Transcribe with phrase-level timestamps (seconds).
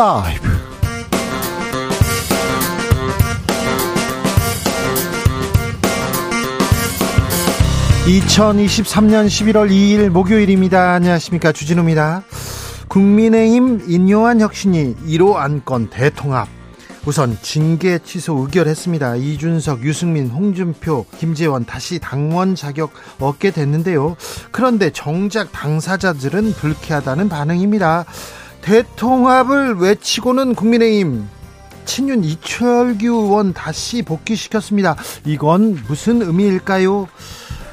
[0.00, 0.48] 라이브
[8.06, 10.92] 2023년 11월 2일 목요일입니다.
[10.94, 11.52] 안녕하십니까.
[11.52, 12.22] 주진우입니다.
[12.88, 16.48] 국민의힘 인요한 혁신이 1호 안건 대통합.
[17.04, 19.16] 우선 징계 취소 의결했습니다.
[19.16, 24.16] 이준석, 유승민, 홍준표, 김재원 다시 당원 자격 얻게 됐는데요.
[24.50, 28.06] 그런데 정작 당사자들은 불쾌하다는 반응입니다.
[28.62, 31.28] 대통합을 외치고는 국민의힘
[31.84, 34.96] 친윤 이철규 의원 다시 복귀시켰습니다.
[35.24, 37.08] 이건 무슨 의미일까요?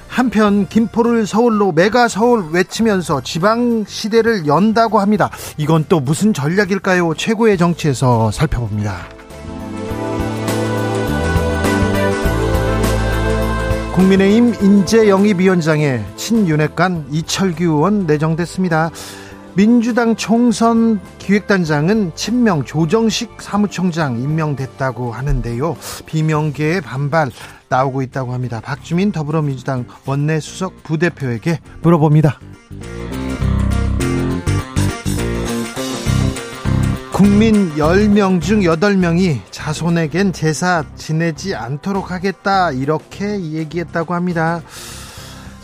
[0.08, 5.30] 한편 김포를 서울로 메가 서울 외치면서 지방 시대를 연다고 합니다.
[5.58, 7.14] 이건 또 무슨 전략일까요?
[7.14, 9.08] 최고의 정치에서 살펴봅니다.
[13.94, 18.92] 국민의힘 인재 영입위원장에 친윤핵관 이철규 의원 내정됐습니다.
[19.58, 25.76] 민주당 총선 기획단장은 친명 조정식 사무총장 임명됐다고 하는데요.
[26.06, 27.32] 비명계의 반발
[27.68, 28.62] 나오고 있다고 합니다.
[28.64, 32.40] 박주민 더불어민주당 원내수석 부대표에게 물어봅니다.
[37.12, 44.62] 국민 10명 중 8명이 자손에겐 제사 지내지 않도록 하겠다 이렇게 얘기했다고 합니다.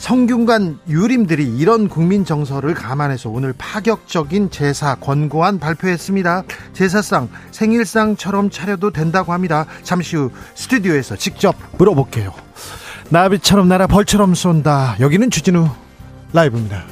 [0.04, 6.44] 성균관 유림들이 이런 국민 정서를 감안해서 오늘 파격적인 제사 권고안 발표했습니다.
[6.74, 9.66] 제사상 생일상처럼 차려도 된다고 합니다.
[9.84, 12.34] 잠시 후 스튜디오에서 직접 물어볼게요.
[13.12, 14.98] 나비처럼 날아 벌처럼 쏜다.
[15.00, 15.70] 여기는 주진우
[16.34, 16.84] 라이브입니다.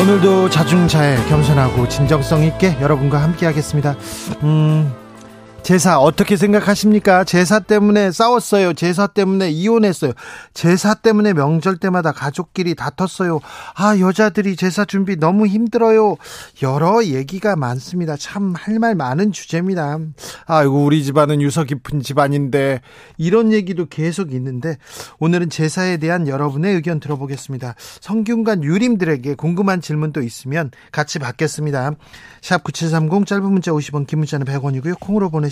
[0.00, 3.96] 오늘도 자중자애 겸손하고 진정성 있게 여러분과 함께 하겠습니다.
[4.42, 4.90] 음,
[5.62, 7.22] 제사 어떻게 생각하십니까?
[7.22, 8.74] 제사 때문에 싸웠어요.
[8.74, 10.12] 제사 때문에 이혼했어요.
[10.54, 13.38] 제사 때문에 명절 때마다 가족끼리 다퉜어요.
[13.76, 16.16] 아, 여자들이 제사 준비 너무 힘들어요.
[16.62, 18.16] 여러 얘기가 많습니다.
[18.16, 19.98] 참 할 말 많은 주제입니다.
[20.46, 22.80] 아이고, 우리 집안은 유서 깊은 집안인데
[23.16, 24.76] 이런 얘기도 계속 있는데
[25.20, 27.76] 오늘은 제사에 대한 여러분의 의견 들어보겠습니다.
[28.00, 31.92] 성균관 유림들에게 궁금한 질문도 있으면 같이 받겠습니다.
[32.40, 34.98] 샵 9730 짧은 문자 50원 긴 문자는 100원이고요.
[34.98, 35.51] 콩으로 보내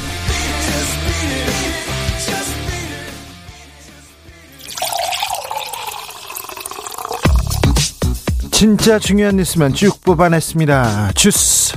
[8.61, 11.13] 진짜 중요한 뉴스만 쭉 뽑아냈습니다.
[11.15, 11.73] 주스.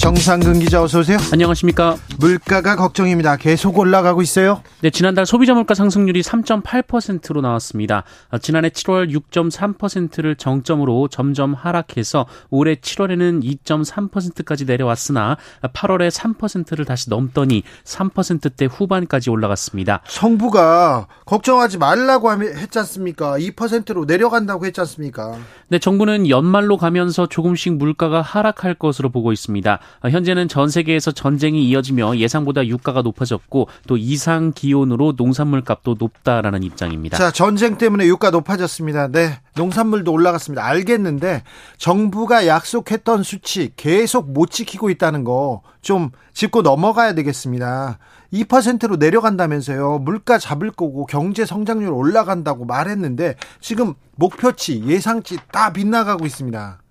[0.00, 1.18] 정상근 기자 어서 오세요.
[1.30, 1.94] 안녕하십니까.
[2.18, 3.36] 물가가 걱정입니다.
[3.36, 4.62] 계속 올라가고 있어요.
[4.80, 8.04] 네, 지난달 소비자 물가 상승률이 3.8%로 나왔습니다.
[8.30, 17.62] 어, 지난해 7월 6.3%를 정점으로 점점 하락해서 올해 7월에는 2.3%까지 내려왔으나 8월에 3%를 다시 넘더니
[17.84, 20.00] 3%대 후반까지 올라갔습니다.
[20.08, 23.36] 정부가 걱정하지 말라고 했지 않습니까?
[23.36, 25.36] 2%로 내려간다고 했지 않습니까?
[25.68, 29.78] 네, 정부는 연말로 가면서 조금씩 물가가 하락할 것으로 보고 있습니다.
[30.02, 36.62] 어, 현재는 전 세계에서 전쟁이 이어지며 예상보다 유가가 높아졌고 또 이상 기온으로 농산물 값도 높다라는
[36.62, 37.18] 입장입니다.
[37.18, 39.08] 자, 전쟁 때문에 유가 높아졌습니다.
[39.08, 39.40] 네.
[39.56, 40.64] 농산물도 올라갔습니다.
[40.64, 41.42] 알겠는데
[41.78, 47.98] 정부가 약속했던 수치 계속 못 지키고 있다는 거 좀 짚고 넘어가야 되겠습니다.
[48.32, 49.98] 2%로 내려간다면서요.
[49.98, 56.82] 물가 잡을 거고 경제 성장률 올라간다고 말했는데 지금 목표치, 예상치 다 빗나가고 있습니다.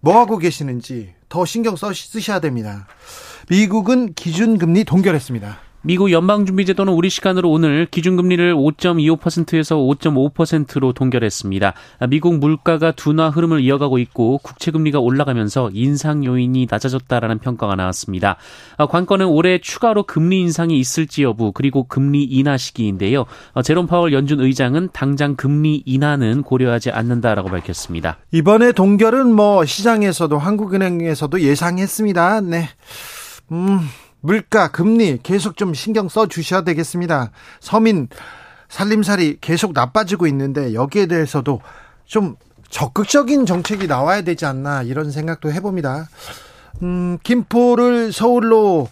[0.00, 2.86] 뭐 하고 계시는지 더 신경 써, 쓰셔야 됩니다.
[3.48, 5.71] 미국은 기준금리 동결했습니다.
[5.84, 11.74] 미국 연방준비제도는 우리 시간으로 오늘 기준금리를 5.25%에서 5.5%로 동결했습니다.
[12.08, 18.36] 미국 물가가 둔화 흐름을 이어가고 있고 국채금리가 올라가면서 인상 요인이 낮아졌다라는 평가가 나왔습니다.
[18.78, 23.24] 관건은 올해 추가로 금리 인상이 있을지 여부 그리고 금리 인하 시기인데요.
[23.64, 28.18] 제롬 파월 연준 의장은 당장 금리 인하는 고려하지 않는다라고 밝혔습니다.
[28.30, 32.40] 이번에 동결은 뭐 시장에서도 한국은행에서도 예상했습니다.
[32.42, 32.68] 네.
[33.50, 33.80] 음.
[34.22, 37.32] 물가, 금리 계속 좀 신경 써 주셔야 되겠습니다.
[37.60, 38.08] 서민
[38.68, 41.60] 살림살이 계속 나빠지고 있는데 여기에 대해서도
[42.06, 42.36] 좀
[42.70, 46.08] 적극적인 정책이 나와야 되지 않나 이런 생각도 해봅니다.
[46.82, 48.88] 음, 김포를 서울로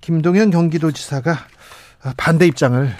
[0.00, 1.36] 김동연 경기도지사가
[2.16, 2.90] 반대 입장을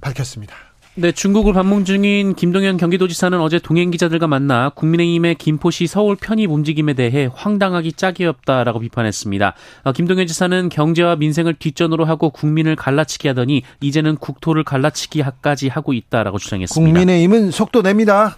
[0.00, 0.54] 밝혔습니다.
[1.00, 6.92] 네, 중국을 방문 중인 김동연 경기도지사는 어제 동행 기자들과 만나 국민의힘의 김포시 서울 편입 움직임에
[6.92, 9.54] 대해 황당하기 짝이 없다라고 비판했습니다.
[9.84, 16.36] 어, 김동연 지사는 경제와 민생을 뒷전으로 하고 국민을 갈라치기 하더니 이제는 국토를 갈라치기까지 하고 있다라고
[16.36, 16.92] 주장했습니다.
[16.92, 18.36] 국민의힘은 속도 냅니다.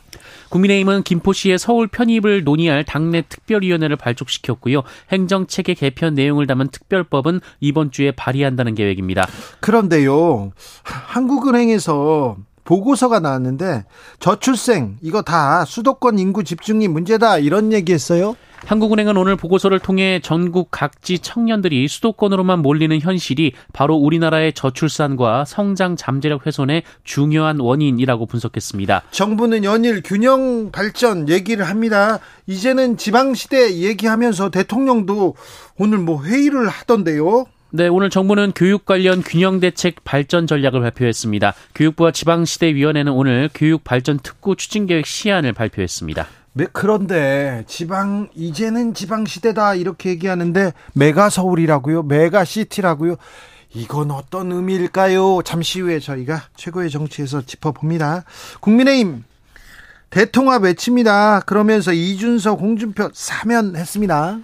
[0.51, 4.85] 국민의힘은 김포시의 서울 편입을 논의할 당내 특별위원회를 발족시켰고요.
[5.11, 9.27] 행정체계 개편 내용을 담은 특별법은 이번 주에 발의한다는 계획입니다.
[9.59, 10.53] 그런데요,
[10.85, 13.85] 한국은행에서 보고서가 나왔는데
[14.19, 18.37] 저출생 이거 다 수도권 인구 집중이 문제다 이런 얘기했어요.
[18.67, 26.47] 한국은행은 오늘 보고서를 통해 전국 각지 청년들이 수도권으로만 몰리는 현실이 바로 우리나라의 저출산과 성장 잠재력
[26.47, 29.03] 훼손의 중요한 원인이라고 분석했습니다.
[29.11, 32.21] 정부는 연일 균형 발전 얘기를 합니다.
[32.47, 35.35] 이제는 지방시대 얘기하면서 대통령도
[35.77, 37.47] 오늘 뭐 회의를 하던데요.
[37.75, 41.55] 네, 오늘 정부는 교육 관련 균형 대책 발전 전략을 발표했습니다.
[41.75, 46.27] 교육부와 지방시대위원회는 오늘 교육 발전 특구 추진 계획 시안을 발표했습니다.
[46.53, 52.03] 네, 그런데 지방 이제는 지방 시대다 이렇게 얘기하는데 메가 서울이라고요?
[52.03, 53.17] 메가 시티라고요?
[53.73, 55.41] 이건 어떤 의미일까요?
[55.43, 58.25] 잠시 후에 저희가 최고의 정치에서 짚어봅니다.
[58.61, 59.25] 국민의힘
[60.11, 61.41] 대통합 외칩니다.
[61.47, 64.41] 그러면서 이준석, 홍준표 사면했습니다.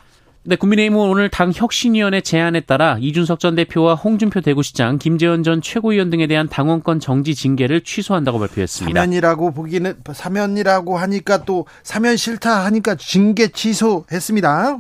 [0.49, 6.09] 네, 국민의힘은 오늘 당 혁신위원회 제안에 따라 이준석 전 대표와 홍준표 대구시장, 김재원 전 최고위원
[6.09, 8.99] 등에 대한 당원권 정지 징계를 취소한다고 발표했습니다.
[8.99, 14.79] 사면이라고 보기는 사면이라고 하니까 또 사면 싫다 하니까 징계 취소했습니다.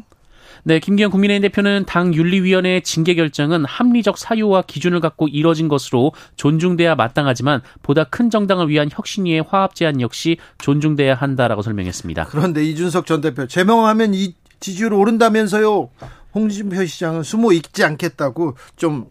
[0.65, 6.95] 네, 김기현 국민의힘 대표는 당 윤리위원회의 징계 결정은 합리적 사유와 기준을 갖고 이뤄진 것으로 존중돼야
[6.95, 12.25] 마땅하지만 보다 큰 정당을 위한 혁신위의 화합 제안 역시 존중돼야 한다라고 설명했습니다.
[12.31, 15.91] 그런데 이준석 전 대표 제명하면 이 지지율 오른다면서요.
[16.35, 19.07] 홍준표 시장은 숨어 있지 않겠다고 좀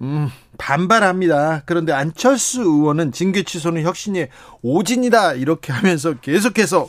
[0.00, 1.62] 음, 반발합니다.
[1.66, 4.28] 그런데 안철수 의원은 징계 취소는 혁신의
[4.62, 6.88] 오진이다 이렇게 하면서 계속해서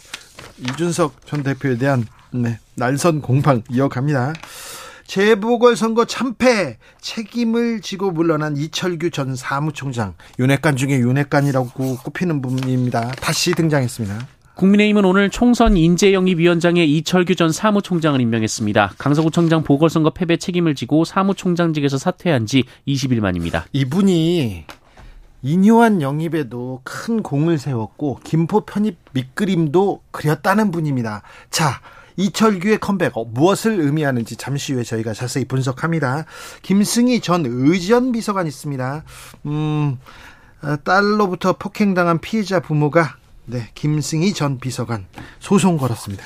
[0.59, 4.33] 이준석 전 대표에 대한 네, 날선 공방 이어갑니다.
[5.07, 13.11] 재보궐선거 참패 책임을 지고 물러난 이철규 전 사무총장 윤핵관 중에 윤핵관이라고 꼽히는 분입니다.
[13.21, 14.27] 다시 등장했습니다.
[14.55, 18.93] 국민의힘은 오늘 총선 인재영입위원장에 이철규 전 사무총장을 임명했습니다.
[18.97, 23.65] 강서구청장 보궐선거 패배 책임을 지고 사무총장직에서 사퇴한 지 20일 만입니다.
[23.73, 24.63] 이분이
[25.41, 31.21] 인요한 영입에도 큰 공을 세웠고 김포 편입 밑그림도 그렸다는 분입니다.
[31.49, 31.81] 자,
[32.15, 36.25] 이철규의 컴백 어, 무엇을 의미하는지 잠시 후에 저희가 자세히 분석합니다.
[36.61, 39.03] 김승희 전 의전 비서관 있습니다.
[39.47, 39.97] 음,
[40.63, 45.05] 어, 딸로부터 폭행당한 피해자 부모가 네, 김승희 전 비서관
[45.39, 46.23] 소송 걸었습니다.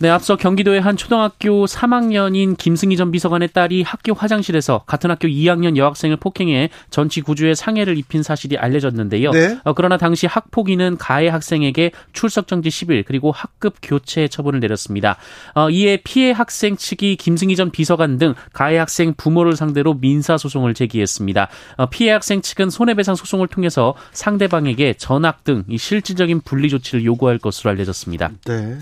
[0.00, 5.76] 네, 앞서 경기도의 한 초등학교 3학년인 김승희 전 비서관의 딸이 학교 화장실에서 같은 학교 2학년
[5.76, 9.32] 여학생을 폭행해 전치 구조에 상해를 입힌 사실이 알려졌는데요.
[9.32, 9.58] 네.
[9.64, 15.16] 어, 그러나 당시 학폭위는 가해 학생에게 출석 정지 10일 그리고 학급 교체 처분을 내렸습니다.
[15.56, 20.74] 어, 이에 피해 학생 측이 김승희 전 비서관 등 가해 학생 부모를 상대로 민사 소송을
[20.74, 21.48] 제기했습니다.
[21.76, 27.70] 어, 피해 학생 측은 손해배상 소송을 통해서 상대방에게 전학 등 실질적인 분리 조치를 요구할 것으로
[27.70, 28.30] 알려졌습니다.
[28.44, 28.78] 네.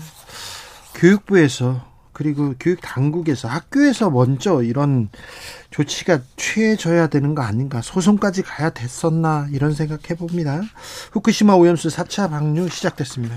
[0.97, 5.09] 교육부에서 그리고 교육 당국에서 학교에서 먼저 이런
[5.69, 10.61] 조치가 취해져야 되는 거 아닌가 소송까지 가야 됐었나 이런 생각 해 봅니다.
[11.11, 13.35] 후쿠시마 오염수 4차 방류 시작됐습니다.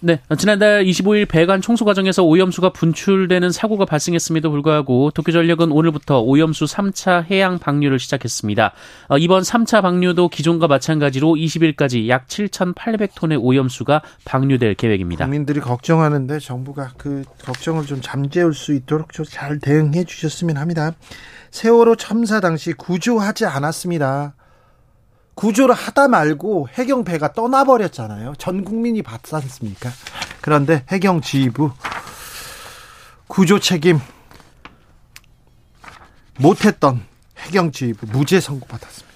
[0.00, 7.24] 네, 지난달 25일 배관 청소 과정에서 오염수가 분출되는 사고가 발생했음에도 불구하고 도쿄전력은 오늘부터 오염수 3차
[7.30, 8.72] 해양 방류를 시작했습니다.
[9.08, 15.24] 어, 이번 3차 방류도 기존과 마찬가지로 20일까지 약 7,800톤의 오염수가 방류될 계획입니다.
[15.24, 20.92] 국민들이 걱정하는데 정부가 그 걱정을 좀 잠재울 수 있도록 잘 대응해 주셨으면 합니다.
[21.52, 24.34] 세월호 참사 당시 구조하지 않았습니다.
[25.36, 28.34] 구조를 하다 말고 해경 배가 떠나버렸잖아요.
[28.38, 29.90] 전 국민이 봤지 않습니까?
[30.40, 31.70] 그런데 해경 지휘부
[33.28, 34.00] 구조 책임
[36.38, 37.02] 못했던
[37.38, 39.06] 해경 지휘부 무죄 선고받았습니다.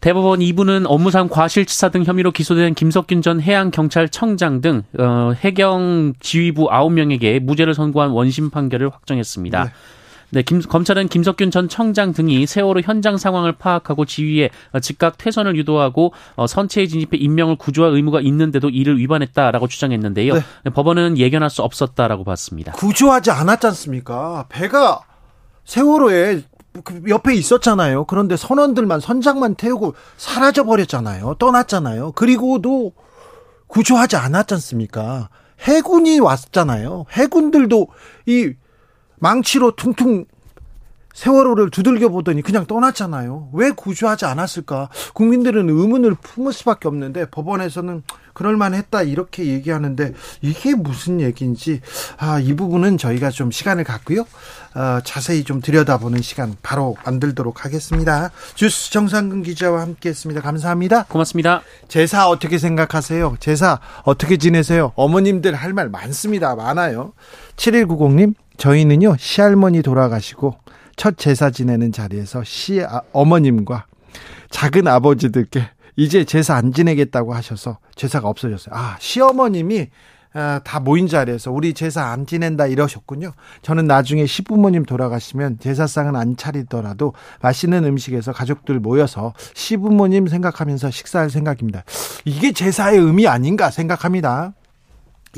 [0.00, 7.40] 대법원 2부는 업무상 과실치사 등 혐의로 기소된 김석균 전 해양경찰청장 등 어, 해경 지휘부 9명에게
[7.40, 9.64] 무죄를 선고한 원심 판결을 확정했습니다.
[9.64, 9.70] 네.
[10.30, 14.50] 네, 김, 검찰은 김석균 전 청장 등이 세월호 현장 상황을 파악하고 지휘에
[14.82, 20.34] 즉각 퇴선을 유도하고 어, 선체에 진입해 인명을 구조할 의무가 있는데도 이를 위반했다라고 주장했는데요.
[20.34, 20.70] 네.
[20.72, 22.72] 법원은 예견할 수 없었다라고 봤습니다.
[22.72, 24.46] 구조하지 않았지 않습니까?
[24.48, 25.00] 배가
[25.64, 26.42] 세월호에
[26.82, 28.04] 그 옆에 있었잖아요.
[28.06, 31.36] 그런데 선원들만 선장만 태우고 사라져 버렸잖아요.
[31.38, 32.12] 떠났잖아요.
[32.12, 32.92] 그리고도
[33.68, 35.28] 구조하지 않았지 않습니까?
[35.60, 37.06] 해군이 왔잖아요.
[37.12, 37.88] 해군들도
[38.26, 38.52] 이
[39.18, 40.24] 망치로 퉁퉁
[41.14, 43.50] 세월호를 두들겨 보더니 그냥 떠났잖아요.
[43.52, 44.88] 왜 구조하지 않았을까?
[45.14, 48.02] 국민들은 의문을 품을 수밖에 없는데 법원에서는
[48.32, 51.80] 그럴만했다 이렇게 얘기하는데 이게 무슨 얘기인지
[52.18, 54.22] 아, 이 부분은 저희가 좀 시간을 갖고요.
[54.74, 58.32] 어, 자세히 좀 들여다보는 시간 바로 만들도록 하겠습니다.
[58.56, 60.40] 주스 정상근 기자와 함께했습니다.
[60.40, 61.04] 감사합니다.
[61.04, 61.62] 고맙습니다.
[61.86, 63.36] 제사 어떻게 생각하세요?
[63.38, 64.90] 제사 어떻게 지내세요?
[64.96, 66.56] 어머님들 할 말 많습니다.
[66.56, 67.12] 많아요.
[67.56, 70.54] 7190님 저희는요 시할머니 돌아가시고
[70.96, 73.86] 첫 제사 지내는 자리에서 시 아, 어머님과
[74.50, 78.74] 작은 아버지들께 이제 제사 안 지내겠다고 하셔서 제사가 없어졌어요.
[78.74, 79.88] 아, 시어머님이
[80.36, 83.32] 아, 다 모인 자리에서 우리 제사 안 지낸다 이러셨군요.
[83.62, 91.84] 저는 나중에 시부모님 돌아가시면 제사상은 안 차리더라도 맛있는 음식에서 가족들 모여서 시부모님 생각하면서 식사할 생각입니다.
[92.24, 94.54] 이게 제사의 의미 아닌가 생각합니다.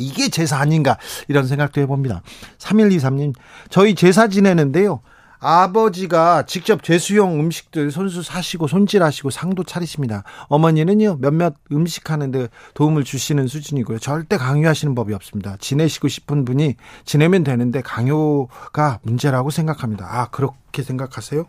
[0.03, 0.99] 이게 제사 아닌가
[1.29, 2.23] 이런 생각도 해봅니다.
[2.59, 3.35] 3123님,
[3.71, 5.00] 저희 제사 지내는데요.
[5.38, 10.25] 아버지가 직접 제수용 음식들 손수 사시고 손질하시고 상도 차리십니다.
[10.49, 13.99] 어머니는요 몇몇 음식 하는데 도움을 주시는 수준이고요.
[13.99, 15.57] 절대 강요하시는 법이 없습니다.
[15.61, 20.07] 지내시고 싶은 분이 지내면 되는데 강요가 문제라고 생각합니다.
[20.09, 21.45] 아 그렇게 생각하세요?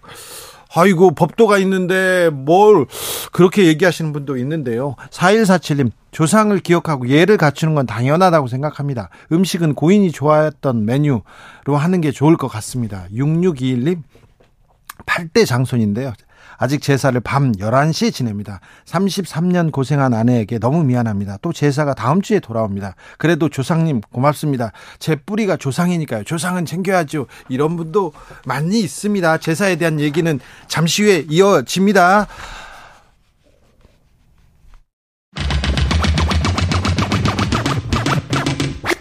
[0.75, 2.85] 아이고 법도가 있는데 뭘
[3.31, 4.95] 그렇게 얘기하시는 분도 있는데요.
[5.11, 9.09] 4147님 조상을 기억하고 예를 갖추는 건 당연하다고 생각합니다.
[9.31, 11.23] 음식은 고인이 좋아했던 메뉴로
[11.75, 13.05] 하는 게 좋을 것 같습니다.
[13.13, 14.01] 6621님
[15.05, 16.13] 8대 장손인데요.
[16.57, 18.59] 아직 제사를 밤 11시에 지냅니다.
[18.85, 21.37] 33년 고생한 아내에게 너무 미안합니다.
[21.41, 22.95] 또 제사가 다음 주에 돌아옵니다.
[23.17, 24.71] 그래도 조상님 고맙습니다.
[24.99, 26.23] 제 뿌리가 조상이니까요.
[26.23, 27.27] 조상은 챙겨야죠.
[27.49, 28.13] 이런 분도
[28.45, 29.37] 많이 있습니다.
[29.37, 32.27] 제사에 대한 얘기는 잠시 후에 이어집니다.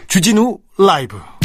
[0.09, 1.36] 주진우 라이브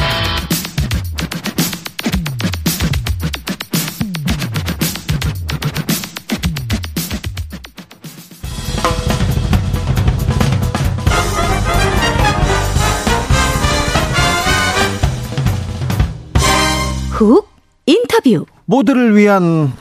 [17.22, 17.48] 훅
[17.86, 19.72] 인터뷰 모두를 위한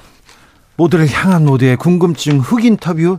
[0.77, 3.19] 모두를 향한 모두의 궁금증 흑 인터뷰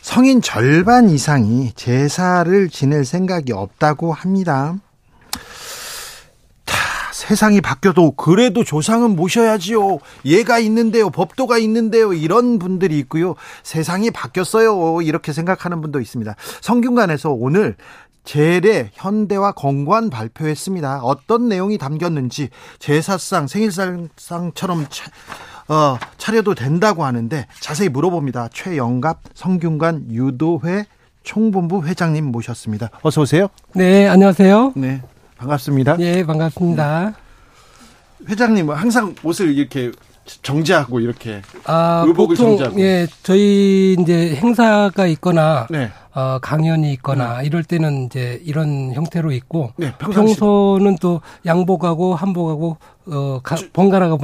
[0.00, 4.76] 성인 절반 이상이 제사를 지낼 생각이 없다고 합니다.
[6.64, 6.76] 자,
[7.12, 9.98] 세상이 바뀌어도 그래도 조상은 모셔야지요.
[10.24, 11.10] 예가 있는데요.
[11.10, 12.12] 법도가 있는데요.
[12.12, 13.34] 이런 분들이 있고요.
[13.62, 15.02] 세상이 바뀌었어요.
[15.02, 16.34] 이렇게 생각하는 분도 있습니다.
[16.60, 17.76] 성균관에서 오늘
[18.26, 21.00] 제례 현대화 건관 발표했습니다.
[21.02, 25.10] 어떤 내용이 담겼는지 제사상 생일상처럼 차,
[25.72, 28.48] 어, 차려도 된다고 하는데 자세히 물어봅니다.
[28.52, 30.84] 최영갑 성균관 유도회
[31.22, 32.90] 총본부 회장님 모셨습니다.
[33.02, 33.48] 어서 오세요.
[33.74, 34.72] 네, 안녕하세요.
[34.74, 35.02] 네,
[35.38, 35.96] 반갑습니다.
[35.96, 37.14] 네, 반갑습니다.
[38.28, 39.92] 회장님 항상 옷을 이렇게
[40.42, 42.80] 정제하고 이렇게 아, 의복을 보통 정제하고.
[42.80, 45.90] 예, 저희 이제 행사가 있거나 네.
[46.14, 49.92] 어, 강연이 있거나 이럴 때는 이제 이런 형태로 있고 네.
[49.98, 54.16] 평소는 또 양복하고 한복하고 어, 가, 번갈아 가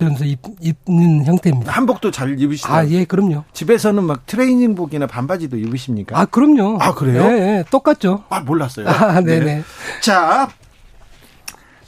[0.00, 1.72] 면서 입, 입는 형태입니다.
[1.72, 2.74] 한복도 잘 입으시나요?
[2.74, 3.44] 아, 예, 그럼요.
[3.52, 6.18] 집에서는 막 트레이닝복이나 반바지도 입으십니까?
[6.18, 6.78] 아, 그럼요.
[6.80, 7.22] 아, 그래요?
[7.22, 8.24] 예, 예, 똑같죠.
[8.30, 8.88] 아, 몰랐어요.
[8.88, 9.62] 아, 네네.
[10.02, 10.48] 자,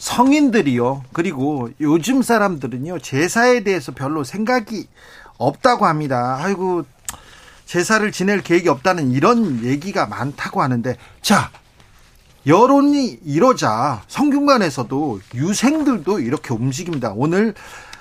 [0.03, 1.05] 성인들이요.
[1.13, 2.99] 그리고 요즘 사람들은요.
[2.99, 4.89] 제사에 대해서 별로 생각이
[5.39, 6.41] 없다고 합니다.
[6.41, 6.83] 아이고,
[7.67, 11.53] 제사를 지낼 계획이 없다는 이런 얘기가 많다고 하는데, 자,
[12.49, 17.13] 여론이 이러자 성균관에서도 유생들도 이렇게 움직입니다.
[17.15, 17.55] 오늘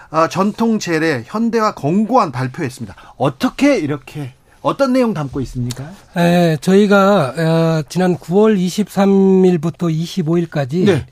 [0.10, 2.96] 어, 전통 제례 현대화 권고안 발표했습니다.
[3.18, 5.92] 어떻게 이렇게 어떤 내용 담고 있습니까?
[6.18, 11.06] 예, 저희가 어, 지난 9월 23일부터 25일까지 네.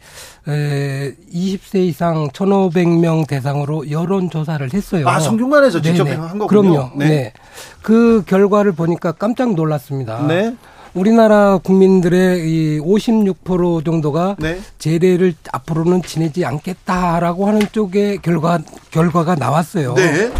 [0.50, 5.08] 에, 20세 이상 1,500명 대상으로 여론 조사를 했어요.
[5.08, 6.16] 아, 성균관에서 직접 네네.
[6.18, 6.48] 한 거군요.
[6.48, 6.92] 그럼요.
[6.96, 7.08] 네.
[7.08, 7.34] 네.
[7.82, 10.26] 그 결과를 보니까 깜짝 놀랐습니다.
[10.28, 10.56] 네.
[10.94, 14.60] 우리나라 국민들의 이 56% 정도가 네.
[14.80, 18.60] 제례를 앞으로는 지내지 않겠다라고 하는 쪽의 결과
[18.92, 19.94] 결과가 나왔어요.
[19.94, 20.32] 네.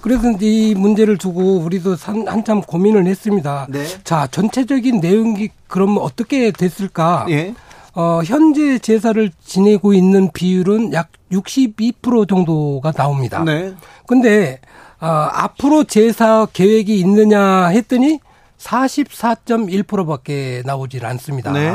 [0.00, 3.66] 그래서 이 문제를 두고 우리도 한, 한참 고민을 했습니다.
[3.68, 3.84] 네.
[4.04, 7.26] 자, 전체적인 내용이 그럼 어떻게 됐을까?
[7.30, 7.54] 예.
[7.96, 13.42] 어, 현재 제사를 지내고 있는 비율은 약 62% 정도가 나옵니다.
[13.42, 13.74] 네.
[14.06, 14.60] 근데
[15.00, 18.20] 어, 앞으로 제사 계획이 있느냐 했더니
[18.58, 21.52] 44.1%밖에 나오질 않습니다.
[21.52, 21.74] 네.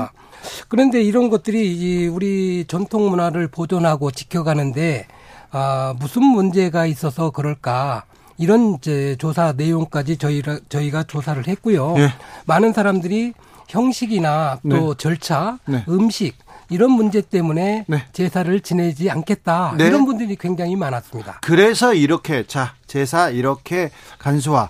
[0.67, 5.07] 그런데 이런 것들이 이 우리 전통 문화를 보존하고 지켜가는데
[5.49, 8.03] 아, 무슨 문제가 있어서 그럴까?
[8.37, 11.95] 이런 이제 조사 내용까지 저희가 저희가 조사를 했고요.
[11.97, 12.09] 예.
[12.45, 13.33] 많은 사람들이
[13.71, 14.97] 형식이나 또 네.
[14.97, 15.83] 절차, 네.
[15.87, 16.35] 음식
[16.69, 18.05] 이런 문제 때문에 네.
[18.11, 19.75] 제사를 지내지 않겠다.
[19.77, 19.87] 네.
[19.87, 21.39] 이런 분들이 굉장히 많았습니다.
[21.41, 24.67] 그래서 이렇게 자 제사 이렇게 간소화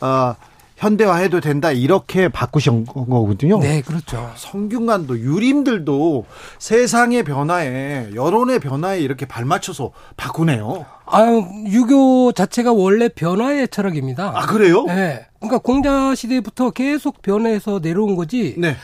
[0.00, 0.34] 어,
[0.78, 3.58] 현대화해도 된다 이렇게 바꾸신 거거든요.
[3.58, 4.30] 네, 그렇죠.
[4.36, 6.24] 성균관도 유림들도
[6.58, 10.86] 세상의 변화에 여론의 변화에 이렇게 발맞춰서 바꾸네요.
[11.04, 11.22] 아,
[11.66, 14.32] 유교 자체가 원래 변화의 철학입니다.
[14.34, 14.84] 아 그래요?
[14.84, 15.26] 네.
[15.40, 18.54] 그러니까 공자 시대부터 계속 변해서 내려온 거지.
[18.56, 18.76] 네.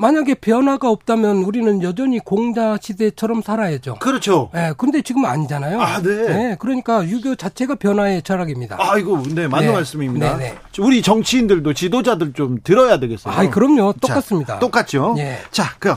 [0.00, 3.96] 만약에 변화가 없다면 우리는 여전히 공자 시대처럼 살아야죠.
[3.96, 4.48] 그렇죠.
[4.54, 5.80] 예, 근데 지금 아니잖아요.
[5.82, 6.56] 아, 네.
[6.60, 8.76] 그러니까 유교 자체가 변화의 철학입니다.
[8.78, 9.72] 아 이거 네 맞는 네.
[9.72, 10.36] 말씀입니다.
[10.36, 10.58] 네, 네.
[10.84, 13.34] 우리 정치인들도 지도자들 좀 들어야 되겠어요.
[13.34, 13.92] 아, 그럼요.
[13.94, 14.58] 자, 똑같습니다.
[14.60, 15.16] 똑같죠.
[15.18, 15.38] 예.
[15.50, 15.92] 자, 그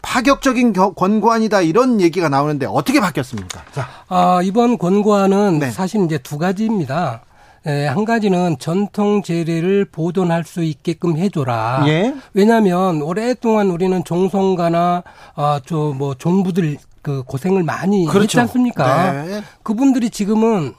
[0.00, 3.64] 파격적인 겨- 권고안이다 이런 얘기가 나오는데 어떻게 바뀌었습니까?
[3.72, 5.70] 자, 아, 이번 권고안은 네.
[5.70, 7.20] 사실 이제 두 가지입니다.
[7.66, 11.84] 예, 한 가지는 전통 재래를 보존할 수 있게끔 해줘라.
[11.88, 12.14] 예.
[12.34, 15.02] 왜냐하면 오랫동안 우리는 종성가나
[15.34, 18.22] 아, 저뭐 종부들 그 고생을 많이 그렇죠.
[18.22, 19.24] 했지 않습니까?
[19.24, 19.42] 네.
[19.62, 20.74] 그분들이 지금은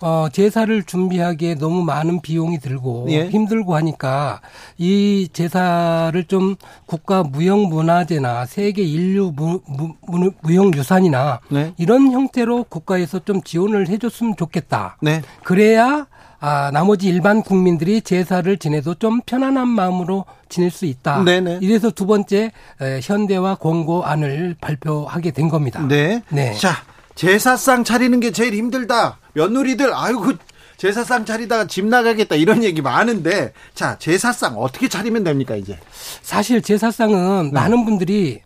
[0.00, 3.28] 어, 제사를 준비하기에 너무 많은 비용이 들고 예.
[3.28, 4.42] 힘들고 하니까
[4.76, 11.72] 이 제사를 좀 국가 무형문화재나 세계 인류 무, 무, 무, 무형유산이나 네.
[11.78, 14.98] 이런 형태로 국가에서 좀 지원을 해줬으면 좋겠다.
[15.00, 15.22] 네.
[15.42, 16.06] 그래야
[16.46, 21.22] 아, 나머지 일반 국민들이 제사를 지내도 좀 편안한 마음으로 지낼 수 있다.
[21.24, 21.60] 네네.
[21.62, 25.80] 이래서 두 번째 에, 현대화 권고안을 발표하게 된 겁니다.
[25.88, 26.22] 네.
[26.28, 26.52] 네.
[26.52, 26.74] 자,
[27.14, 29.16] 제사상 차리는 게 제일 힘들다.
[29.32, 30.32] 며느리들 아이고
[30.76, 35.78] 제사상 차리다가 집 나가겠다 이런 얘기 많은데 자, 제사상 어떻게 차리면 됩니까, 이제?
[36.20, 37.52] 사실 제사상은 네.
[37.52, 38.42] 많은 분들이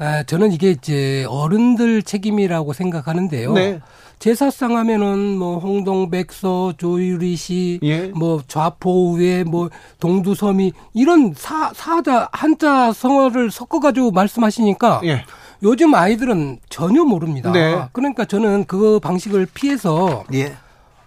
[0.00, 3.52] 에, 저는 이게 이제 어른들 책임이라고 생각하는데요.
[3.54, 3.80] 네.
[4.20, 8.08] 제사상 하면은 뭐 홍동백서, 조유리 씨, 예.
[8.08, 15.24] 뭐 좌포우회, 뭐 동두섬이 이런 사 사자 한자 성어를 섞어 가지고 말씀하시니까 예.
[15.62, 17.50] 요즘 아이들은 전혀 모릅니다.
[17.50, 17.82] 네.
[17.92, 20.54] 그러니까 저는 그 방식을 피해서 예.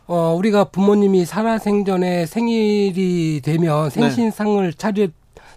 [0.08, 5.08] 어 우리가 부모님이 살아생전에 생일이 되면 생신상을 차려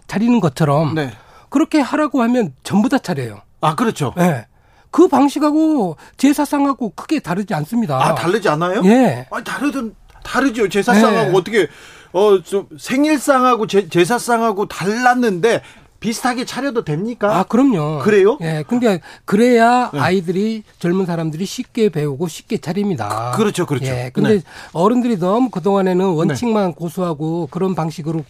[0.05, 1.09] 차리는 것처럼 네.
[1.49, 3.41] 그렇게 하라고 하면 전부 다 차려요.
[3.61, 4.13] 아, 그렇죠.
[4.19, 4.45] 예.
[4.91, 7.97] 그 방식하고 제사상하고 크게 다르지 않습니다.
[8.03, 8.81] 아, 다르지 않아요?
[8.85, 9.27] 예.
[9.31, 10.67] 아니, 다르든 다르죠.
[10.69, 11.37] 제사상하고 네.
[11.37, 11.67] 어떻게
[12.13, 15.61] 어 좀 생일상하고 제, 제사상하고 달랐는데
[15.99, 17.37] 비슷하게 차려도 됩니까?
[17.39, 17.99] 아, 그럼요.
[17.99, 18.37] 그래요?
[18.41, 18.63] 예.
[18.67, 19.99] 근데 그래야 네.
[19.99, 23.33] 아이들이 젊은 사람들이 쉽게 배우고 쉽게 차립니다.
[23.35, 23.87] 그 렇죠, 그렇죠.
[23.87, 24.11] 예.
[24.13, 24.41] 근데 네.
[24.73, 28.23] 어른들이 너무 그동안에는 원칙만 고수하고 그런 방식으로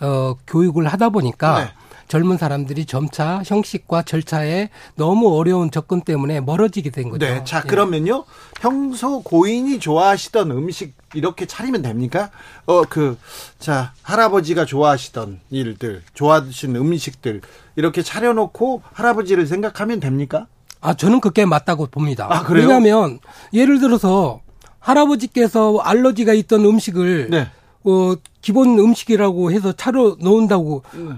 [0.00, 1.70] 어 교육을 하다 보니까 네.
[2.12, 7.24] 젊은 사람들이 점차 형식과 절차에 너무 어려운 접근 때문에 멀어지게 된 거죠.
[7.24, 7.42] 네.
[7.44, 7.66] 자, 예.
[7.66, 8.26] 그러면요.
[8.60, 12.28] 평소 고인이 좋아하시던 음식 이렇게 차리면 됩니까?
[12.66, 13.16] 어, 그,
[13.58, 17.40] 자, 할아버지가 좋아하시던 일들, 좋아하시는 음식들,
[17.76, 20.48] 이렇게 차려놓고 할아버지를 생각하면 됩니까?
[20.82, 22.26] 아, 저는 그게 맞다고 봅니다.
[22.30, 22.66] 아, 그래요?
[22.66, 23.20] 왜냐하면
[23.54, 24.42] 예를 들어서
[24.80, 27.48] 할아버지께서 알러지가 있던 음식을 네.
[27.84, 31.14] 어, 기본 음식이라고 해서 차려 놓은다고 네.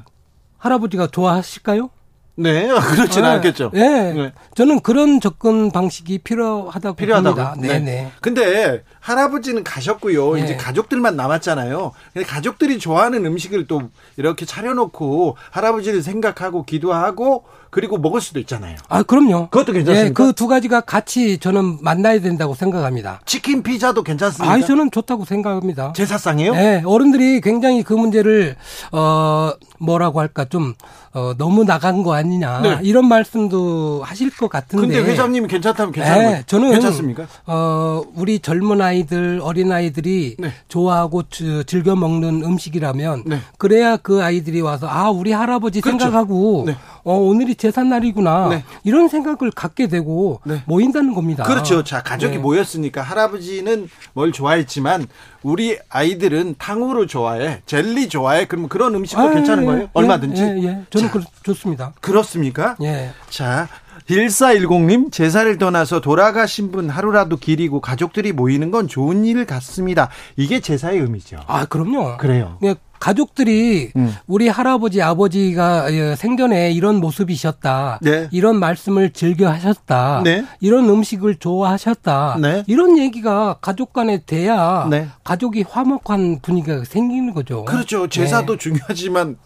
[0.65, 1.91] 할아버지가 좋아하실까요?
[2.37, 3.71] 네, 그렇지는 아, 않겠죠.
[3.75, 3.79] 예.
[3.81, 4.33] 네.
[4.55, 7.37] 저는 그런 접근 방식이 필요하다고 필요하다고.
[7.37, 7.55] 봅니다.
[7.61, 8.11] 네, 네.
[8.21, 10.35] 근데 할아버지는 가셨고요.
[10.35, 10.45] 네.
[10.45, 11.93] 이제 가족들만 남았잖아요.
[12.15, 13.83] 근데 가족들이 좋아하는 음식을 또
[14.17, 18.77] 이렇게 차려놓고 할아버지를 생각하고 기도하고 그리고 먹을 수도 있잖아요.
[18.89, 19.49] 아, 그럼요.
[19.51, 20.07] 그것도 괜찮습니까?
[20.07, 23.21] 예, 그두 가지가 같이 저는 만나야 된다고 생각합니다.
[23.27, 24.55] 치킨 피자도 괜찮습니까?
[24.55, 25.93] 아, 저는 좋다고 생각합니다.
[25.93, 26.53] 제사상이요?
[26.53, 28.57] 네, 어른들이 굉장히 그 문제를
[28.93, 30.75] 어 뭐라고 할까 좀
[31.13, 32.79] 어, 너무 나간 거 아니냐 네.
[32.83, 34.87] 이런 말씀도 하실 것 같은데.
[34.87, 36.43] 근데 회장님이 괜찮다면 괜찮은 네, 거예요.
[36.47, 37.27] 저는 괜찮습니까?
[37.47, 40.53] 어 우리 젊은 아이 들 어린 아이들이 네.
[40.69, 43.39] 좋아하고 주- 즐겨 먹는 음식이라면 네.
[43.59, 45.99] 그래야 그 아이들이 와서 아 우리 할아버지 그렇죠.
[46.05, 46.77] 생각하고 네.
[47.03, 48.65] 어 오늘이 제삿 날이구나 네.
[48.85, 50.63] 이런 생각을 갖게 되고 네.
[50.67, 51.45] 모인다는 겁니다.
[51.45, 51.83] 그렇죠.
[51.85, 52.39] 자, 가족이 네.
[52.39, 55.07] 모였으니까 할아버지는 뭘 좋아했지만
[55.43, 58.47] 우리 아이들은 탕후루 좋아해, 젤리 좋아해.
[58.47, 59.83] 그러면 그런 음식도 아, 괜찮은 예, 거예요?
[59.83, 60.41] 예, 얼마든지.
[60.43, 60.83] 예, 예.
[60.89, 61.93] 저는 자, 그, 좋습니다.
[62.01, 62.77] 그렇습니까?
[62.83, 63.11] 예.
[63.29, 63.69] 자,
[64.09, 70.11] 1410님, 제사를 떠나서 돌아가신 분 하루라도 기리고 가족들이 모이는 건 좋은 일 같습니다.
[70.37, 71.39] 이게 제사의 의미죠.
[71.47, 72.19] 아, 그럼요.
[72.19, 72.59] 그래요.
[72.65, 74.15] 예, 가족들이 음.
[74.27, 77.99] 우리 할아버지 아버지가 예, 생전에 이런 모습이셨다.
[78.03, 78.29] 네.
[78.31, 80.23] 이런 말씀을 즐겨 하셨다.
[80.25, 80.45] 네.
[80.61, 82.39] 이런 음식을 좋아하셨다.
[82.41, 82.65] 네.
[82.67, 85.09] 이런 얘기가 가족 간에 돼야 네.
[85.23, 87.65] 가족이 화목한 분위기가 생기는 거죠.
[87.65, 88.07] 그렇죠.
[88.09, 88.59] 제사도 네.
[88.59, 89.37] 중요하지만,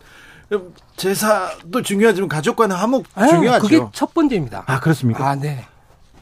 [0.96, 3.62] 제사도 중요하지만 가족 간의 화목 아, 중요하죠.
[3.62, 4.64] 그게 첫 번째입니다.
[4.66, 5.28] 아, 그렇습니까?
[5.28, 5.64] 아, 네.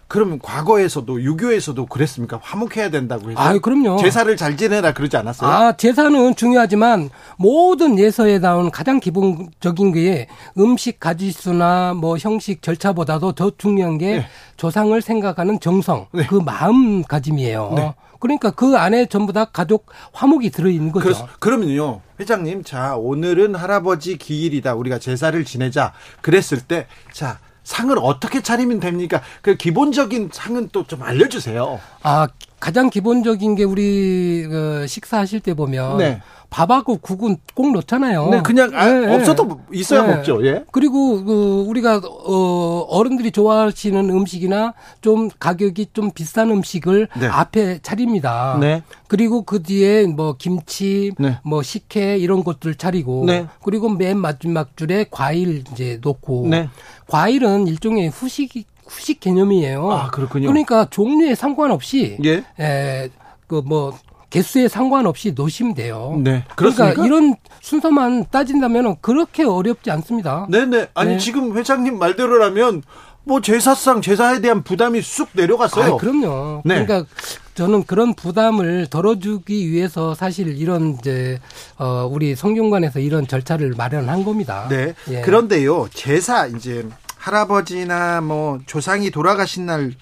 [0.09, 2.39] 그러면 과거에서도 유교에서도 그랬습니까?
[2.41, 3.41] 화목해야 된다고 해서.
[3.41, 3.97] 아, 그럼요.
[3.99, 5.51] 제사를 잘 지내라 그러지 않았어요?
[5.51, 13.51] 아, 제사는 중요하지만 모든 예서에 나온 가장 기본적인 게 음식 가지수나 뭐 형식 절차보다도 더
[13.59, 14.27] 중요한 게 네.
[14.57, 16.25] 조상을 생각하는 정성, 네.
[16.27, 17.73] 그 마음가짐이에요.
[17.75, 17.95] 네.
[18.20, 21.05] 그러니까 그 안에 전부 다 가족 화목이 들어 있는 거죠.
[21.05, 24.74] 그래서 그러면요, 회장님, 자 오늘은 할아버지 기일이다.
[24.74, 25.92] 우리가 제사를 지내자.
[26.22, 29.20] 그랬을 때, 자 상을 어떻게 차리면 됩니까?
[29.42, 31.81] 그 기본적인 상은 또 좀 알려주세요.
[32.05, 32.29] 아,
[32.61, 36.22] 가장 기본적인 게 우리 그 식사하실 때 보면 네.
[36.48, 38.29] 밥하고 국은 꼭 넣잖아요.
[38.31, 39.14] 네, 그냥 아, 네, 네.
[39.16, 40.14] 없어도 있어야 네.
[40.14, 40.46] 먹죠.
[40.46, 40.64] 예.
[40.70, 47.26] 그리고 그 우리가 어 어른들이 좋아하시는 음식이나 좀 가격이 좀 비싼 음식을 네.
[47.26, 48.57] 앞에 차립니다.
[48.61, 48.85] 네.
[49.09, 51.38] 그리고 그 뒤에 뭐 김치, 네.
[51.42, 53.46] 뭐 식혜 이런 것들 차리고 네.
[53.64, 56.68] 그리고 맨 마지막 줄에 과일 이제 놓고 네.
[57.09, 58.53] 과일은 일종의 후식
[58.87, 59.90] 후식 개념이에요.
[59.90, 60.47] 아, 그렇군요.
[60.47, 63.11] 그러니까 종류에 상관없이 예.
[63.47, 63.99] 그뭐
[64.31, 66.14] 개수에 상관없이 놓으시면 돼요.
[66.19, 66.45] 네.
[66.55, 67.07] 그러니까 그렇습니까?
[67.07, 70.47] 이런 순서만 따진다면 그렇게 어렵지 않습니다.
[70.51, 70.88] 네네.
[70.95, 71.19] 아니 네.
[71.19, 72.83] 지금 회장님 말대로라면
[73.27, 75.95] 뭐 제사상 제사에 대한 부담이 쑥 내려갔어요.
[75.95, 76.62] 아, 그럼요.
[76.65, 76.85] 네.
[76.87, 77.11] 그러니까
[77.55, 81.41] 저는 그런 부담을 덜어주기 위해서 사실 이런 이제
[81.77, 84.69] 어 우리 성균관에서 이런 절차를 마련한 겁니다.
[84.71, 84.95] 네.
[85.11, 85.23] 예.
[85.23, 86.87] 그런데요, 제사 이제
[87.17, 89.93] 할아버지나 뭐 조상이 돌아가신 날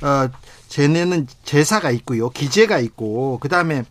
[0.00, 0.28] 어,
[0.66, 3.84] 제내는 제사가 있고요, 기제가 있고 그 다음에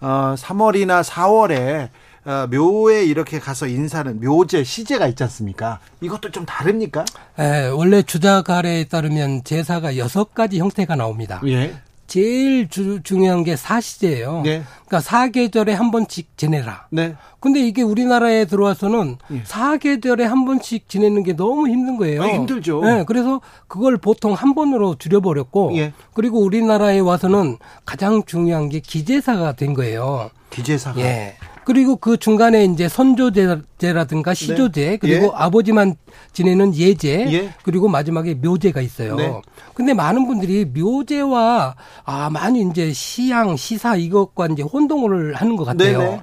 [0.00, 1.90] 어, 3월이나 4월에 어,
[2.24, 5.78] 묘에 이렇게 가서 인사는 묘제, 시제가 있지 않습니까?
[6.00, 7.04] 이것도 좀 다릅니까?
[7.38, 11.40] 예, 원래 주자가래에 따르면 제사가 여섯 가지 형태가 나옵니다.
[11.46, 11.74] 예.
[12.08, 14.40] 제일 주, 중요한 게 사시제예요.
[14.42, 14.62] 네.
[14.86, 16.86] 그러니까 사계절에 한 번씩 지내라.
[16.90, 17.14] 네.
[17.38, 19.42] 근데 이게 우리나라에 들어와서는 예.
[19.44, 22.22] 사계절에 한 번씩 지내는 게 너무 힘든 거예요.
[22.22, 22.80] 아, 힘들죠.
[22.82, 25.92] 네, 그래서 그걸 보통 한 번으로 줄여버렸고, 예.
[26.14, 30.30] 그리고 우리나라에 와서는 가장 중요한 게 기제사가 된 거예요.
[30.48, 30.98] 기제사가.
[31.00, 31.36] 예.
[31.68, 35.30] 그리고 그 중간에 이제 선조제라든가 시조제, 그리고 예.
[35.34, 35.96] 아버지만
[36.32, 37.52] 지내는 예제, 예.
[37.62, 39.16] 그리고 마지막에 묘제가 있어요.
[39.16, 39.42] 네.
[39.74, 41.74] 근데 많은 분들이 묘제와
[42.06, 45.98] 아 많이 이제 시양, 시사 이것과 이제 혼동을 하는 것 같아요.
[45.98, 46.20] 네네.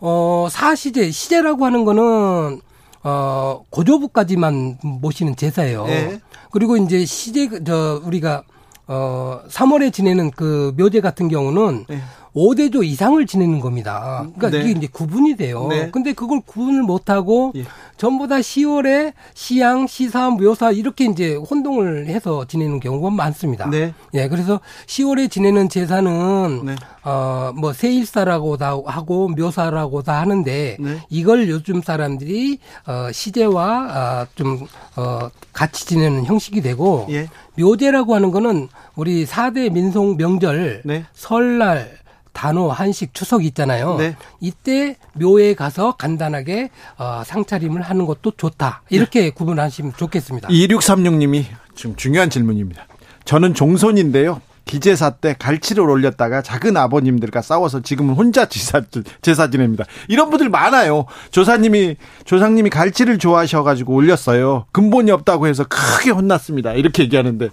[0.00, 2.60] 어 사시제, 시제라고 하는 거는
[3.04, 5.86] 어 고조부까지만 모시는 제사예요.
[5.86, 6.20] 네.
[6.50, 8.42] 그리고 이제 시제 저 우리가
[8.88, 12.00] 어 3월에 지내는 그 묘제 같은 경우는 네.
[12.34, 14.26] 5대조 이상을 지내는 겁니다.
[14.36, 14.60] 그러니까 네.
[14.60, 15.66] 이게 이제 구분이 돼요.
[15.68, 15.90] 네.
[15.90, 17.64] 근데 그걸 구분을 못 하고 예.
[17.96, 23.68] 전부 다 10월에 시양, 시사, 묘사 이렇게 이제 혼동을 해서 지내는 경우가 많습니다.
[23.68, 23.92] 네.
[24.14, 26.74] 예, 그래서 10월에 지내는 제사는 네.
[27.04, 30.98] 어뭐 세일사라고 다 하고 묘사라고 다 하는데 네.
[31.10, 37.28] 이걸 요즘 사람들이 어 시제와 어좀어 같이 지내는 형식이 되고 예.
[37.58, 41.04] 묘제라고 하는 거는 우리 4대 민속 명절 네.
[41.12, 42.01] 설날
[42.32, 43.96] 단오, 한식, 추석 있잖아요.
[43.96, 44.16] 네.
[44.40, 48.82] 이때 묘에 가서 간단하게 어, 상차림을 하는 것도 좋다.
[48.90, 50.48] 이렇게 구분하시면 좋겠습니다.
[50.48, 52.86] 2636님이 지금 중요한 질문입니다.
[53.24, 54.40] 저는 종손인데요.
[54.64, 58.80] 기제사 때 갈치를 올렸다가 작은 아버님들과 싸워서 지금은 혼자 제사,
[59.20, 59.84] 제사 지냅니다.
[60.08, 61.06] 이런 분들 많아요.
[61.30, 64.66] 조사님이, 조상님이 갈치를 좋아하셔가지고 올렸어요.
[64.72, 66.72] 근본이 없다고 해서 크게 혼났습니다.
[66.74, 67.48] 이렇게 얘기하는데.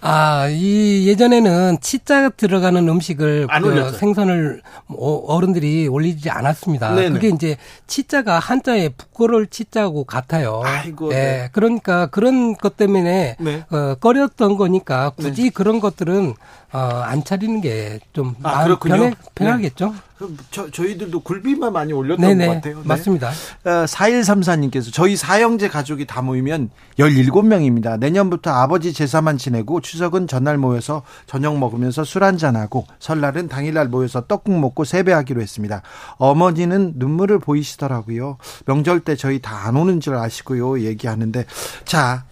[0.00, 3.90] 아, 이 예전에는 치자 들어가는 음식을 안 그.
[3.92, 6.94] 생선을 어- 어른들이 올리지 않았습니다.
[6.94, 7.10] 네네.
[7.10, 7.56] 그게 이제
[7.86, 10.62] 치자가 한자에 부끄러울 치자고 같아요.
[10.64, 11.14] 아이고, 예.
[11.16, 11.48] 네.
[11.52, 13.64] 그러니까 그런 것 때문에 네.
[13.70, 16.34] 어, 꺼렸던 거니까 굳이 그런 것들은
[16.72, 18.66] 어, 안 차리는 게좀 아.
[18.78, 19.94] 편해, 편하겠죠.
[20.18, 22.46] 그럼 저, 저희들도 굴비만 많이 올렸던 네네.
[22.46, 22.76] 것 같아요.
[22.78, 22.82] 네.
[22.84, 23.28] 맞습니다.
[23.28, 27.98] 어, 4134님께서 저희 사형제 가족이 다 모이면 17명입니다.
[28.00, 34.58] 내년부터 아버지 제사만 지내고 추석은 전날 모여서 저녁 먹으면서 술 한잔하고 설날은 당일날 모여서 떡국
[34.58, 35.82] 먹고 세배하기로 했습니다.
[36.16, 38.38] 어머니는 눈물을 보이시더라고요.
[38.66, 40.80] 명절 때 저희 다 안 오는 줄 아시고요.
[40.80, 41.44] 얘기하는데
[41.84, 42.24] 자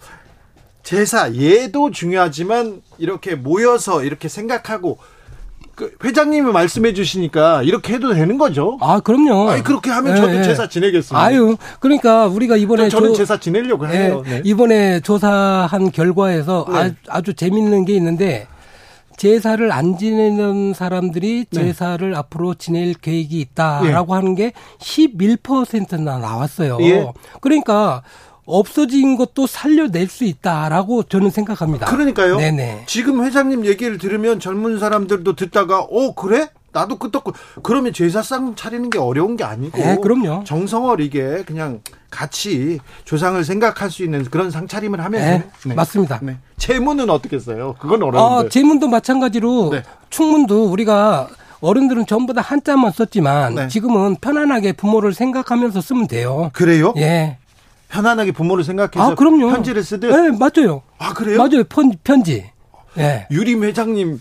[0.91, 4.97] 제사 예도 중요하지만 이렇게 모여서 이렇게 생각하고
[5.75, 8.77] 그 회장님이 말씀해 주시니까 이렇게 해도 되는 거죠?
[8.79, 9.49] 아, 그럼요.
[9.49, 10.43] 아니 그렇게 하면 예, 저도 예.
[10.43, 11.21] 제사 지내겠습니다.
[11.21, 14.23] 아유, 그러니까 우리가 이번에 저는 조- 제사 지내려고 예, 해요.
[14.25, 14.41] 네.
[14.45, 16.77] 이번에 조사한 결과에서 네.
[16.77, 18.47] 아주, 아주 재밌는 게 있는데
[19.17, 21.63] 제사를 안 지내는 사람들이 네.
[21.65, 26.77] 제사를 앞으로 지낼 계획이 있다라고 하는 게 11%나 나왔어요.
[26.81, 27.11] 예.
[27.41, 28.03] 그러니까
[28.47, 31.85] 없어진 것도 살려낼 수 있다라고 저는 생각합니다.
[31.85, 32.37] 그러니까요.
[32.37, 32.83] 네네.
[32.87, 36.49] 지금 회장님 얘기를 들으면 젊은 사람들도 듣다가 어 그래?
[36.71, 37.33] 나도 끄떡고
[37.63, 40.43] 그러면 제사상 차리는 게 어려운 게 아니고 네, 그럼요.
[40.45, 45.21] 정성어리게 그냥 같이 조상을 생각할 수 있는 그런 상차림을 하면
[45.65, 46.19] 네, 맞습니다.
[46.23, 46.37] 네.
[46.57, 47.75] 제문은 어떻게 써요?
[47.79, 48.49] 그건 아, 어려운데.
[48.49, 49.83] 제문도 마찬가지로 네.
[50.09, 51.27] 충문도 우리가
[51.59, 53.67] 어른들은 전부 다 한자만 썼지만 네.
[53.67, 56.51] 지금은 편안하게 부모를 생각하면서 쓰면 돼요.
[56.53, 56.93] 그래요?
[56.97, 57.37] 예.
[57.89, 59.49] 편안하게 부모를 생각해서 아, 그럼요.
[59.51, 60.09] 편지를 쓰듯.
[60.11, 60.81] 네, 맞아요.
[60.97, 61.37] 아 그래요?
[61.37, 61.63] 맞아요.
[61.65, 62.45] 편, 편지.
[62.97, 63.27] 예.
[63.31, 64.19] 유림 회장님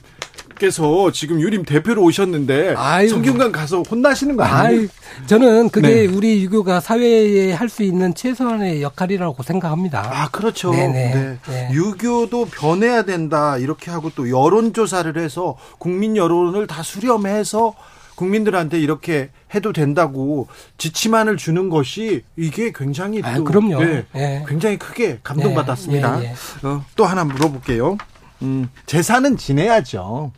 [0.58, 3.10] 께서 지금 유림 대표로 오셨는데 아유.
[3.10, 4.80] 성균관 가서 혼나시는 거 아니에요?
[4.82, 4.88] 아이,
[5.26, 6.06] 저는 그게 네.
[6.06, 10.08] 우리 유교가 사회에 할 수 있는 최소한의 역할이라고 생각합니다.
[10.10, 10.70] 아, 그렇죠.
[10.70, 11.14] 네네.
[11.14, 11.38] 네.
[11.46, 11.68] 네.
[11.72, 13.58] 유교도 변해야 된다.
[13.58, 17.74] 이렇게 하고 또 여론 조사를 해서 국민 여론을 다 수렴해서
[18.16, 20.48] 국민들한테 이렇게 해도 된다고
[20.78, 23.84] 지침안을 주는 것이 이게 굉장히 또 아, 그럼요.
[23.84, 24.44] 네, 예.
[24.48, 26.22] 굉장히 크게 감동받았습니다.
[26.24, 27.96] 예, 예, 어, 또 하나 물어볼게요.
[28.42, 30.32] 음, 제사는 지내야죠.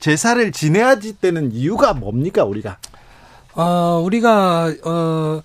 [0.00, 2.78] 제사를 지내야지 때는 이유가 뭡니까 우리가?
[3.54, 5.42] 어, 우리가, 어,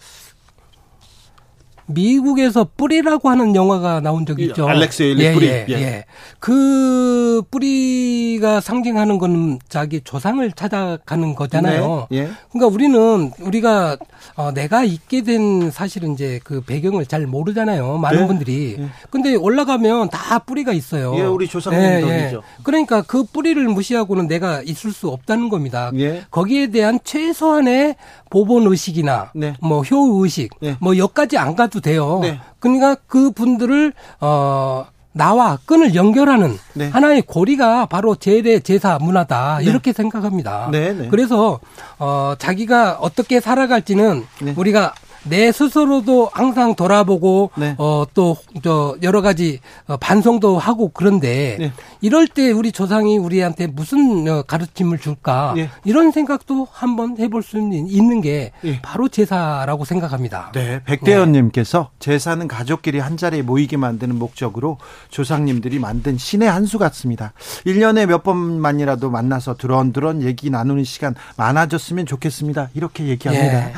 [1.87, 4.67] 미국에서 뿌리라고 하는 영화가 나온 적이 이 있죠.
[4.67, 5.47] 알렉스 에일리 예, 뿌리.
[5.47, 5.73] 예, 예.
[5.73, 6.05] 예.
[6.39, 12.07] 그 뿌리가 상징하는 건 자기 조상을 찾아가는 거잖아요.
[12.11, 12.29] 네, 예.
[12.51, 13.97] 그러니까 우리는 우리가
[14.35, 17.97] 어, 내가 있게 된 사실은 이제 그 배경을 잘 모르잖아요.
[17.97, 18.27] 많은 네.
[18.27, 18.75] 분들이.
[18.79, 18.87] 예.
[19.09, 21.15] 근데 올라가면 다 뿌리가 있어요.
[21.17, 22.43] 예, 우리 조상님 덕이죠.
[22.63, 25.91] 그러니까 그 뿌리를 무시하고는 내가 있을 수 없다는 겁니다.
[25.95, 26.23] 예.
[26.31, 27.95] 거기에 대한 최소한의
[28.29, 29.53] 보본 의식이나 네.
[29.61, 30.75] 뭐효 의식 네.
[30.79, 32.19] 뭐 여기까지 안 가도 돼요.
[32.21, 32.39] 네.
[32.59, 34.85] 그러니까 그 분들을 어
[35.17, 36.89] 나와 끈을 연결하는 네.
[36.89, 39.65] 하나의 고리가 바로 제례 제사 문화다 네.
[39.65, 40.69] 이렇게 생각합니다.
[40.71, 41.07] 네, 네.
[41.09, 41.59] 그래서
[41.97, 44.53] 어 자기가 어떻게 살아갈지는 네.
[44.55, 44.93] 우리가
[45.29, 47.75] 내 스스로도 항상 돌아보고 네.
[47.77, 51.71] 어또저 여러 가지 어, 반성도 하고 그런데 네.
[52.01, 55.69] 이럴 때 우리 조상이 우리한테 무슨 어, 가르침을 줄까 네.
[55.83, 58.81] 이런 생각도 한번 해볼 수 있는 게 예.
[58.81, 60.51] 바로 제사라고 생각합니다.
[60.53, 64.77] 네, 백대현님께서 제사는 가족끼리 한 자리에 모이게 만드는 목적으로
[65.09, 67.31] 조상님들이 만든 신의 한 수 같습니다.
[67.65, 72.71] 1년에 몇 번만이라도 만나서 드런드런 얘기 나누는 시간 많아졌으면 좋겠습니다.
[72.73, 73.71] 이렇게 얘기합니다.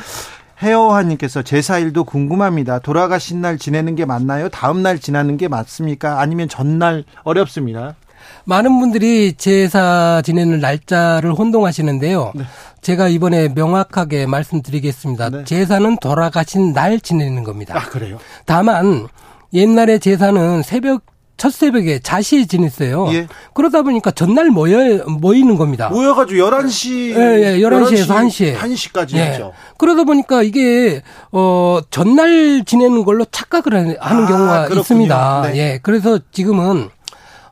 [0.62, 0.66] 예.
[0.66, 2.78] 헤어하님께서 제사일도 궁금합니다.
[2.80, 4.48] 돌아가신 날 지내는 게 맞나요?
[4.48, 6.20] 다음 날 지나는 게 맞습니까?
[6.20, 7.96] 아니면 전날 어렵습니다.
[8.44, 12.32] 많은 분들이 제사 지내는 날짜를 혼동하시는데요.
[12.34, 12.44] 네.
[12.80, 15.30] 제가 이번에 명확하게 말씀드리겠습니다.
[15.30, 15.44] 네.
[15.44, 17.74] 제사는 돌아가신 날 지내는 겁니다.
[17.76, 18.18] 아, 그래요?
[18.46, 19.08] 다만
[19.52, 21.02] 옛날에 제사는 새벽
[21.40, 23.08] 첫 새벽에 자시에 지냈어요.
[23.14, 23.26] 예.
[23.54, 25.88] 그러다 보니까 전날 모여 모이는 겁니다.
[25.88, 27.16] 모여가지고 11시.
[27.16, 28.56] 예, 예, 11시에서 1시에.
[28.58, 29.22] 1시까지 예.
[29.22, 29.54] 했죠.
[29.78, 31.00] 그러다 보니까 이게
[31.32, 34.80] 어 전날 지내는 걸로 착각을 하는 아, 경우가 그렇군요.
[34.82, 35.42] 있습니다.
[35.54, 35.56] 네.
[35.56, 35.80] 예.
[35.82, 36.90] 그래서 지금은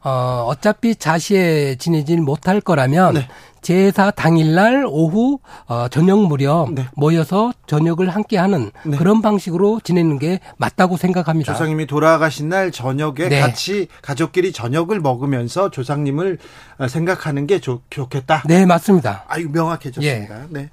[0.04, 3.28] 어 어차피 자시에 지내질 못할 거라면 네.
[3.60, 6.86] 제사 당일날 오후 어 저녁 무렵 네.
[6.94, 8.96] 모여서 저녁을 함께 하는 네.
[8.96, 11.52] 그런 방식으로 지내는 게 맞다고 생각합니다.
[11.52, 13.40] 조상님이 돌아가신 날 저녁에 네.
[13.40, 16.38] 같이 가족끼리 저녁을 먹으면서 조상님을
[16.78, 18.44] 어, 생각하는 게 좋, 좋겠다.
[18.46, 19.24] 네, 맞습니다.
[19.28, 20.40] 아유 명확해졌습니다.
[20.42, 20.46] 예.
[20.50, 20.70] 네.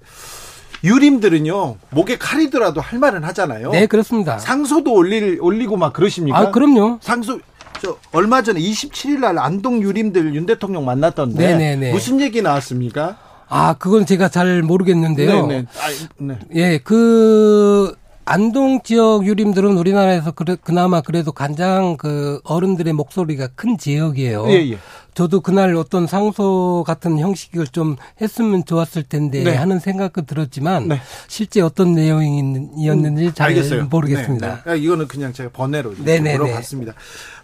[0.83, 3.71] 유림들은요 목에 칼이더라도 할 말은 하잖아요.
[3.71, 4.37] 네, 그렇습니다.
[4.37, 6.37] 상소도 올릴 올리고 막 그러십니까?
[6.37, 6.99] 아, 그럼요.
[7.01, 7.39] 상소
[7.85, 11.91] 저 얼마 전에 27일 날 안동 유림들 윤 대통령 만났던데 네네네.
[11.91, 13.15] 무슨 얘기 나왔습니까?
[13.47, 15.45] 아, 그건 제가 잘 모르겠는데요.
[15.45, 15.65] 네네.
[15.67, 16.39] 아, 네.
[16.55, 17.95] 예, 그
[18.25, 24.47] 안동 지역 유림들은 우리나라에서 그래, 그나마 그래도 가장 그 어른들의 목소리가 큰 지역이에요.
[24.49, 24.77] 예, 예.
[25.15, 29.55] 저도 그날 어떤 상소 같은 형식을 좀 했으면 좋았을 텐데 네.
[29.55, 31.01] 하는 생각도 들었지만 네.
[31.27, 33.85] 실제 어떤 내용이었는지 잘 알겠어요.
[33.85, 34.47] 모르겠습니다.
[34.47, 34.71] 네, 네.
[34.71, 36.37] 아, 이거는 그냥 제가 번외로 이렇게 네네네.
[36.37, 36.93] 물어봤습니다.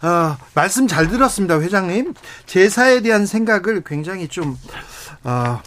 [0.01, 2.13] 아, 말씀 잘 들었습니다, 회장님.
[2.45, 4.57] 제사에 대한 생각을 굉장히 좀
[5.23, 5.61] 아,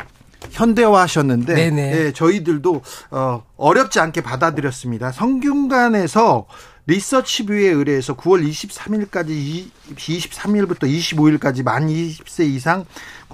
[0.50, 1.96] 현대화하셨는데 네네.
[1.96, 5.10] 예, 저희들도 어, 어렵지 않게 받아들였습니다.
[5.10, 6.46] 성균관에서
[6.86, 12.84] 리서치뷰에 의뢰해서 9월 23일까지 23일부터 25일까지 만 20세 이상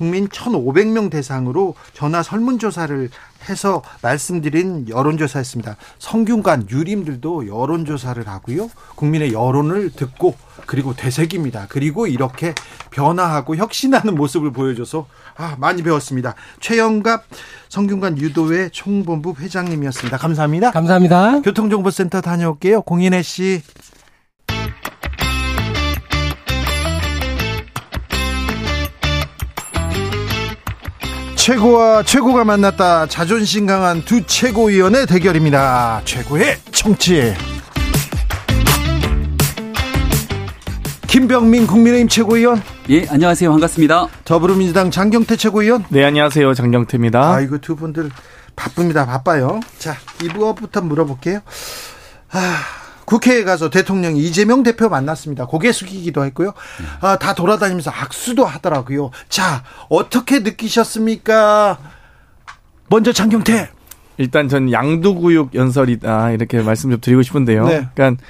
[0.01, 3.11] 국민 1,500명 대상으로 전화 설문조사를
[3.51, 5.77] 해서 말씀드린 여론조사였습니다.
[5.99, 8.71] 성균관 유림들도 여론조사를 하고요.
[8.95, 11.67] 국민의 여론을 듣고 그리고 되새깁니다.
[11.69, 12.55] 그리고 이렇게
[12.91, 16.35] 변화하고 혁신하는 모습을 보여줘서 아, 많이 배웠습니다.
[16.61, 17.25] 최영갑
[17.69, 20.17] 성균관 유도회 총본부 회장님이었습니다.
[20.17, 20.71] 감사합니다.
[20.71, 21.43] 감사합니다.
[21.43, 22.81] 교통정보센터 다녀올게요.
[22.83, 23.61] 공인혜 씨.
[31.51, 33.07] 최고와 최고가 만났다.
[33.07, 36.01] 자존심 강한 두 최고위원의 대결입니다.
[36.05, 37.35] 최고의 정치.
[41.09, 42.63] 김병민 국민의힘 최고위원.
[42.91, 43.51] 예, 안녕하세요.
[43.51, 44.07] 반갑습니다.
[44.25, 45.85] 더불어민주당 장경태 최고위원.
[45.89, 46.55] 네, 안녕하세요.
[46.55, 47.35] 장경태입니다.
[47.35, 48.13] 아이고, 두 분들
[48.55, 49.05] 바쁩니다.
[49.05, 49.59] 바빠요.
[49.81, 51.41] 자, 이부부터 물어볼게요.
[52.31, 52.80] 아,
[53.11, 55.45] 국회에 가서 대통령 이재명 대표 만났습니다.
[55.47, 56.53] 고개 숙이기도 했고요.
[57.01, 59.11] 아, 다 돌아다니면서 악수도 하더라고요.
[59.29, 61.79] 자, 어떻게 느끼셨습니까?
[62.89, 63.69] 먼저 장경태.
[64.19, 67.67] 일단 전 양두구육 연설이다 이렇게 말씀 좀 드리고 싶은데요.
[67.67, 67.89] 네.
[67.95, 68.23] 그러니까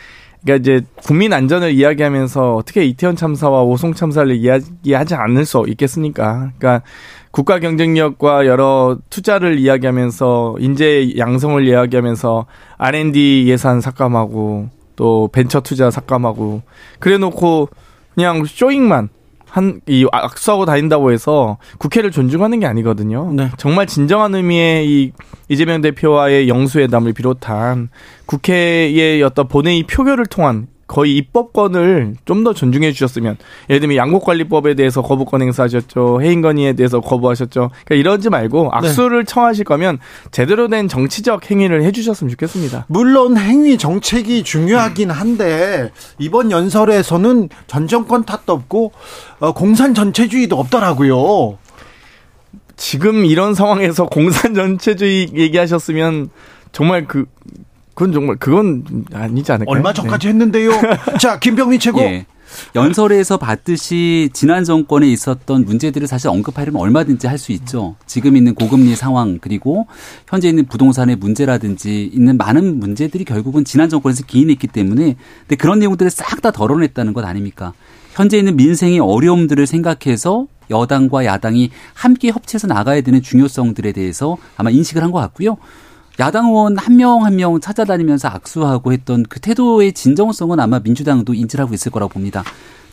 [0.42, 6.52] 그러니까 이제 국민 안전을 이야기하면서 어떻게 이태원 참사와 오송 참사를 이야기하지 않을 수 있겠습니까?
[6.58, 6.82] 그러니까
[7.30, 16.62] 국가 경쟁력과 여러 투자를 이야기하면서 인재 양성을 이야기하면서 R&D 예산 삭감하고 또 벤처 투자 삭감하고
[16.98, 17.68] 그래 놓고
[18.14, 19.08] 그냥 쇼잉만
[19.50, 23.32] 한, 이 악수하고 다닌다고 해서 국회를 존중하는 게 아니거든요.
[23.32, 23.50] 네.
[23.56, 25.12] 정말 진정한 의미의 이
[25.48, 27.88] 이재명 대표와의 영수회담을 비롯한
[28.26, 33.36] 국회의 어떤 본회의 표결을 통한 거의 입법권을 좀 더 존중해 주셨으면
[33.68, 39.30] 예를 들면 양곡관리법에 대해서 거부권 행사하셨죠 해임 건의에 대해서 거부하셨죠 그러니까 이러지 말고 악수를 네.
[39.30, 39.98] 청하실 거면
[40.30, 42.86] 제대로 된 정치적 행위를 해주셨으면 좋겠습니다.
[42.88, 48.92] 물론 행위 정책이 중요하긴 한데 이번 연설에서는 전 정권 탓도 없고
[49.40, 51.58] 어, 공산 전체주의도 없더라고요.
[52.76, 56.30] 지금 이런 상황에서 공산 전체주의 얘기하셨으면
[56.72, 57.26] 정말 그
[57.94, 59.72] 그건 정말 그건 아니지 않을까요?
[59.74, 60.32] 얼마 전까지 네.
[60.32, 60.70] 했는데요.
[61.20, 62.00] 자, 김병민 최고.
[62.00, 62.26] 예.
[62.74, 67.94] 연설에서 봤듯이 지난 정권에 있었던 문제들을 사실 언급하려면 얼마든지 할 수 있죠.
[68.06, 69.86] 지금 있는 고금리 상황 그리고
[70.28, 76.10] 현재 있는 부동산의 문제라든지 있는 많은 문제들이 결국은 지난 정권에서 기인했기 때문에 근데 그런 내용들을
[76.10, 77.72] 싹 다 덜어냈다는 것 아닙니까?
[78.14, 85.02] 현재 있는 민생의 어려움들을 생각해서 여당과 야당이 함께 협치해서 나가야 되는 중요성들에 대해서 아마 인식을
[85.02, 85.56] 한 것 같고요.
[86.20, 91.72] 야당 의원 한명 한 명 찾아다니면서 악수하고 했던 그 태도의 진정성은 아마 민주당도 인지를 하고
[91.74, 92.44] 있을 거라고 봅니다.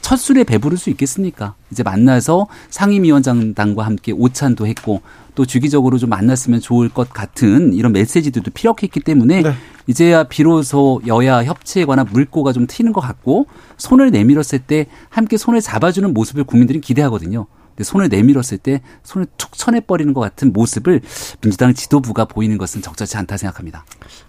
[0.01, 1.55] 첫 술에 배부를 수 있겠습니까?
[1.69, 5.01] 이제 만나서 상임위원장당과 함께 오찬도 했고
[5.35, 9.53] 또 주기적으로 좀 만났으면 좋을 것 같은 이런 메시지들도 피력했기 때문에 네.
[9.87, 15.59] 이제야 비로소 여야 협치에 관한 물꼬가 좀 트이는 것 같고 손을 내밀었을 때 함께 손을
[15.59, 17.47] 잡아주는 모습을 국민들이 기대하거든요.
[17.83, 21.01] 손을 내밀었을 때 손을 툭 쳐내버리는 것 같은 모습을
[21.41, 23.85] 민주당 지도부가 보이는 것은 적절치 않다 생각합니다.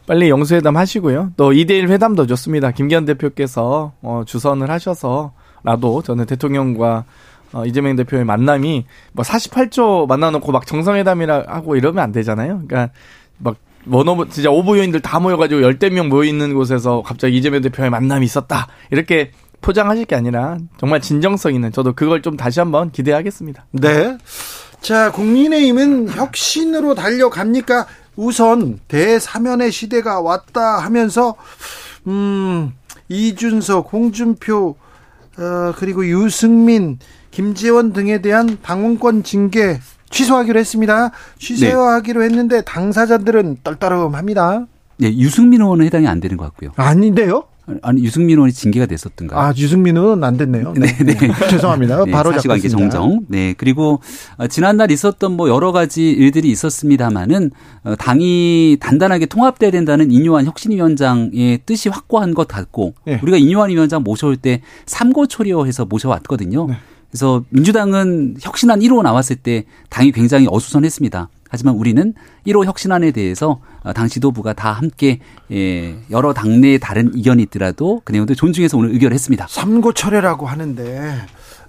[0.06, 1.32] 빨리 영수회담 하시고요.
[1.36, 2.70] 또 2대1 회담도 좋습니다.
[2.70, 7.04] 김기현 대표께서 어, 주선을 하셔서라도 저는 대통령과
[7.52, 12.62] 어, 이재명 대표의 만남이 뭐 48초 만나놓고 막 정상회담이라 하고 이러면 안 되잖아요.
[12.66, 12.92] 그러니까
[13.38, 17.62] 막 one of 진짜 of 요인들 다 모여가지고 열댓 명 모여 있는 곳에서 갑자기 이재명
[17.62, 22.90] 대표의 만남이 있었다 이렇게 포장하실 게 아니라 정말 진정성 있는 저도 그걸 좀 다시 한번
[22.90, 23.66] 기대하겠습니다.
[23.72, 24.18] 네.
[24.80, 27.86] 자, 국민의힘은 혁신으로 달려갑니까?
[28.16, 31.36] 우선 대사면의 시대가 왔다 하면서
[32.06, 32.72] 음,
[33.08, 34.76] 이준석, 홍준표
[35.38, 36.98] 어, 그리고 유승민,
[37.30, 39.78] 김재원 등에 대한 방문권 징계
[40.10, 41.12] 취소하기로 했습니다.
[41.38, 42.26] 취소하기로 네.
[42.26, 44.66] 했는데 당사자들은 떨떠름합니다.
[44.96, 46.72] 네, 유승민 의원은 해당이 안 되는 것 같고요.
[46.76, 47.44] 아닌데요?
[47.82, 49.38] 아니 유승민 의원이 징계가 됐었던가요?
[49.38, 50.72] 아 유승민 의원은 안 됐네요.
[50.76, 51.14] 네, 네.
[51.14, 51.28] 네.
[51.50, 52.04] 죄송합니다.
[52.04, 53.20] 네, 바로 사실관계 정정.
[53.28, 54.00] 네 그리고
[54.36, 57.50] 어, 지난날 있었던 뭐 여러 가지 일들이 있었습니다만은
[57.84, 63.20] 어, 당이 단단하게 통합돼야 된다는 인요한 혁신위원장의 뜻이 확고한 것 같고 네.
[63.22, 66.66] 우리가 인요한 위원장 모셔올 때 삼고초려해서 모셔왔거든요.
[66.68, 66.74] 네.
[67.10, 71.28] 그래서 민주당은 혁신안 1호 나왔을 때 당이 굉장히 어수선했습니다.
[71.48, 72.14] 하지만 우리는
[72.46, 78.12] 1호 혁신안에 대해서 어, 당 지도부가 다 함께 예, 여러 당내의 다른 의견이 있더라도 그
[78.12, 79.46] 내용들 존중해서 오늘 의결을 했습니다.
[79.48, 81.14] 삼고 철회라고 하는데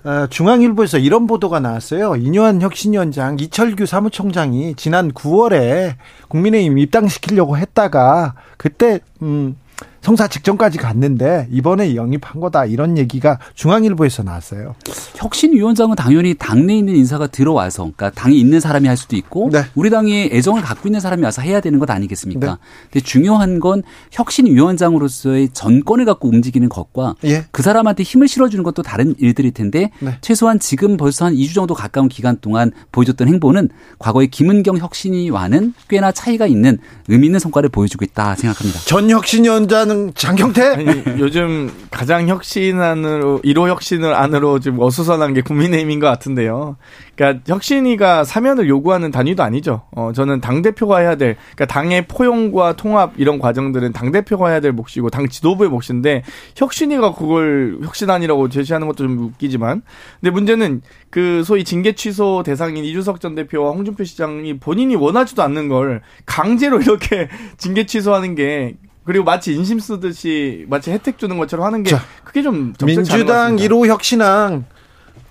[0.03, 2.15] 어, 중앙일보에서 이런 보도가 나왔어요.
[2.15, 5.95] 이뇨한 혁신위원장 이철규 사무총장이 지난 9월에
[6.29, 9.57] 국민의힘 입당시키려고 했다가 그때 음
[10.01, 14.75] 성사 직전까지 갔는데 이번에 영입한 거다 이런 얘기가 중앙일보에서 나왔어요.
[15.15, 19.63] 혁신위원장은 당연히 당내에 있는 인사가 들어와서 그러니까 당에 있는 사람이 할 수도 있고 네.
[19.75, 22.47] 우리 당에 애정을 갖고 있는 사람이 와서 해야 되는 것 아니겠습니까?
[22.47, 22.53] 네.
[22.91, 27.45] 근데 중요한 건 혁신위원장으로서의 전권을 갖고 움직이는 것과 예.
[27.51, 30.17] 그 사람한테 힘을 실어주는 것도 다른 일들일 텐데 네.
[30.21, 36.11] 최소한 지금 벌써 한 2주 정도 가까운 기간 동안 보여줬던 행보는 과거의 김은경 혁신위와는 꽤나
[36.11, 38.79] 차이가 있는 의미 있는 성과를 보여주고 있다 생각합니다.
[38.85, 40.61] 전 혁신위원장 하는 장경태?
[40.61, 46.77] 아니, 요즘 가장 혁신 안으로 1호 혁신을 안으로 좀 어수선한 게 국민의힘인 것 같은데요.
[47.15, 49.81] 그러니까 혁신위가 사면을 요구하는 단위도 아니죠.
[49.91, 54.59] 어, 저는 당 대표가 해야 될, 그러니까 당의 포용과 통합 이런 과정들은 당 대표가 해야
[54.59, 56.23] 될 몫이고 당 지도부의 몫인데
[56.55, 59.81] 혁신위가 그걸 혁신안이라고 제시하는 것도 좀 웃기지만,
[60.19, 65.67] 근데 문제는 그 소위 징계 취소 대상인 이준석 전 대표와 홍준표 시장이 본인이 원하지도 않는
[65.67, 68.75] 걸 강제로 이렇게 징계 취소하는 게
[69.09, 73.87] 그리고 마치 인심 쓰듯이 마치 혜택 주는 것처럼 하는 게 자, 그게 좀 민주당 1호
[73.87, 74.65] 혁신안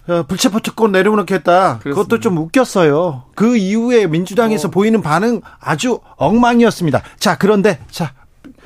[0.09, 1.79] 어, 불체포 특권 내려놓겠다.
[1.79, 1.91] 그렇습니다.
[1.91, 3.27] 그것도 좀 웃겼어요.
[3.37, 4.71] 그 이후에 민주당에서 어.
[4.73, 7.03] 보이는 반응 아주 엉망이었습니다.
[7.21, 8.15] 자, 그런데 자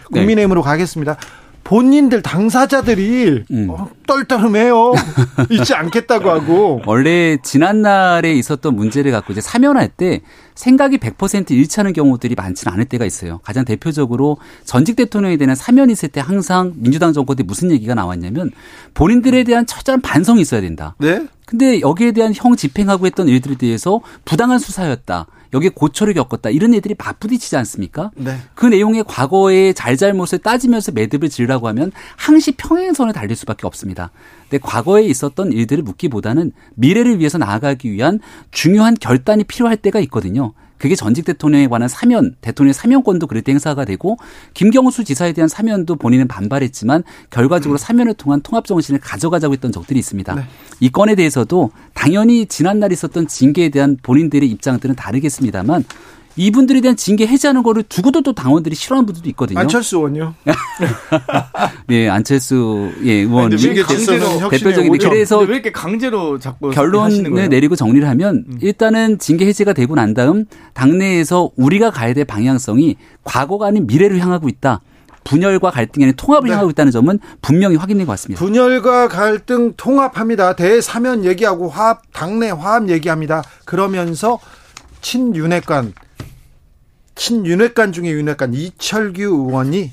[0.05, 0.65] 국민의힘으로 네.
[0.65, 1.19] 가겠습니다.
[1.65, 3.71] 본인들 당사자들이 음.
[3.71, 4.93] 어, 떨떠름해요.
[5.51, 6.83] 잊지 않겠다고 하고.
[6.87, 10.21] 원래 지난날에 있었던 문제를 갖고 이제 사면할 때
[10.55, 13.39] 생각이 100% 일치하는 경우들이 많지는 않을 때가 있어요.
[13.43, 18.51] 가장 대표적으로 전직 대통령에 대한 사면이 있을 때 항상 민주당 정권 때 무슨 얘기가 나왔냐면
[18.95, 20.95] 본인들에 대한 처절한 반성이 있어야 된다.
[20.99, 21.27] 네?
[21.53, 25.27] 근데 여기에 대한 형 집행하고 했던 일들에 대해서 부당한 수사였다.
[25.53, 26.49] 여기에 고초를 겪었다.
[26.49, 28.11] 이런 애들이 맞부딪히지 않습니까?
[28.17, 28.39] 네.
[28.55, 34.13] 그 내용의 과거의 잘잘못을 따지면서 매듭을 지으라고 하면 항시 평행선을 달릴 수밖에 없습니다.
[34.49, 38.19] 근데 과거에 있었던 일들을 묻기보다는 미래를 위해서 나아가기 위한
[38.51, 40.55] 중요한 결단이 필요할 때가 있거든요.
[40.83, 44.17] 그게 전직 대통령에 관한 사면, 대통령의 사면권도 그럴 때 행사가 되고
[44.53, 50.35] 김경수 지사에 대한 사면도 본인은 반발했지만 결과적으로 사면을 통한 통합 정신을 가져가자고 했던 적들이 있습니다.
[50.35, 50.43] 네.
[50.81, 55.85] 이 건에 대해서도 당연히 지난날 있었던 징계에 대한 본인들의 입장들은 다르겠습니다만
[56.37, 59.59] 이분들에 대한 징계 해제하는 거를 두고도 또 당원들이 싫어하는 분들도 있거든요.
[59.59, 60.35] 안철수 의원요.
[61.87, 68.59] 네, 안철수 예, 의원이 대표적인 그래서 왜 이렇게 강제로 자꾸 결론을 내리고 정리를 하면 음.
[68.61, 74.49] 일단은 징계 해제가 되고 난 다음 당내에서 우리가 가야 될 방향성이 과거가 아닌 미래를 향하고
[74.49, 74.81] 있다.
[75.25, 76.53] 분열과 갈등이 아닌 통합을 네.
[76.53, 78.45] 향하고 있다는 점은 분명히 확인된 것 같습니다.
[78.45, 80.57] 분열과 갈등 통합합니다.
[80.57, 83.43] 대사면 얘기하고 화합 당내 화합 얘기합니다.
[83.65, 84.39] 그러면서
[85.01, 85.93] 친윤핵관
[87.15, 89.91] 친윤핵관 중에 윤핵관 이철규 의원이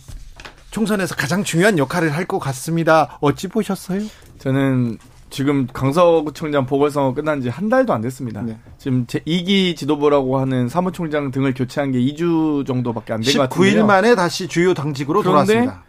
[0.71, 3.17] 총선에서 가장 중요한 역할을 할 것 같습니다.
[3.21, 4.01] 어찌 보셨어요?
[4.37, 4.97] 저는
[5.31, 8.41] 지금 강서구청장 보궐선거 끝난 지 한 달도 안 됐습니다.
[8.41, 8.57] 네.
[8.77, 13.83] 지금 제 2기 지도부라고 하는 사무총장 등을 교체한 게 2주 정도밖에 안 된 것 같은데요.
[13.83, 15.83] 19일 만에 다시 주요 당직으로 돌아왔습니다.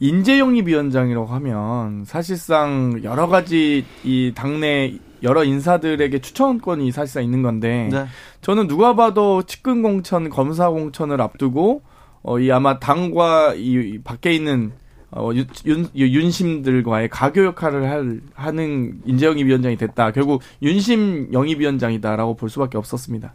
[0.00, 8.06] 인재영입위원장이라고 하면 사실상 여러 가지 이 당내 여러 인사들에게 추천권이 사실상 있는 건데 네.
[8.40, 11.82] 저는 누가 봐도 측근 공천, 검사 공천을 앞두고
[12.22, 14.72] 어, 이 아마 당과 이 밖에 있는
[15.10, 20.10] 어, 윤, 윤, 윤심들과의 가교 역할을 할, 하는 인재영입 위원장이 됐다.
[20.12, 23.34] 결국 윤심 영입 위원장이다라고 볼 수밖에 없었습니다.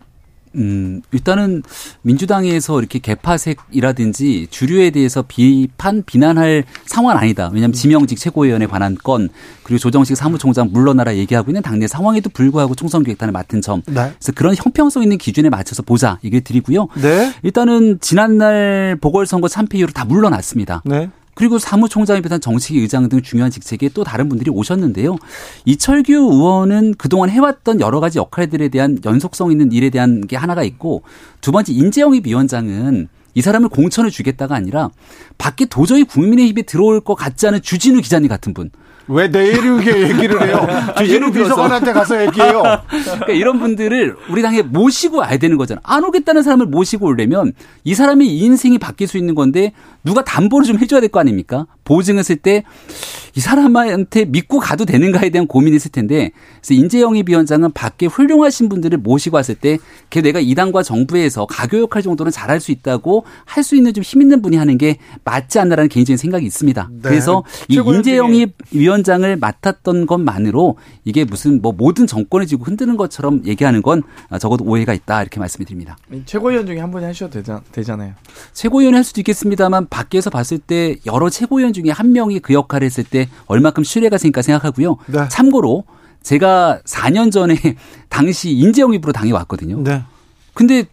[0.55, 1.63] 음, 일단은
[2.01, 7.49] 민주당에서 이렇게 개파색이라든지 주류에 대해서 비판, 비난할 상황은 아니다.
[7.53, 7.73] 왜냐하면 음.
[7.73, 9.29] 지명직 최고위원에 관한 건
[9.63, 13.81] 그리고 조정식 사무총장 물러나라 얘기하고 있는 당내 상황에도 불구하고 총선기획단을 맡은 점.
[13.85, 13.93] 네.
[13.93, 16.87] 그래서 그런 형평성 있는 기준에 맞춰서 보자 얘기를 드리고요.
[17.01, 17.33] 네.
[17.43, 20.81] 일단은 지난날 보궐선거 참패 이후로 다 물러났습니다.
[20.85, 21.09] 네.
[21.37, 25.17] 그리고 사무총장에 비롯한 정치계 의장 등 중요한 직책에 또 다른 분들이 오셨는데요.
[25.65, 31.03] 이철규 의원은 그동안 해왔던 여러 가지 역할들에 대한 연속성 있는 일에 대한 게 하나가 있고
[31.39, 34.89] 두 번째 인재영입 위원장은 이 사람을 공천을 주겠다가 아니라
[35.37, 38.71] 밖에 도저히 국민의힘에 들어올 것 같지 않은 주진우 기자님 같은 분.
[39.09, 40.67] 왜 내일게 얘기를 해요?
[40.97, 42.61] 주진우 비서관한테 가서 얘기해요.
[42.87, 45.79] 그러니까 이런 분들을 우리 당에 모시고 와야 되는 거잖아.
[45.83, 47.53] 안 오겠다는 사람을 모시고 오려면
[47.83, 49.71] 이 사람의 인생이 바뀔 수 있는 건데
[50.03, 51.65] 누가 담보를 좀 해줘야 될 거 아닙니까?
[51.85, 52.63] 보증했을 때
[53.37, 58.97] 이 사람한테 믿고 가도 되는가에 대한 고민이 있을 텐데 그래서 인재영입 위원장은 밖에 훌륭하신 분들을
[58.97, 59.77] 모시고 왔을 때
[60.09, 64.03] 걔 내가 이 당과 정부에서 가교 역할 정도는 잘할 수 있다고 할 수 있는 좀
[64.03, 66.89] 힘 있는 분이 하는 게 맞지 않나라는 개인적인 생각이 있습니다.
[66.91, 66.99] 네.
[67.01, 73.81] 그래서 이 인재영입 위원장을 맡았던 것만으로 이게 무슨 뭐 모든 정권을 지고 흔드는 것처럼 얘기하는
[73.81, 74.01] 건
[74.39, 75.97] 적어도 오해가 있다 이렇게 말씀드립니다.
[76.25, 78.13] 최고위원 중에 한 분이 하셔도 되잖, 아요
[78.53, 83.03] 최고위원 할 수도 있겠습니다만 밖에서 봤을 때 여러 최고위원 중에 한 명이 그 역할을 했을
[83.03, 84.97] 때 얼마큼 신뢰가 생길까 생각하고요.
[85.07, 85.27] 네.
[85.29, 85.83] 참고로
[86.23, 87.55] 제가 4년 전에
[88.09, 89.81] 당시 인재영입으로 당해왔거든요.
[89.83, 90.03] 네.
[90.53, 90.85] 근데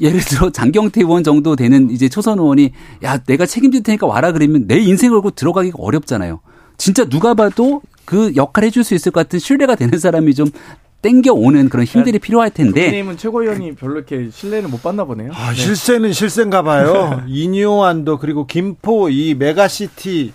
[0.00, 2.72] 예를 들어 장경태 의원 정도 되는 이제 초선 의원이
[3.02, 6.40] 야 내가 책임질 테니까 와라 그러면 내 인생을 걸고 들어가기가 어렵잖아요.
[6.76, 10.50] 진짜 누가 봐도 그 역할 해줄 수 있을 것 같은 신뢰가 되는 사람이 좀
[11.02, 12.82] 땡겨오는 그런 힘들이 필요할 텐데.
[12.82, 15.30] 국민의힘은 최고위원이 별로 이렇게 신뢰를 못 받나 보네요.
[15.34, 15.56] 아, 네.
[15.56, 17.22] 실세는 실세인가 봐요.
[17.28, 20.32] 인요한도 그리고 김포 이 메가시티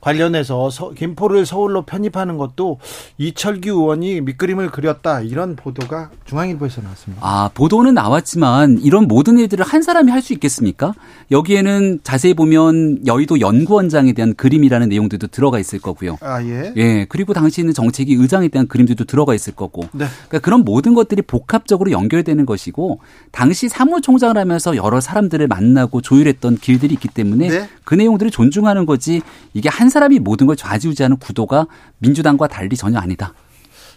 [0.00, 2.80] 관련해서 서, 김포를 서울로 편입하는 것도
[3.18, 7.22] 이철규 의원이 밑그림을 그렸다 이런 보도가 중앙일보에서 나왔습니다.
[7.24, 10.94] 아 보도는 나왔지만 이런 모든 일들을 한 사람이 할 수 있겠습니까?
[11.30, 16.16] 여기에는 자세히 보면 여의도 연구원장에 대한 그림이라는 내용들도 들어가 있을 거고요.
[16.20, 16.72] 아 예.
[16.76, 19.82] 예 그리고 당시에는 정책위 의장에 대한 그림들도 들어가 있을 거고.
[19.92, 20.06] 네.
[20.28, 23.00] 그러니까 그런 모든 것들이 복합적으로 연결되는 것이고
[23.30, 27.68] 당시 사무총장을 하면서 여러 사람들을 만나고 조율했던 길들이 있기 때문에 네.
[27.84, 29.20] 그 내용들을 존중하는 거지
[29.52, 31.66] 이게 한 사람이 모든 걸 좌지우지하는 구도가
[31.98, 33.34] 민주당과 달리 전혀 아니다.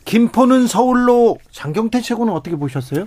[0.06, 3.06] 김포는 서울로 장경태 최고는 어떻게 보셨어요?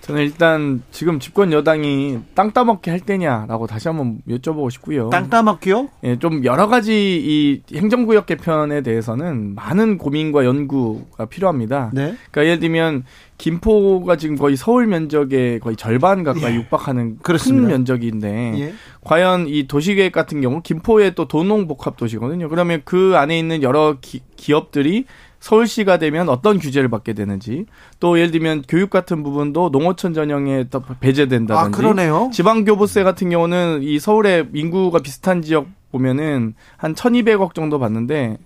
[0.00, 5.10] 저는 일단 지금 집권 여당이 땅 따먹기 할 때냐라고 다시 한번 여쭤보고 싶고요.
[5.10, 5.88] 땅 따먹기요?
[6.04, 11.90] 예, 좀 여러 가지 이 행정구역 개편에 대해서는 많은 고민과 연구가 필요합니다.
[11.92, 12.14] 네.
[12.30, 13.04] 그러니까 예를 들면
[13.38, 16.56] 김포가 지금 거의 서울 면적의 거의 절반 가까이 예.
[16.56, 17.68] 육박하는 그렇습니다.
[17.68, 18.74] 큰 면적인데 예.
[19.02, 22.48] 과연 이 도시계획 같은 경우 김포에 또 도농복합 도시거든요.
[22.48, 25.04] 그러면 그 안에 있는 여러 기, 기업들이
[25.40, 27.66] 서울시가 되면 어떤 규제를 받게 되는지
[27.98, 32.30] 또 예를 들면 교육 같은 부분도 농어촌 전형에 더 배제된다든지 아, 그러네요.
[32.32, 38.36] 지방교부세 같은 경우는 이 서울의 인구가 비슷한 지역 보면은 한 1,200억 정도 받는데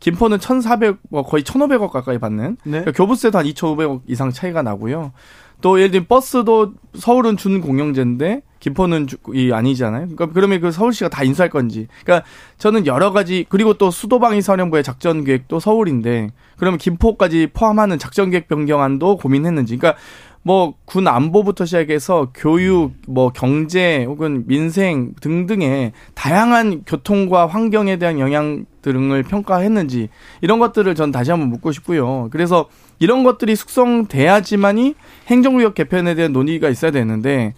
[0.00, 2.70] 김포는 1,400억 거의 1,500억 가까이 받는 네.
[2.70, 5.12] 그러니까 교부세도 한 2,500억 이상 차이가 나고요.
[5.60, 10.08] 또 예를 들면 버스도 서울은 준 공영제인데 김포는 이 아니잖아요.
[10.08, 11.86] 그러니까 그러면 그 서울시가 다 인수할 건지.
[12.02, 12.26] 그러니까
[12.58, 18.48] 저는 여러 가지 그리고 또 수도방위 사령부의 작전 계획도 서울인데 그러면 김포까지 포함하는 작전 계획
[18.48, 19.76] 변경안도 고민했는지.
[19.76, 20.00] 그러니까
[20.42, 28.66] 뭐 군 안보부터 시작해서 교육, 뭐 경제 혹은 민생 등등의 다양한 교통과 환경에 대한 영향
[28.82, 30.10] 등을 평가했는지
[30.42, 32.28] 이런 것들을 전 다시 한번 묻고 싶고요.
[32.30, 32.68] 그래서
[32.98, 34.94] 이런 것들이 숙성돼야지만이
[35.28, 37.54] 행정구역 개편에 대한 논의가 있어야 되는데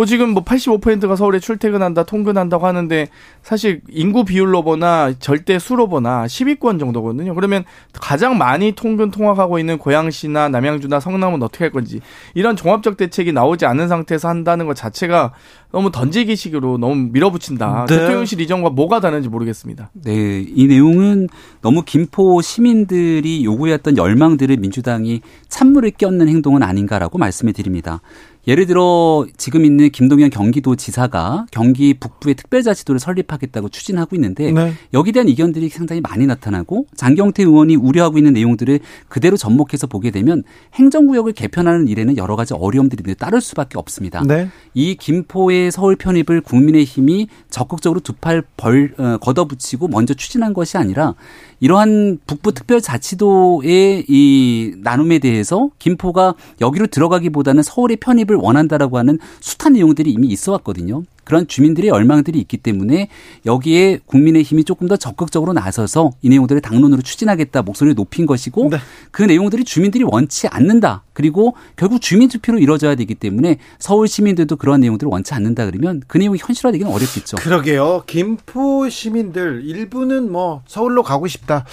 [0.00, 3.08] 뭐 지금 뭐 85%가 서울에 출퇴근한다, 통근한다고 하는데
[3.42, 7.34] 사실 인구 비율로 보나 절대 수로 보나 10위권 정도거든요.
[7.34, 12.00] 그러면 가장 많이 통근 통학하고 있는 고양시나 남양주나 성남은 어떻게 할 건지
[12.32, 15.34] 이런 종합적 대책이 나오지 않은 상태에서 한다는 것 자체가
[15.70, 17.84] 너무 던지기식으로 너무 밀어붙인다.
[17.86, 17.96] 네.
[17.98, 19.90] 대통령실 이전과 뭐가 다른지 모르겠습니다.
[19.92, 21.28] 네, 이 내용은
[21.60, 28.00] 너무 김포 시민들이 요구했던 열망들을 민주당이 찬물을 껴얹는 행동은 아닌가라고 말씀을 드립니다.
[28.46, 34.72] 예를 들어 지금 있는 김동연 경기도지사가 경기 북부의 특별자치도를 설립하겠다고 추진하고 있는데 네.
[34.94, 40.42] 여기에 대한 이견들이 상당히 많이 나타나고 장경태 의원이 우려하고 있는 내용들을 그대로 접목해서 보게 되면
[40.74, 44.22] 행정구역을 개편하는 일에는 여러 가지 어려움들이 따를 수밖에 없습니다.
[44.26, 44.48] 네.
[44.74, 51.14] 이 김포의 서울 편입을 국민의힘이 적극적으로 두 팔벌 어, 걷어붙이고 먼저 추진한 것이 아니라
[51.60, 60.10] 이러한 북부 특별자치도의 이 나눔에 대해서 김포가 여기로 들어가기보다는 서울의 편입을 원한다라고 하는 숱한 내용들이
[60.10, 61.02] 이미 있어 왔거든요.
[61.24, 63.08] 그런 주민들의 열망들이 있기 때문에
[63.46, 68.78] 여기에 국민의힘이 조금 더 적극적으로 나서서 이 내용들을 당론으로 추진하겠다 목소리를 높인 것이고 네.
[69.10, 71.02] 그 내용들이 주민들이 원치 않는다.
[71.12, 76.18] 그리고 결국 주민 투표로 이루어져야 되기 때문에 서울 시민들도 그러한 내용들을 원치 않는다 그러면 그
[76.18, 77.36] 내용이 현실화되기는 어렵겠죠.
[77.36, 78.04] 그러게요.
[78.06, 81.64] 김포 시민들 일부는 뭐 서울로 가고 싶다.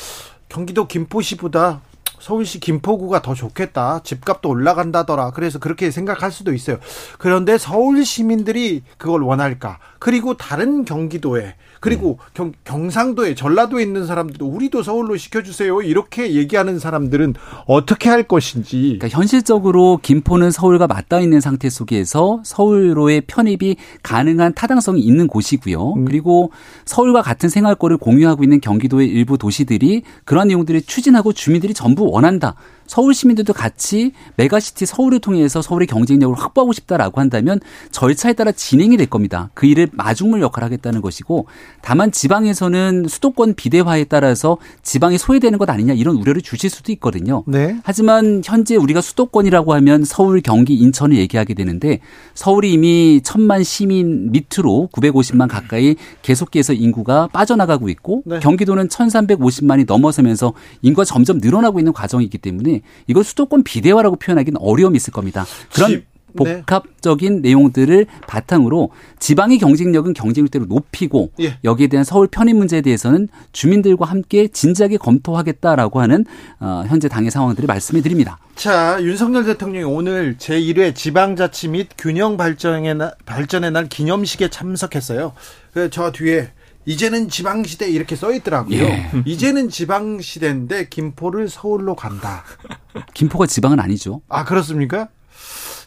[0.49, 1.81] 경기도 김포시보다
[2.27, 4.01] 서울시 김포구가 더 좋겠다.
[4.03, 5.31] 집값도 올라간다더라.
[5.31, 6.77] 그래서 그렇게 생각할 수도 있어요.
[7.19, 9.79] 그런데 서울 시민들이 그걸 원할까?
[9.99, 12.31] 그리고 다른 경기도에 그리고 음.
[12.33, 17.35] 경, 경상도에 전라도에 있는 사람들도 우리도 서울로 시켜주세요 이렇게 얘기하는 사람들은
[17.65, 25.01] 어떻게 할 것인지 그러니까 현실적으로 김포는 서울과 맞닿아 있는 상태 속에서 서울로의 편입이 가능한 타당성이
[25.01, 26.05] 있는 곳이고요 음.
[26.05, 26.51] 그리고
[26.85, 32.55] 서울과 같은 생활권을 공유하고 있는 경기도의 일부 도시들이 그런 내용들을 추진하고 주민들이 전부 원한다
[32.87, 37.59] 서울 시민들도 같이 메가시티 서울을 통해서 서울의 경쟁력을 확보하고 싶다라고 한다면
[37.91, 39.49] 절차에 따라 진행이 될 겁니다.
[39.53, 41.47] 그 일을 마중물 역할을 하겠다는 것이고
[41.81, 47.43] 다만 지방에서는 수도권 비대화에 따라서 지방이 소외되는 것 아니냐 이런 우려를 주실 수도 있거든요.
[47.45, 47.77] 네.
[47.83, 51.99] 하지만 현재 우리가 수도권이라고 하면 서울, 경기, 인천을 얘기하게 되는데
[52.33, 58.39] 서울이 이미 천만 시민 밑으로 950만 가까이 계속해서 인구가 빠져나가고 있고 네.
[58.39, 62.76] 경기도는 1350만이 넘어서면서 인구가 점점 늘어나고 있는 과정이기 때문에
[63.07, 65.45] 이걸 수도권 비대화라고 표현하기는 어려움이 있을 겁니다.
[65.73, 66.17] 그런 집.
[66.43, 66.61] 네.
[66.63, 67.49] 복합적인 네.
[67.49, 71.57] 내용들을 바탕으로 지방의 경쟁력은 경쟁력대로 높이고 예.
[71.63, 76.25] 여기에 대한 서울 편입 문제에 대해서는 주민들과 함께 진지하게 검토하겠다라고 하는
[76.59, 78.37] 어, 현재 당의 상황들을 말씀해 드립니다.
[78.55, 85.33] 자, 윤석열 대통령이 오늘 제1회 지방자치 및 균형 발전의 날, 발전의 날 기념식에 참석했어요.
[85.73, 86.49] 그저 뒤에
[86.87, 88.81] 이제는 지방시대 이렇게 써 있더라고요.
[88.81, 89.11] 예.
[89.25, 92.45] 이제는 지방시대인데 김포를 서울로 간다.
[93.13, 94.21] 김포가 지방은 아니죠.
[94.29, 95.09] 아, 그렇습니까?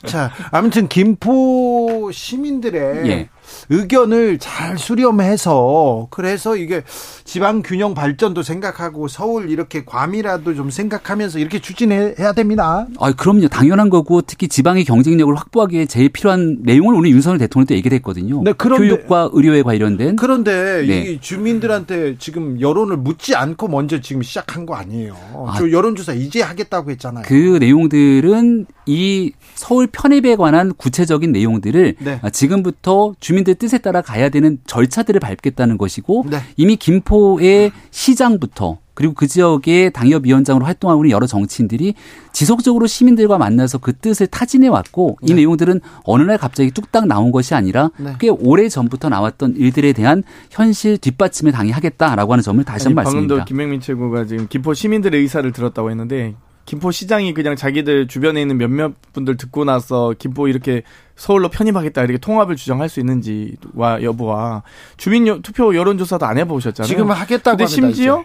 [0.05, 3.29] 자, 아무튼 김포 시민들의 예.
[3.69, 6.83] 의견을 잘 수렴해서 그래서 이게
[7.25, 12.87] 지방 균형 발전도 생각하고 서울 이렇게 괌이라도 좀 생각하면서 이렇게 추진해야 됩니다.
[12.99, 13.49] 아, 그럼요.
[13.49, 18.43] 당연한 거고 특히 지방의 경쟁력을 확보하기에 제일 필요한 내용을 오늘 윤석열 대통령도 얘기를 했거든요.
[18.43, 20.17] 네, 그런데, 교육과 의료에 관련된.
[20.17, 21.13] 그런데 네.
[21.13, 25.15] 이 주민들한테 지금 여론을 묻지 않고 먼저 지금 시작한 거 아니에요.
[25.49, 27.25] 아, 저 여론조사 이제 하겠다고 했잖아요.
[27.27, 32.21] 그 내용들은 이 서울 편입에 관한 구체적인 내용들을 네.
[32.33, 36.39] 지금부터 주민 국민들 뜻에 따라 가야 되는 절차들을 밟겠다는 것이고 네.
[36.57, 41.95] 이미 김포의 시장부터 그리고 그 지역의 당협위원장으로 활동하고 있는 여러 정치인들이
[42.33, 45.37] 지속적으로 시민들과 만나서 그 뜻을 타진해 왔고 이 네.
[45.37, 48.15] 내용들은 어느 날 갑자기 뚝딱 나온 것이 아니라 네.
[48.19, 53.35] 꽤 오래 전부터 나왔던 일들에 대한 현실 뒷받침을 당해하겠다라고 하는 점을 다시 한번 말씀드립니다.
[53.37, 56.35] 방금도 김명민 최고가 지금 김포 시민들의 의사를 들었다고 했는데
[56.67, 60.83] 김포시장이 그냥 자기들 주변에 있는 몇몇 분들 듣고 나서 김포 이렇게
[61.21, 64.63] 서울로 편입하겠다 이렇게 통합을 주장할 수 있는지와 여부와
[64.97, 66.89] 주민 투표 여론조사도 안 해보셨잖아요.
[66.89, 68.25] 지금 하겠다고 근데 심지어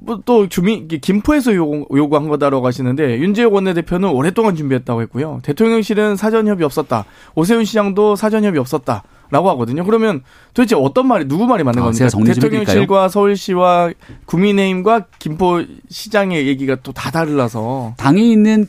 [0.00, 5.40] 뭐 또 주민 김포에서 요구, 요구 한 거다라고 하시는데 윤재욱 원내대표는 오랫동안 준비했다고 했고요.
[5.42, 7.04] 대통령실은 사전 협의 없었다.
[7.34, 9.02] 오세훈 시장도 사전 협의 없었다.
[9.30, 9.84] 라고 하거든요.
[9.84, 10.22] 그러면
[10.54, 12.08] 도대체 어떤 말이 누구 말이 맞는 아, 겁니까?
[12.08, 13.90] 대통령실과 서울시와
[14.24, 18.68] 국민의힘과 김포시장의 얘기가 또 다 달라서 당에 있는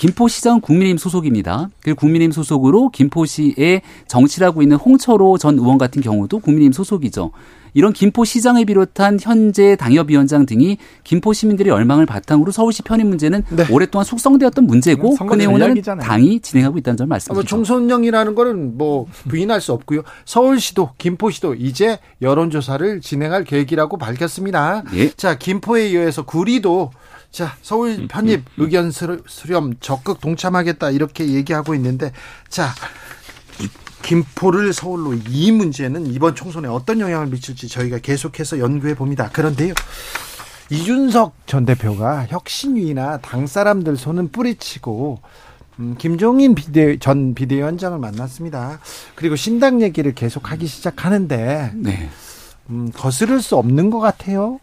[0.00, 1.68] 김포시장 국민의힘 소속입니다.
[1.82, 7.32] 그리고 국민의힘 소속으로 김포시에 정치하고 있는 홍철호 전 의원 같은 경우도 국민의힘 소속이죠.
[7.74, 13.66] 이런 김포시장을 비롯한 현재 당협위원장 등이 김포 시민들의 열망을 바탕으로 서울시 편입 문제는 네.
[13.70, 17.48] 오랫동안 숙성되었던 문제고 그 내용은 당이 진행하고 있다는 점을 말씀드립니다.
[17.48, 20.02] 총선령이라는 거는 뭐 부인할 수 없고요.
[20.24, 24.82] 서울시도 김포시도 이제 여론조사를 진행할 계획이라고 밝혔습니다.
[24.94, 25.10] 예.
[25.10, 26.90] 자 김포에 의해서 구리도
[27.30, 28.64] 자, 서울 음, 편입 음, 음.
[28.64, 32.12] 의견 수렴 적극 동참하겠다 이렇게 얘기하고 있는데
[32.48, 32.74] 자,
[34.02, 39.28] 김포를 서울로 이 문제는 이번 총선에 어떤 영향을 미칠지 저희가 계속해서 연구해 봅니다.
[39.30, 39.74] 그런데요.
[40.70, 45.20] 이준석 전 대표가 혁신위나 당 사람들 손은 뿌리치고
[45.80, 48.80] 음, 김종인 비대, 전 비대위원장을 만났습니다.
[49.14, 52.08] 그리고 신당 얘기를 계속하기 시작하는데 네.
[52.70, 54.60] 음, 거스를 수 없는 것 같아요.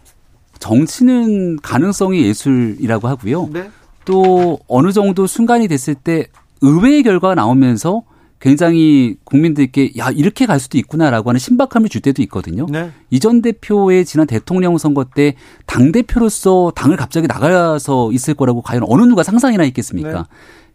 [0.59, 3.49] 정치는 가능성이 예술이라고 하고요.
[3.51, 3.69] 네.
[4.05, 6.27] 또 어느 정도 순간이 됐을 때
[6.61, 8.03] 의외의 결과가 나오면서
[8.39, 12.67] 굉장히 국민들께 야 이렇게 갈 수도 있구나라고 하는 신박함을 줄 때도 있거든요.
[12.69, 12.91] 네.
[13.09, 15.35] 이전 대표의 지난 대통령 선거 때
[15.65, 20.11] 당 대표로서 당을 갑자기 나가서 있을 거라고 과연 어느 누가 상상이나 했겠습니까?
[20.11, 20.23] 네.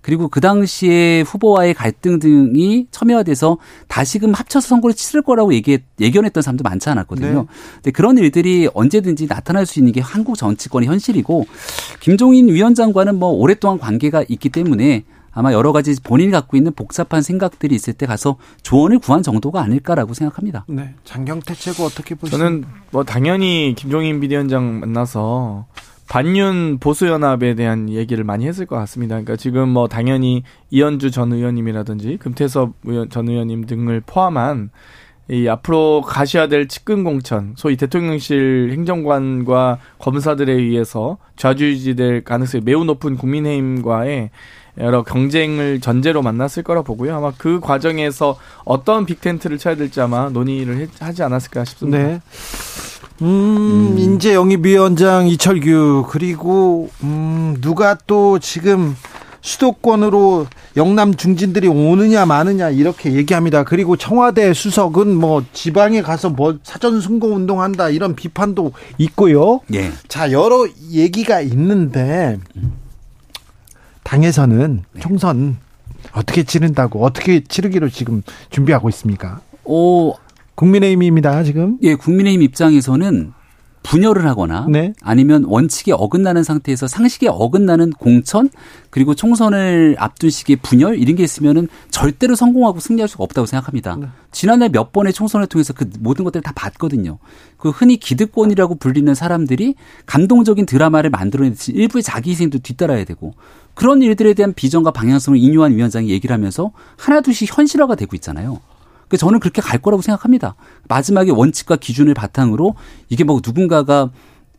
[0.02, 6.62] 그리고 그 당시에 후보와의 갈등 등이 첨예화돼서 다시금 합쳐서 선거를 치를 거라고 얘기 예견했던 사람도
[6.64, 7.40] 많지 않았거든요.
[7.40, 7.46] 네.
[7.76, 11.46] 근데 그런 일들이 언제든지 나타날 수 있는 게 한국 정치권의 현실이고
[12.00, 17.74] 김종인 위원장과는 뭐 오랫동안 관계가 있기 때문에 아마 여러 가지 본인이 갖고 있는 복잡한 생각들이
[17.74, 20.64] 있을 때 가서 조언을 구한 정도가 아닐까라고 생각합니다.
[20.68, 20.94] 네.
[21.04, 22.44] 장경태 최고 어떻게 보시나요?
[22.44, 25.66] 저는 뭐 당연히 김종인 비대위원장 만나서
[26.12, 29.14] 반윤 보수연합에 대한 얘기를 많이 했을 것 같습니다.
[29.14, 34.68] 그러니까 지금 뭐 당연히 이현주 전 의원님이라든지 금태섭 의원, 전 의원님 등을 포함한
[35.30, 43.16] 이 앞으로 가셔야 될 측근 공천, 소위 대통령실 행정관과 검사들에 의해서 좌지우지될 가능성이 매우 높은
[43.16, 44.28] 국민의힘과의
[44.80, 47.16] 여러 경쟁을 전제로 만났을 거라 보고요.
[47.16, 51.98] 아마 그 과정에서 어떤 빅텐트를 쳐야 될지 아마 논의를 하지 않았을까 싶습니다.
[51.98, 52.20] 네.
[53.22, 53.98] 음, 음.
[53.98, 58.96] 인재 영입위원장 이철규 그리고 음, 누가 또 지금
[59.42, 60.46] 수도권으로
[60.76, 63.64] 영남 중진들이 오느냐 마느냐 이렇게 얘기합니다.
[63.64, 69.60] 그리고 청와대 수석은 뭐 지방에 가서 뭐 사전 선거 운동한다 이런 비판도 있고요.
[69.74, 69.92] 예.
[70.08, 72.38] 자 여러 얘기가 있는데
[74.04, 75.00] 당에서는 네.
[75.00, 75.58] 총선
[76.12, 79.40] 어떻게 치른다고 어떻게 치르기로 지금 준비하고 있습니까?
[79.64, 80.14] 오
[80.54, 81.78] 국민의힘입니다, 지금.
[81.82, 83.32] 예, 국민의힘 입장에서는
[83.82, 84.92] 분열을 하거나 네.
[85.02, 88.48] 아니면 원칙에 어긋나는 상태에서 상식에 어긋나는 공천
[88.90, 93.96] 그리고 총선을 앞둔 시기에 분열 이런 게 있으면은 절대로 성공하고 승리할 수가 없다고 생각합니다.
[93.96, 94.06] 네.
[94.30, 97.18] 지난해 몇 번의 총선을 통해서 그 모든 것들을 다 봤거든요.
[97.56, 99.74] 그 흔히 기득권이라고 불리는 사람들이
[100.06, 103.34] 감동적인 드라마를 만들어내듯이 일부의 자기 희생도 뒤따라야 되고
[103.74, 108.60] 그런 일들에 대한 비전과 방향성을 인유한 위원장이 얘기를 하면서 하나둘씩 현실화가 되고 있잖아요.
[109.12, 110.54] 그 저는 그렇게 갈 거라고 생각합니다.
[110.88, 112.76] 마지막에 원칙과 기준을 바탕으로
[113.10, 114.08] 이게 뭐 누군가가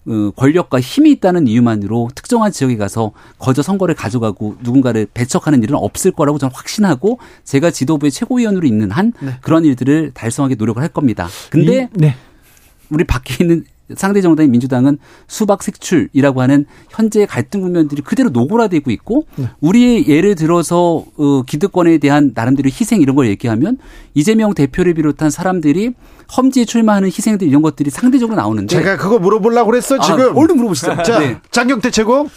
[0.06, 6.12] 어, 권력과 힘이 있다는 이유만으로 특정한 지역에 가서 거저 선거를 가져가고 누군가를 배척하는 일은 없을
[6.12, 9.40] 거라고 저는 확신하고 제가 지도부의 최고위원으로 있는 한 네.
[9.42, 11.28] 그런 일들을 달성하게 노력을 할 겁니다.
[11.50, 12.16] 근데 이, 네.
[12.92, 13.66] 우리 밖에 있는
[13.96, 19.50] 상대 정당인 민주당은 수박 색출이라고 하는 현재 갈등 국면들이 그대로 노골화되고 있고 네.
[19.62, 23.78] 우리의 예를 들어서 어, 기득권에 대한 나름대로 희생 이런 걸 얘기하면
[24.14, 25.94] 이재명 대표를 비롯한 사람들이
[26.36, 31.04] 험지에 출마하는 희생들 이런 것들이 상대적으로 나오는데 제가 그거 물어보려고 그랬어 지금 아, 얼른 물어보시죠.
[31.04, 31.38] 자 네.
[31.52, 32.28] 장경태 최고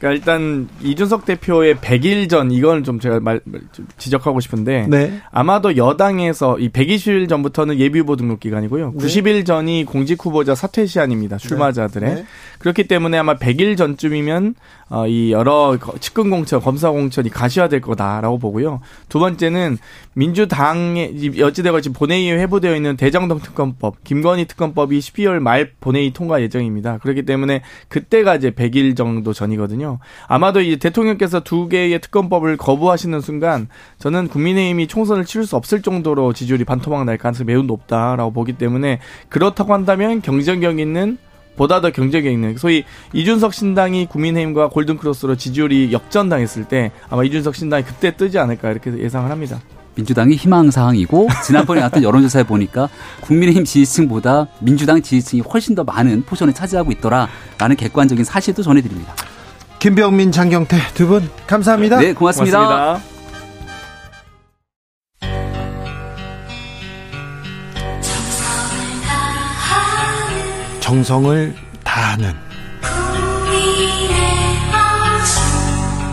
[0.00, 3.40] 그러니까 일단 이준석 대표의 100일 전 이건 좀 제가 말
[3.72, 5.20] 좀 지적하고 싶은데 네.
[5.30, 8.94] 아마도 여당에서 이 120일 전부터는 예비 후보 등록 기간이고요.
[8.96, 9.06] 네.
[9.06, 11.36] 90일 전이 공직 후보자 사퇴 시한입니다.
[11.38, 12.08] 출마자들의.
[12.08, 12.14] 네.
[12.16, 12.26] 네.
[12.58, 14.54] 그렇기 때문에 아마 100일 전쯤이면
[14.90, 18.80] 어, 이 여러 측근 공천, 검사 공천이 가시화될 거다라고 보고요.
[19.08, 19.78] 두 번째는
[20.14, 26.98] 민주당에 어찌되고 지금 본회의에 회부되어 있는 대장동 특검법, 김건희 특검법이 12월 말 본회의 통과 예정입니다.
[26.98, 30.00] 그렇기 때문에 그때가 이제 100일 정도 전이거든요.
[30.26, 33.68] 아마도 이제 대통령께서 두 개의 특검법을 거부하시는 순간
[33.98, 38.98] 저는 국민의힘이 총선을 치를 수 없을 정도로 지지율이 반토막 날 가능성이 매우 높다라고 보기 때문에
[39.28, 41.18] 그렇다고 한다면 경쟁력 있는
[41.56, 47.84] 보다 더 경제력 있는 소위 이준석 신당이 국민의힘과 골든크로스로 지지율이 역전당했을 때 아마 이준석 신당이
[47.84, 49.60] 그때 뜨지 않을까 이렇게 예상을 합니다.
[49.96, 52.88] 민주당이 희망사항이고 지난번에 나왔던 여론조사에 보니까
[53.22, 59.14] 국민의힘 지지층보다 민주당 지지층이 훨씬 더 많은 포션을 차지하고 있더라라는 객관적인 사실도 전해드립니다.
[59.80, 61.98] 김병민, 장경태 두 분 감사합니다.
[61.98, 62.58] 네, 고맙습니다.
[62.58, 63.19] 고맙습니다.
[70.90, 72.34] 정성을 다하는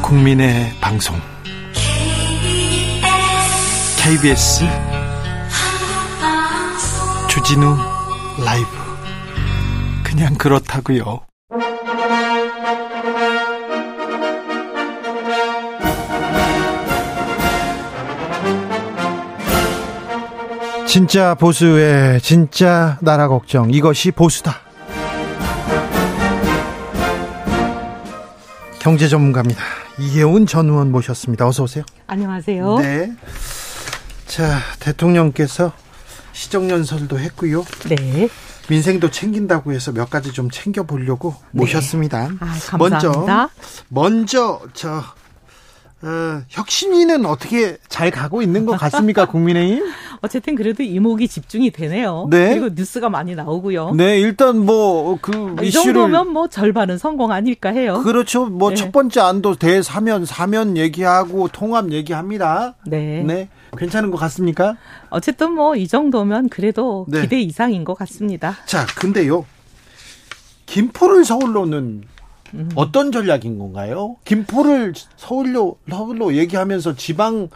[0.04, 1.20] 국민의 방송
[3.98, 4.66] KBS
[7.28, 7.76] 주진우
[8.46, 8.68] 라이브
[10.04, 11.22] 그냥 그렇다고요.
[20.86, 24.67] 진짜 보수의 진짜 나라 걱정 이것이 보수다.
[28.88, 29.62] 경제 전문가입니다.
[30.00, 31.46] 이혜훈 전 의원 모셨습니다.
[31.46, 31.84] 어서 오세요.
[32.08, 32.78] 안녕하세요.
[32.78, 33.12] 네.
[34.28, 35.74] 자, 대통령께서
[36.32, 37.66] 시정연설도 했고요.
[37.90, 38.30] 네.
[38.70, 41.60] 민생도 챙긴다고 해서 몇 가지 좀 챙겨 보려고 네.
[41.60, 42.30] 모셨습니다.
[42.40, 42.70] 아, 감사합니다.
[42.80, 43.50] 먼저
[43.90, 45.04] 먼저 저
[46.04, 49.84] 어, 혁신위는 어떻게 잘 가고 있는 것 같습니까, 국민의힘?
[50.22, 52.28] 어쨌든 그래도 이목이 집중이 되네요.
[52.30, 52.50] 네.
[52.58, 53.92] 그리고 뉴스가 많이 나오고요.
[53.96, 58.02] 네, 일단 뭐그 이 정도면 뭐 절반은 성공 아닐까 해요.
[58.04, 58.46] 그렇죠.
[58.46, 58.92] 뭐첫 네.
[58.92, 62.76] 번째 안도 대사면 사면 얘기하고 통합 얘기합니다.
[62.86, 63.24] 네.
[63.26, 63.50] 네.
[63.76, 64.78] 괜찮은 것 같습니까?
[65.10, 67.22] 어쨌든 뭐 이 정도면 그래도 네.
[67.22, 68.56] 기대 이상인 것 같습니다.
[68.66, 69.46] 자, 근데요.
[70.66, 72.04] 김포를 서울로는
[72.54, 72.70] 음.
[72.76, 74.18] 어떤 전략인 건가요?
[74.26, 77.50] 김포를 서울로 서울로 얘기하면서 지방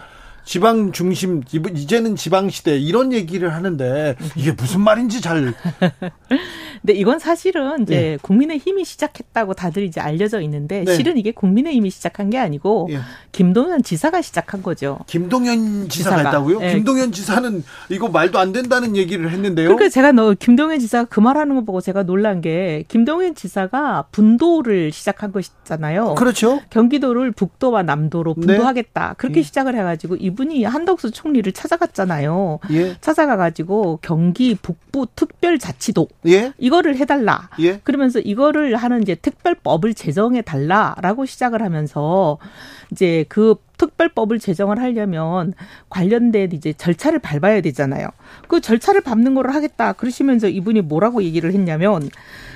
[0.52, 5.54] 지방 중심 이제는 지방 시대 이런 얘기를 하는데 이게 무슨 말인지 잘
[6.82, 8.18] 근데 이건 사실은 이제 네.
[8.22, 10.96] 국민의 힘이 시작했다고 다들 이제 알려져 있는데 네.
[10.96, 12.98] 실은 이게 국민의 힘이 시작한 게 아니고 네.
[13.32, 15.00] 김동연 지사가 시작한 거죠.
[15.08, 16.30] 김동연 지사가, 지사가.
[16.30, 16.60] 했다고요?
[16.60, 16.74] 네.
[16.74, 19.70] 김동연 지사는 이거 말도 안 된다는 얘기를 했는데요.
[19.70, 24.92] 그러니까 제가 너 김동연 지사가 그 말하는 거 보고 제가 놀란 게 김동연 지사가 분도를
[24.92, 26.16] 시작한 것이잖아요.
[26.16, 26.62] 그렇죠.
[26.72, 28.48] 경기도를 북도와 남도로 네.
[28.48, 29.44] 분도하겠다 그렇게 예.
[29.44, 32.60] 시작을 해가지고 이분 이 한덕수 총리를 찾아갔잖아요.
[32.72, 32.96] 예.
[33.02, 36.54] 찾아가가지고 경기 북부 특별자치도 예.
[36.58, 37.50] 이거를 해달라.
[37.60, 37.80] 예.
[37.84, 42.40] 그러면서 이거를 하는 이제 특별법을 제정해 달라라고 시작을 하면서
[42.92, 45.54] 이제 그 특별법을 제정을 하려면
[45.90, 48.08] 관련된 이제 절차를 밟아야 되잖아요.
[48.48, 49.94] 그 절차를 밟는 거를 하겠다.
[49.94, 52.10] 그러시면서 이분이 뭐라고 얘기를 했냐면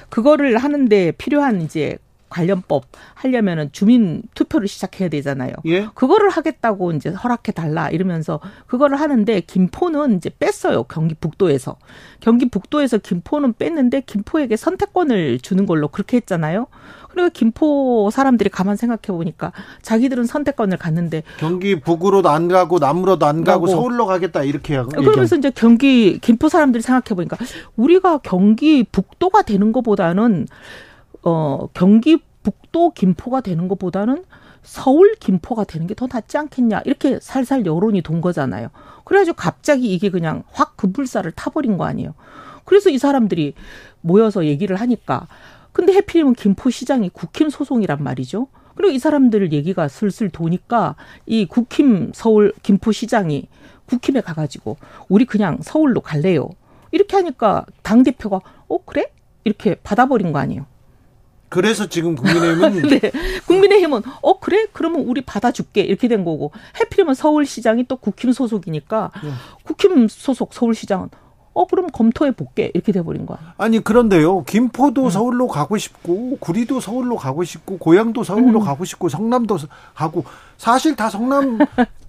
[0.09, 1.97] 그거를 하는데 필요한 이제
[2.35, 2.83] 관련법
[3.13, 5.53] 하려면은 주민 투표를 시작해야 되잖아요.
[5.67, 5.87] 예?
[5.93, 10.83] 그거를 하겠다고 이제 허락해 달라 이러면서 그거를 하는데 김포는 이제 뺐어요.
[10.83, 11.77] 경기 북도에서.
[12.19, 16.67] 경기 북도에서 김포는 뺐는데 김포에게 선택권을 주는 걸로 그렇게 했잖아요.
[17.09, 23.45] 그리고 김포 사람들이 가만 생각해 보니까 자기들은 선택권을 갖는데 경기 북으로도 안 가고 남으로도 안
[23.45, 27.37] 가고 서울로 가겠다 이렇게 그러면서 이제 경기 김포 사람들이 생각해 보니까
[27.77, 30.47] 우리가 경기 북도가 되는 것보다는
[31.25, 34.23] 어, 경기 북도 김포가 되는 것보다는
[34.61, 38.69] 서울 김포가 되는 게 더 낫지 않겠냐 이렇게 살살 여론이 돈 거잖아요.
[39.03, 42.13] 그래가지고 갑자기 이게 그냥 확 급불사를 타버린 거 아니에요.
[42.65, 43.53] 그래서 이 사람들이
[44.01, 45.27] 모여서 얘기를 하니까
[45.71, 48.47] 근데 해필이면 김포시장이 국힘 소송이란 말이죠.
[48.75, 50.95] 그리고 이 사람들 얘기가 슬슬 도니까
[51.25, 53.47] 이 국힘 서울 김포시장이
[53.87, 54.77] 국힘에 가가지고
[55.09, 56.49] 우리 그냥 서울로 갈래요.
[56.91, 59.11] 이렇게 하니까 당 대표가 어 그래
[59.43, 60.65] 이렇게 받아버린 거 아니에요.
[61.55, 63.11] 그래서 지금 국민의힘은 네.
[63.47, 66.51] 국민의힘은 어 그래 그러면 우리 받아줄게 이렇게 된 거고
[66.81, 69.29] 해필이면 서울시장이 또 국힘 소속이니까 네.
[69.63, 71.07] 국힘 소속 서울시장은
[71.53, 73.39] 어 그럼 검토해 볼게 이렇게 돼버린 거야.
[73.57, 75.09] 아니 그런데요 김포도 음.
[75.09, 78.65] 서울로 가고 싶고 구리도 서울로 가고 싶고 고향도 서울로 음.
[78.65, 79.57] 가고 싶고 성남도
[79.93, 80.25] 가고
[80.57, 81.59] 사실 다 성남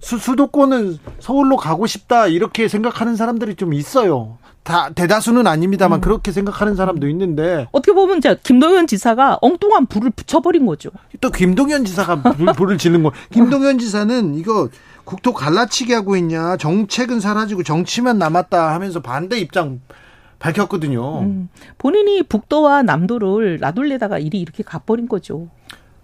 [0.01, 4.37] 수, 수도권은 서울로 가고 싶다 이렇게 생각하는 사람들이 좀 있어요.
[4.67, 6.01] 다 대다수는 아닙니다만 음.
[6.01, 10.89] 그렇게 생각하는 사람도 있는데 어떻게 보면 제 김동연 지사가 엉뚱한 불을 붙여버린 거죠.
[11.21, 13.13] 또 김동연 지사가 불, 불을 지는 거.
[13.31, 14.67] 김동연 지사는 이거
[15.05, 19.79] 국토 갈라치기 하고 있냐 정책은 사라지고 정치만 남았다 하면서 반대 입장
[20.39, 21.21] 밝혔거든요.
[21.21, 21.47] 음,
[21.77, 25.47] 본인이 북도와 남도를 나돌래다가 일이 이렇게 가버린 거죠.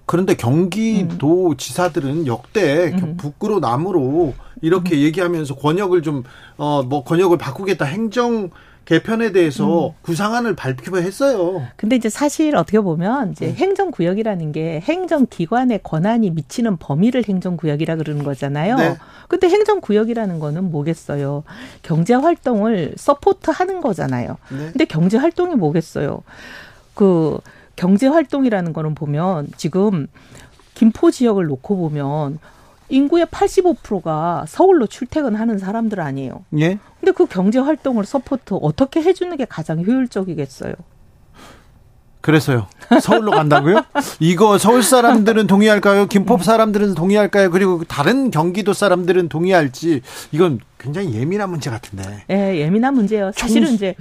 [0.06, 1.58] 그런데 경기도 음.
[1.58, 3.18] 지사들은 역대 음.
[3.18, 5.02] 북으로 남으로 이렇게 음.
[5.02, 6.24] 얘기하면서 권역을 좀
[6.58, 8.50] 어 뭐 권역을 바꾸겠다 행정
[8.86, 9.94] 개편에 대해서 음.
[10.02, 11.66] 구상안을 발표했어요.
[11.78, 13.54] 근데 이제 사실 어떻게 보면 이제 네.
[13.54, 18.76] 행정구역이라는 게 행정기관의 권한이 미치는 범위를 행정구역이라 그러는 거잖아요.
[18.76, 18.98] 네.
[19.30, 21.44] 근데 행정구역이라는 거는 뭐겠어요?
[21.82, 24.38] 경제활동을 support 하는 거잖아요.
[24.50, 24.58] 네.
[24.72, 26.22] 근데 경제활동이 뭐겠어요?
[26.94, 27.40] 그
[27.76, 30.08] 경제 활동이라는 거는 보면 지금
[30.74, 32.40] 김포 지역을 놓고 보면
[32.90, 36.46] 인구의 85%가 서울로 출퇴근하는 사람들 아니에요.
[36.60, 36.78] 예.
[37.00, 40.74] 근데 그 경제 활동을 support 어떻게 해주는 게 가장 효율적이겠어요?
[42.24, 42.68] 그래서요.
[43.02, 43.84] 서울로 간다고요?
[44.22, 46.06] 이거 서울 사람들은 동의할까요?
[46.06, 47.52] 김포 사람들은 동의할까요?
[47.52, 50.02] 그리고 다른 경기도 사람들은 동의할지
[50.32, 52.24] 이건 굉장히 예민한 문제 같은데.
[52.30, 53.34] 예, 예민한 문제예요.
[53.36, 53.76] 사실은 총...
[53.76, 53.96] 이제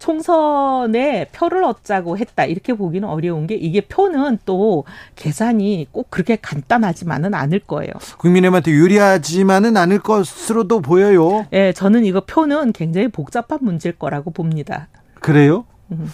[0.00, 7.32] 총선에 표를 얻자고 했다 이렇게 보기는 어려운 게 이게 표는 또 계산이 꼭 그렇게 간단하지만은
[7.32, 7.92] 않을 거예요.
[8.18, 11.46] 국민의힘한테 유리하지만은 않을 것으로도 보여요.
[11.52, 14.88] 예, 저는 이거 표는 굉장히 복잡한 문제일 거라고 봅니다.
[15.20, 15.64] 그래요?
[15.92, 16.10] 음.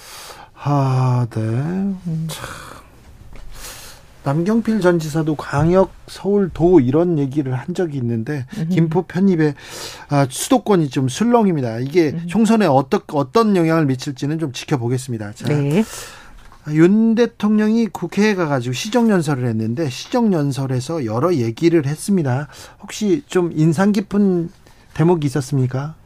[0.67, 1.41] 아, 네.
[1.41, 2.27] 음.
[4.23, 8.69] 남경필 전 지사도 광역 서울도 이런 얘기를 한 적이 있는데 음.
[8.71, 9.55] 김포 편입에
[10.09, 11.81] 아, 수도권이 좀 술렁입니다.
[11.81, 12.27] 이게 음.
[12.27, 15.33] 총선에 어떤 어떤 영향을 미칠지는 좀 지켜보겠습니다.
[15.35, 15.85] 자, 네.
[16.71, 22.49] 윤 대통령이 국회에 가가지고 시정연설을 했는데 시정연설에서 여러 얘기를 했습니다.
[22.81, 24.49] 혹시 좀 인상 깊은
[24.95, 25.97] 대목이 있었습니까?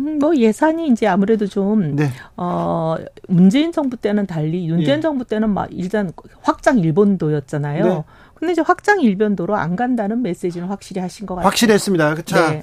[0.00, 2.08] 음, 뭐 예산이 이제 아무래도 좀, 네.
[2.36, 2.96] 어,
[3.28, 5.00] 문재인 정부 때는 달리 윤재인 예.
[5.00, 7.84] 정부 때는 막 일단 확장 일본도였잖아요.
[7.84, 8.04] 네.
[8.34, 11.46] 근데 이제 확장 일본도로 안 간다는 메시지는 확실히 하신 것 같아요.
[11.46, 12.22] 확실했습니다.
[12.22, 12.62] 자, 네.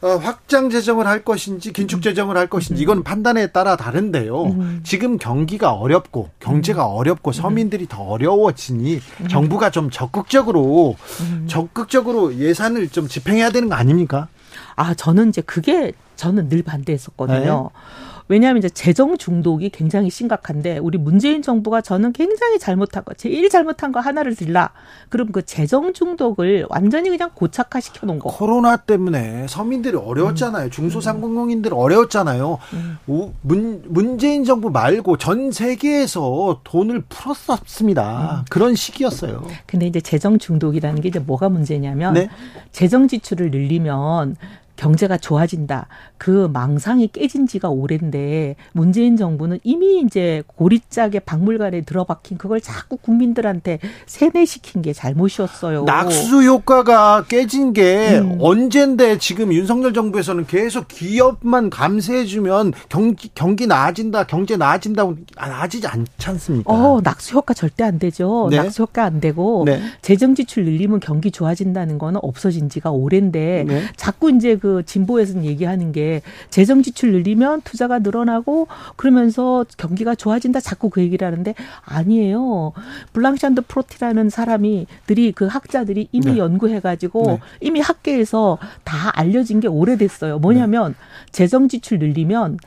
[0.00, 4.42] 어, 확장 재정을 할 것인지 긴축 재정을 할 것인지 이건 판단에 따라 다른데요.
[4.44, 4.80] 음.
[4.84, 6.96] 지금 경기가 어렵고 경제가 음.
[6.96, 9.28] 어렵고 서민들이 더 어려워지니 음.
[9.28, 11.46] 정부가 좀 적극적으로 음.
[11.48, 14.28] 적극적으로 예산을 좀 집행해야 되는 거 아닙니까?
[14.76, 17.70] 아, 저는 이제 그게 저는 늘 반대했었거든요.
[17.72, 17.80] 네.
[18.28, 23.92] 왜냐하면 이제 재정 중독이 굉장히 심각한데 우리 문재인 정부가 저는 굉장히 잘못한 거 제일 잘못한
[23.92, 24.70] 거 하나를 들라
[25.10, 30.70] 그럼 그 재정 중독을 완전히 그냥 고착화 시켜 놓은 거 코로나 때문에 서민들이 어려웠잖아요 음.
[30.70, 32.98] 중소상공인들 어려웠잖아요 음.
[33.42, 38.44] 문, 문재인 정부 말고 전 세계에서 돈을 풀었었습니다 음.
[38.48, 42.30] 그런 시기였어요 근데 이제 재정 중독이라는 게 이제 뭐가 문제냐면 네?
[42.72, 44.36] 재정 지출을 늘리면
[44.76, 45.86] 경제가 좋아진다.
[46.18, 53.78] 그 망상이 깨진 지가 오랜데 문재인 정부는 이미 이제 고리짝에 박물관에 들어박힌 그걸 자꾸 국민들한테
[54.06, 55.84] 세뇌시킨 게 잘못이었어요.
[55.84, 58.38] 낙수 효과가 깨진 게 음.
[58.40, 65.06] 언젠데 지금 윤석열 정부에서는 계속 기업만 감세해주면 경기, 경기 나아진다, 경제 나아진다,
[65.36, 66.72] 나아지지 않지 않습니까?
[66.72, 68.48] 어, 낙수 효과 절대 안 되죠.
[68.50, 68.56] 네.
[68.56, 69.80] 낙수 효과 안 되고 네.
[70.02, 73.82] 재정 지출 늘리면 경기 좋아진다는 거는 없어진 지가 오랜데 네.
[73.96, 80.88] 자꾸 이제 그 진보에서는 얘기하는 게 재정 지출 늘리면 투자가 늘어나고 그러면서 경기가 좋아진다 자꾸
[80.88, 82.72] 그 얘기를 하는데 아니에요.
[83.12, 86.38] 블랑샤 and 페로티라는 사람이 들이 그 학자들이 이미 네.
[86.38, 87.40] 연구해 가지고 네.
[87.60, 90.38] 이미 학계에서 다 알려진 게 오래됐어요.
[90.38, 91.30] 뭐냐면 네.
[91.30, 92.58] 재정 지출 늘리면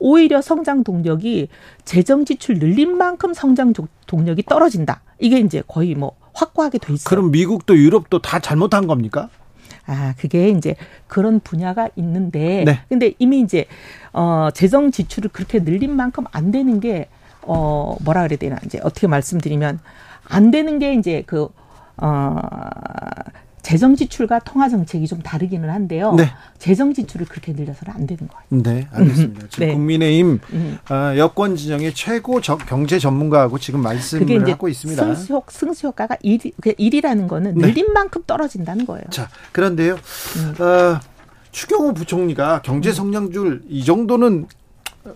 [0.00, 1.46] 오히려 성장 동력이
[1.84, 3.72] 재정 지출 늘린 만큼 성장
[4.08, 5.02] 동력이 떨어진다.
[5.20, 7.08] 이게 이제 거의 뭐 확고하게 돼 있어요.
[7.08, 9.28] 그럼 미국도 유럽도 다 잘못한 겁니까?
[9.86, 10.76] 아, 그게 이제
[11.06, 12.80] 그런 분야가 있는데 네.
[12.88, 13.66] 근데 이미 이제
[14.12, 17.08] 어 재정 지출을 그렇게 늘린 만큼 안 되는 게
[17.46, 19.78] 어 뭐라 그래야 되나 이제 어떻게 말씀드리면
[20.28, 21.48] 안 되는 게 이제 그
[21.96, 22.40] 어
[23.64, 26.12] 재정 지출과 통화 정책이 좀 다르기는 한데요.
[26.12, 26.30] 네.
[26.58, 28.62] 재정 지출을 그렇게 늘려서는 안 되는 거예요.
[28.62, 29.46] 네, 알겠습니다.
[29.48, 29.72] 지금 네.
[29.72, 30.78] 국민의힘 음.
[30.90, 35.02] 어, 여권 진영의 최고 저, 경제 전문가하고 지금 말씀을 하고 있습니다.
[35.14, 37.68] 승수, 승수 효과가 1, 1이라는 거는 네.
[37.68, 39.04] 늘린 만큼 떨어진다는 거예요.
[39.08, 39.94] 자, 그런데요.
[39.94, 40.62] 음.
[40.62, 41.00] 어,
[41.50, 44.46] 추경호 부총리가 경제 성장률 이 정도는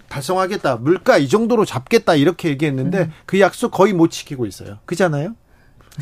[0.08, 0.76] 달성하겠다.
[0.76, 2.14] 물가 이 정도로 잡겠다.
[2.14, 3.12] 이렇게 얘기했는데 음.
[3.26, 4.78] 그 약속 거의 못 지키고 있어요.
[4.86, 5.34] 그잖아요.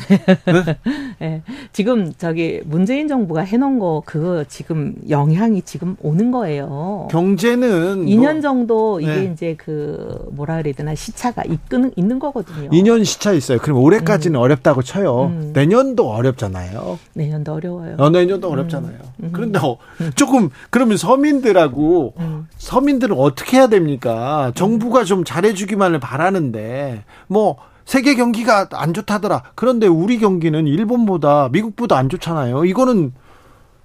[0.07, 0.77] 네?
[1.19, 1.41] 네.
[1.73, 7.07] 지금 저기 문재인 정부가 해놓은 거 그거 지금 영향이 지금 오는 거예요.
[7.09, 9.31] 경제는 2년 뭐, 정도 이게 네.
[9.33, 12.69] 이제 그 뭐라 그래야 되나 시차가 있는 있는 거거든요.
[12.69, 13.57] 2년 시차 있어요.
[13.57, 14.41] 그럼 올해까지는 음.
[14.41, 15.25] 어렵다고 쳐요.
[15.25, 15.51] 음.
[15.53, 16.99] 내년도 어렵잖아요.
[17.13, 17.95] 내년도 어려워요.
[17.97, 18.93] 어, 내년도 어렵잖아요.
[18.93, 19.23] 음.
[19.23, 19.29] 음.
[19.33, 19.77] 그런데 어,
[20.15, 22.47] 조금 그러면 서민들하고 음.
[22.57, 24.51] 서민들은 어떻게 해야 됩니까?
[24.55, 27.57] 정부가 좀 잘해주기만을 바라는데 뭐.
[27.87, 29.43] 세계 경기가 안 좋다더라.
[29.55, 32.65] 그런데 우리 경기는 일본보다 미국보다 안 좋잖아요.
[32.65, 33.13] 이거는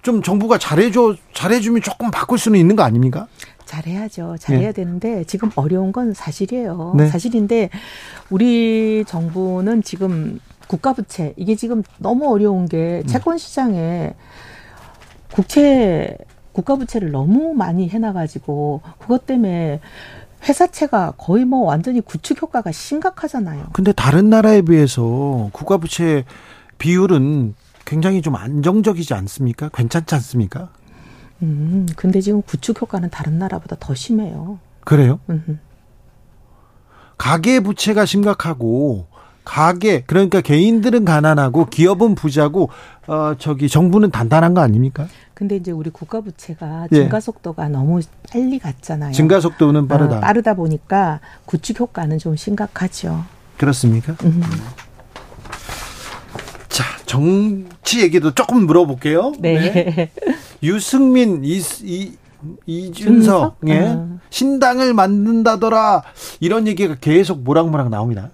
[0.02, 3.28] 좀 정부가 잘해줘 잘해주면 조금 바꿀 수는 있는 거 아닙니까?
[3.64, 4.38] 잘해야죠.
[4.40, 4.72] 잘해야 네.
[4.72, 6.94] 되는데 지금 어려운 건 사실이에요.
[6.96, 7.06] 네.
[7.06, 7.70] 사실인데
[8.28, 13.06] 우리 정부는 지금 국가 부채 이게 지금 너무 어려운 게 음.
[13.06, 14.14] 채권 시장에
[15.32, 16.18] 국채
[16.50, 19.80] 국가 부채를 너무 많이 해놔 가지고 그것 때문에
[20.48, 23.66] 회사채가 거의 뭐 완전히 구축 효과가 심각하잖아요.
[23.72, 26.24] 근데 다른 나라에 비해서 국가 부채
[26.78, 29.68] 비율은 굉장히 좀 안정적이지 않습니까?
[29.68, 30.70] 괜찮지 않습니까?
[31.42, 34.58] 음, 근데 지금 구축 효과는 다른 나라보다 더 심해요.
[34.84, 35.20] 그래요?
[35.30, 35.60] 음.
[37.18, 39.06] 가계 부채가 심각하고
[39.44, 42.70] 가계 그러니까 개인들은 가난하고 기업은 부자고
[43.06, 45.08] 어 저기 정부는 단단한 거 아닙니까?
[45.34, 46.96] 근데 이제 우리 국가 부채가 예.
[46.96, 47.68] 증가 속도가 예.
[47.68, 48.00] 너무
[48.32, 49.12] 빨리 갔잖아요.
[49.12, 50.18] 증가 속도는 빠르다.
[50.18, 53.24] 어, 빠르다 보니까 구축 효과는 좀 심각하죠.
[53.56, 54.14] 그렇습니까?
[54.22, 54.42] 음.
[56.68, 59.32] 자, 정치 얘기도 조금 물어볼게요.
[59.40, 59.72] 네.
[59.72, 60.10] 네.
[60.62, 62.12] 유승민 이, 이
[62.66, 63.80] 이준석 예.
[63.80, 64.18] 어.
[64.30, 66.02] 신당을 만든다더라.
[66.40, 68.30] 이런 얘기가 계속 모락모락 나옵니다.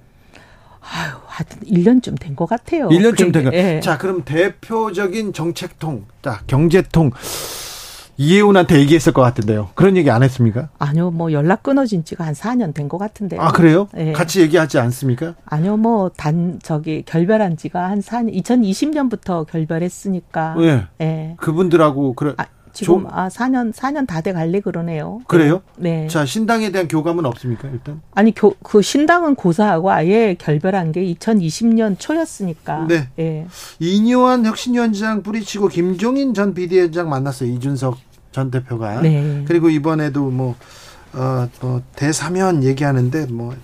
[0.91, 2.89] 아유, 하여튼 1년쯤 된 것 같아요.
[2.89, 3.51] 1년쯤 된 거.
[3.53, 3.80] 예.
[3.80, 7.11] 자, 그럼 대표적인 정책통, 자, 경제통
[8.20, 9.70] 이혜훈한테 얘기했을 것 같은데요.
[9.76, 10.70] 그런 얘기 안 했습니까?
[10.80, 13.41] 아니요, 뭐 연락 끊어진 지가 한 4년 된 것 같은데요.
[13.41, 13.89] 아, 그래요?
[13.97, 14.12] 예.
[14.12, 15.34] 같이 얘기하지 않습니까?
[15.47, 20.57] 아니요, 뭐 단 저기 결별한 지가 한 4년, 2020년부터 결별했으니까.
[20.61, 20.86] 예.
[21.01, 21.34] 예.
[21.39, 22.32] 그분들하고 그래.
[22.39, 22.47] 아,
[22.79, 23.09] 지금 조...
[23.11, 25.20] 아 4년 4년 다 돼 갈래 그러네요.
[25.26, 25.62] 그래요?
[25.76, 26.07] 네.
[26.07, 28.01] 자 신당에 대한 교감은 없습니까 일단?
[28.14, 32.87] 아니 교, 그 신당은 고사하고 아예 결별한 게 2020년 초였으니까.
[32.89, 33.09] 네.
[33.18, 33.47] 예.
[33.81, 37.99] 이뇨한 혁신위원장 뿌리치고 김종인 전 비대위원장 만났어요 이준석
[38.33, 39.01] 전 대표가.
[39.01, 39.45] 네.
[39.49, 40.55] 그리고 이번에도 뭐
[41.14, 43.55] 어, 뭐 대사면 얘기하는데 뭐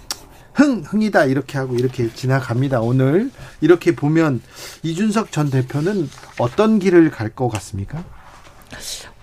[0.54, 2.80] 흥, 흥이다 이렇게 하고 이렇게 지나갑니다.
[2.80, 4.40] 오늘 이렇게 보면
[4.82, 6.08] 이준석 전 대표는
[6.38, 8.04] 어떤 길을 갈 것 같습니까?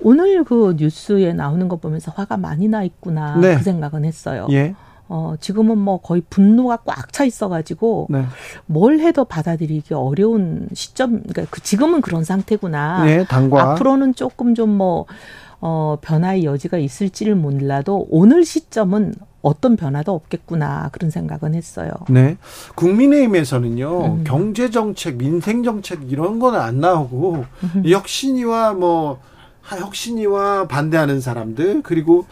[0.02, 3.56] 오늘 그 뉴스에 나오는 거 보면서 화가 많이 나 있구나 네.
[3.58, 4.48] 그 생각은 했어요.
[4.52, 4.76] 예.
[5.14, 8.24] 어, 지금은 뭐 거의 분노가 꽉 차 있어가지고 네.
[8.66, 13.04] 뭘 해도 받아들이기 어려운 시점, 그러니까 그 지금은 그런 상태구나.
[13.04, 15.06] 네, 당과 앞으로는 조금 좀 뭐,
[15.60, 21.92] 어, 변화의 여지가 있을지를 몰라도 오늘 시점은 어떤 변화도 없겠구나 그런 생각은 했어요.
[22.08, 22.38] 네.
[22.76, 24.24] 국민의힘에서는요 음.
[24.24, 27.84] 경제 정책, 민생 정책 이런 거는 안 나오고 음.
[27.86, 29.20] 혁신이와 뭐
[29.64, 32.26] 혁신이와 반대하는 사람들 그리고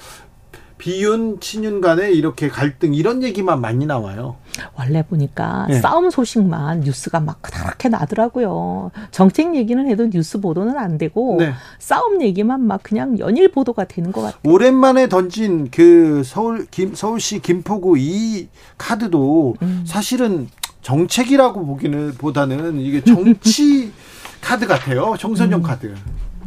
[0.80, 4.38] 비윤 친윤 간에 이렇게 갈등 이런 얘기만 많이 나와요.
[4.78, 5.80] 원래 보니까 네.
[5.82, 8.92] 싸움 소식만 뉴스가 막 그렇게 나더라고요.
[9.12, 11.54] 정책 얘기는 해도 뉴스 보도는 안 되고 네.
[11.80, 14.40] 싸움 얘기만 막 그냥 연일 보도가 되는 것 같아요.
[14.46, 19.84] 오랜만에 던진 그 서울 김 서울시 김포구 이 카드도 음.
[19.86, 20.48] 사실은
[20.82, 23.92] 정책이라고 보기는 보다는 이게 정치
[24.40, 25.16] 카드 같아요.
[25.20, 25.64] 청소년 음.
[25.64, 25.94] 카드.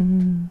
[0.01, 0.49] 음.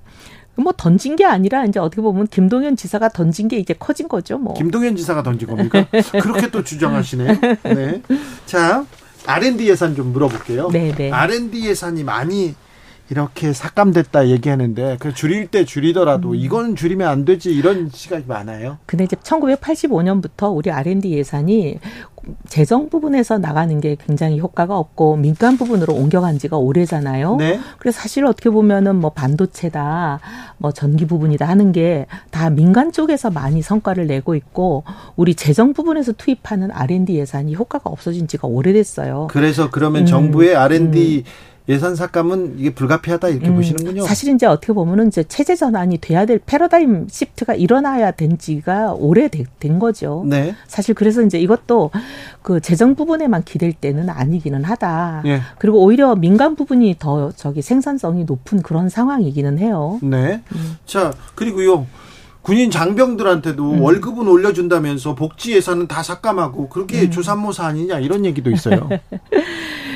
[0.55, 4.53] 뭐 던진 게 아니라 이제 어떻게 보면 김동연 지사가 던진 게 이제 커진 거죠, 뭐.
[4.53, 5.85] 김동연 지사가 던진 겁니까?
[6.21, 7.39] 그렇게 또 주장하시네.
[7.63, 8.01] 네.
[8.45, 8.85] 자,
[9.25, 10.69] R&D 예산 좀 물어볼게요.
[10.71, 11.11] 네, 네.
[11.11, 12.55] R&D 예산이 많이
[13.12, 16.36] 이렇게 삭감됐다 얘기하는데 그 줄일 때 줄이더라도 음.
[16.36, 18.78] 이건 줄이면 안 되지 이런 시각이 많아요.
[18.86, 21.80] 근데 이제 1985년부터 우리 R&D 예산이
[22.47, 27.36] 재정 부분에서 나가는 게 굉장히 효과가 없고 민간 부분으로 옮겨간 지가 오래잖아요.
[27.38, 27.59] 네.
[27.80, 30.20] 그래서 사실 어떻게 보면은 뭐 반도체다,
[30.57, 34.84] 뭐 전기 부분이다 하는 게 다 민간 쪽에서 많이 성과를 내고 있고
[35.16, 39.28] 우리 재정 부분에서 투입하는 R&D 예산이 효과가 없어진 지가 오래됐어요.
[39.30, 41.50] 그래서 그러면 음, 정부의 R&D 음.
[41.70, 44.03] 예산 삭감은 이게 불가피하다 이렇게 음, 보시는군요.
[44.03, 49.80] 사실 이제 어떻게 보면은 이제 체제 전환이 돼야 될 패러다임 시프트가 일어나야 된 지가 오래된
[49.80, 50.24] 거죠.
[50.28, 50.55] 네.
[50.68, 51.91] 사실 그래서 이제 이것도
[52.41, 55.24] 그 재정 부분에만 기댈 때는 아니기는 하다.
[55.26, 55.41] 예.
[55.59, 59.99] 그리고 오히려 민간 부분이 더 저기 생산성이 높은 그런 상황이기는 해요.
[60.01, 60.41] 네.
[60.55, 60.78] 음.
[60.86, 61.86] 자 그리고요.
[62.41, 63.82] 군인 장병들한테도 음.
[63.82, 67.12] 월급은 올려준다면서 복지 예산은 다 삭감하고 그렇게 음.
[67.12, 68.89] 조산모사 아니냐 이런 얘기도 있어요.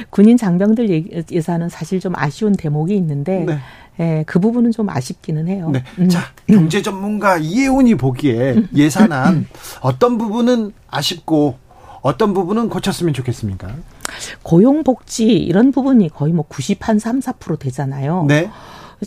[0.09, 3.59] 군인 장병들 예산은 사실 좀 아쉬운 대목이 있는데 네.
[3.99, 5.69] 예, 그 부분은 좀 아쉽기는 해요.
[5.71, 5.83] 네.
[5.99, 6.09] 음.
[6.09, 9.47] 자, 경제 전문가 이혜훈이 보기에 예산안
[9.81, 11.57] 어떤 부분은 아쉽고
[12.01, 13.73] 어떤 부분은 고쳤으면 좋겠습니까?
[14.43, 18.25] 고용복지 이런 부분이 거의 뭐 90 한 3, 4% 되잖아요.
[18.27, 18.49] 네.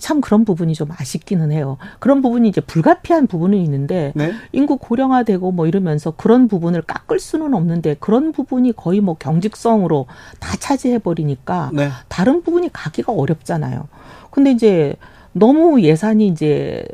[0.01, 1.79] 참 그런 부분이 좀 아쉽기는 해요.
[1.99, 4.33] 그런 부분이 이제 불가피한 부분은 있는데 네?
[4.53, 10.07] 인구 고령화되고 뭐 이러면서 그런 부분을 깎을 수는 없는데 그런 부분이 거의 뭐 경직성으로
[10.41, 11.91] 다 차지해 버리니까 네.
[12.09, 13.89] 다른 부분이 가기가 어렵잖아요.
[14.31, 14.95] 근데 이제
[15.33, 16.87] 너무 예산이 이제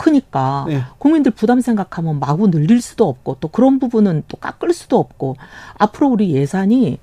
[0.00, 0.80] 크니까 네.
[0.96, 5.36] 국민들 부담 생각하면 마구 늘릴 수도 없고 또 그런 부분은 또 깎을 수도 없고
[5.74, 6.98] 앞으로 우리 예산이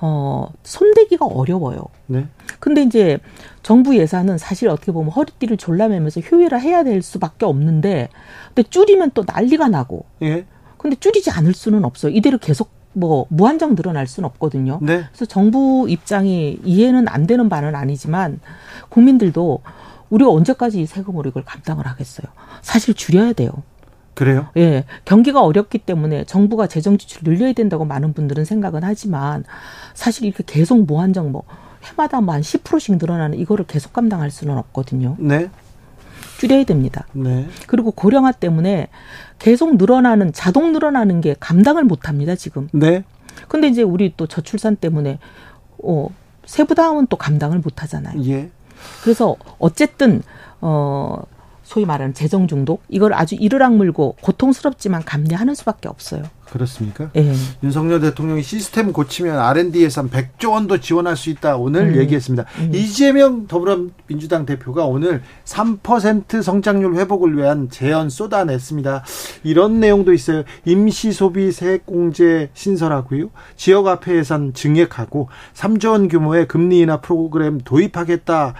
[0.00, 1.80] 어 손대기가 어려워요.
[2.06, 2.28] 네.
[2.60, 3.18] 근데 이제
[3.64, 8.10] 정부 예산은 사실 어떻게 보면 허리띠를 졸라매면서 효율화 해야 될 수밖에 없는데
[8.54, 10.04] 근데 줄이면 또 난리가 나고.
[10.22, 10.46] 예.
[10.76, 12.12] 근데 줄이지 않을 수는 없어요.
[12.12, 14.78] 이대로 계속 뭐 무한정 늘어날 수는 없거든요.
[14.82, 15.04] 네.
[15.08, 18.38] 그래서 정부 입장이 이해는 안 되는 바는 아니지만
[18.88, 19.62] 국민들도
[20.10, 22.26] 우리가 언제까지 이 세금으로 이걸 감당을 하겠어요.
[22.62, 23.50] 사실 줄여야 돼요.
[24.14, 24.48] 그래요?
[24.56, 24.84] 예.
[25.04, 29.44] 경기가 어렵기 때문에 정부가 재정 지출을 늘려야 된다고 많은 분들은 생각은 하지만
[29.92, 31.42] 사실 이렇게 계속 무한정 뭐
[31.84, 35.16] 해마다 뭐한 10%씩 늘어나는 이거를 계속 감당할 수는 없거든요.
[35.18, 35.50] 네.
[36.38, 37.06] 줄여야 됩니다.
[37.12, 37.46] 네.
[37.66, 38.88] 그리고 고령화 때문에
[39.38, 42.68] 계속 늘어나는 자동 늘어나는 게 감당을 못 합니다, 지금.
[42.72, 43.04] 네.
[43.48, 45.18] 근데 이제 우리 또 저출산 때문에
[45.82, 46.08] 어
[46.46, 48.22] 세부담은 또 감당을 못 하잖아요.
[48.24, 48.50] 예.
[49.02, 50.22] 그래서 어쨌든
[50.60, 51.22] 어
[51.66, 56.22] 소위 말하는 재정 중독 이걸 아주 이르락 물고 고통스럽지만 감내하는 수밖에 없어요.
[56.44, 57.10] 그렇습니까?
[57.16, 57.32] 예.
[57.64, 61.96] 윤석열 대통령이 시스템 고치면 R&D 예산 100조 원도 지원할 수 있다 오늘 음.
[61.96, 62.44] 얘기했습니다.
[62.60, 62.70] 음.
[62.72, 69.04] 이재명 더불어민주당 대표가 오늘 3% 성장률 회복을 위한 제언 쏟아냈습니다.
[69.42, 70.44] 이런 내용도 있어요.
[70.64, 73.30] 임시 소비 세액 공제 신설하고요.
[73.56, 78.54] 지역 화폐 예산 증액하고 3조 원 규모의 금리 인하 프로그램 도입하겠다.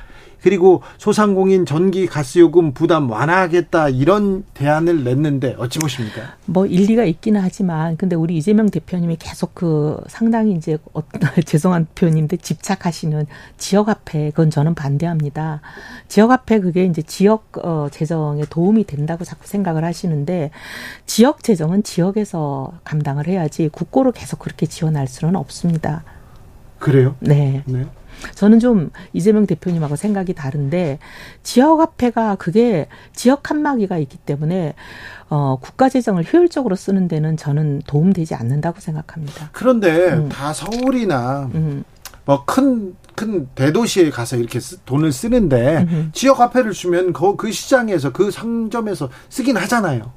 [0.47, 6.37] 그리고 소상공인 전기 가스요금 부담 완화하겠다 이런 대안을 냈는데 어찌 보십니까?
[6.45, 12.37] 뭐 일리가 있기는 하지만 근데 우리 이재명 대표님이 계속 그 상당히 이제 어떤 죄송한 표현인데
[12.37, 13.27] 집착하시는
[13.59, 15.63] 지역화폐 그건 저는 반대합니다.
[16.07, 20.53] 지역화폐 그게 이제 지역 어 재정에 도움이 된다고 자꾸 생각을 하시는데
[21.07, 26.05] 지역 재정은 지역에서 감당을 해야지 국고로 계속 그렇게 지원할 수는 없습니다.
[26.79, 27.17] 그래요?
[27.19, 27.65] 네.
[27.67, 27.87] 네.
[28.35, 30.99] 저는 좀 이재명 대표님하고 생각이 다른데
[31.43, 34.75] 지역 화폐가 그게 지역 칸막이가 있기 때문에
[35.29, 39.51] 어, 국가 재정을 효율적으로 쓰는 데는 저는 도움되지 않는다고 생각합니다.
[39.53, 40.29] 그런데 음.
[40.29, 41.85] 다 서울이나 음.
[42.25, 46.09] 뭐큰 큰 대도시에 가서 이렇게 쓰, 돈을 쓰는데 음흠.
[46.13, 50.13] 지역 화폐를 주면 그, 그 시장에서 그 상점에서 쓰긴 하잖아요.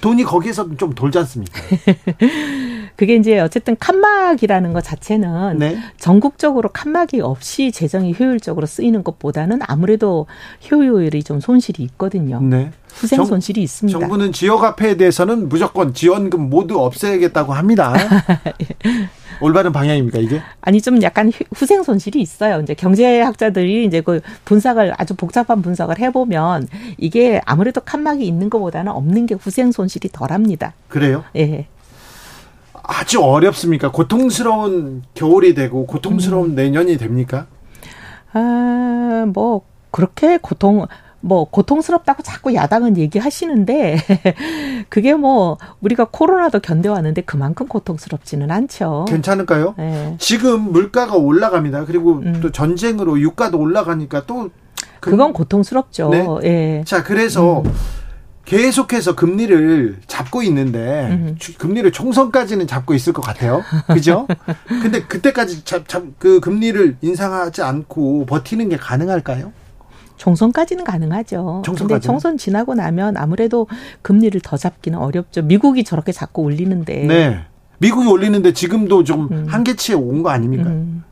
[0.00, 1.60] 돈이 거기에서 좀 돌지 않습니까?
[2.96, 5.78] 그게 이제 어쨌든 칸막이라는 것 자체는 네.
[5.98, 10.26] 전국적으로 칸막이 없이 재정이 효율적으로 쓰이는 것보다는 아무래도
[10.70, 12.40] 효율이 좀 손실이 있거든요.
[12.40, 12.70] 네.
[12.88, 13.98] 후생 정, 손실이 있습니다.
[13.98, 17.94] 정부는 지역 화폐에 대해서는 무조건 지원금 모두 없애야겠다고 합니다.
[19.42, 20.40] 올바른 방향입니까 이게?
[20.62, 22.60] 아니 좀 약간 후생 손실이 있어요.
[22.62, 29.26] 이제 경제학자들이 이제 그 분석을 아주 복잡한 분석을 해보면 이게 아무래도 칸막이 있는 것보다는 없는
[29.26, 30.72] 게 후생 손실이 덜합니다.
[30.88, 31.24] 그래요?
[31.36, 31.66] 예.
[32.86, 33.90] 아주 어렵습니까?
[33.90, 36.54] 고통스러운 겨울이 되고 고통스러운 음.
[36.54, 37.46] 내년이 됩니까?
[38.32, 40.86] 아, 뭐 그렇게 고통
[41.20, 43.98] 뭐 고통스럽다고 자꾸 야당은 얘기하시는데
[44.88, 49.06] 그게 뭐 우리가 코로나도 견뎌왔는데 그만큼 고통스럽지는 않죠.
[49.08, 49.74] 괜찮을까요?
[49.76, 50.16] 네.
[50.20, 51.86] 지금 물가가 올라갑니다.
[51.86, 52.38] 그리고 음.
[52.40, 54.50] 또 전쟁으로 유가도 올라가니까 또
[55.00, 56.10] 그, 그건 고통스럽죠.
[56.10, 56.26] 네.
[56.44, 56.84] 예.
[56.84, 57.72] 자, 그래서 음.
[58.46, 61.36] 계속해서 금리를 잡고 있는데 음.
[61.58, 63.62] 금리를 총선까지는 잡고 있을 것 같아요.
[63.88, 64.26] 그죠?
[64.66, 69.52] 근데 그때까지 잡, 잡, 그 금리를 인상하지 않고 버티는 게 가능할까요?
[70.16, 71.62] 총선까지는 가능하죠.
[71.64, 71.88] 총선까지는?
[71.88, 73.66] 근데 총선 지나고 나면 아무래도
[74.02, 75.42] 금리를 더 잡기는 어렵죠.
[75.42, 77.04] 미국이 저렇게 자꾸 올리는데.
[77.04, 77.40] 네.
[77.78, 79.46] 미국이 올리는데 지금도 좀 음.
[79.48, 80.70] 한계치에 온 거 아닙니까?
[80.70, 81.02] 음.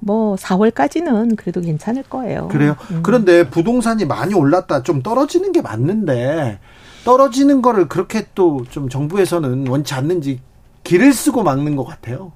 [0.00, 2.48] 뭐 4월까지는 그래도 괜찮을 거예요.
[2.48, 2.76] 그래요.
[2.90, 3.00] 음.
[3.02, 6.58] 그런데 부동산이 많이 올랐다 좀 떨어지는 게 맞는데
[7.04, 10.40] 떨어지는 거를 그렇게 또 좀 정부에서는 원치 않는지
[10.84, 12.32] 길을 쓰고 막는 것 같아요.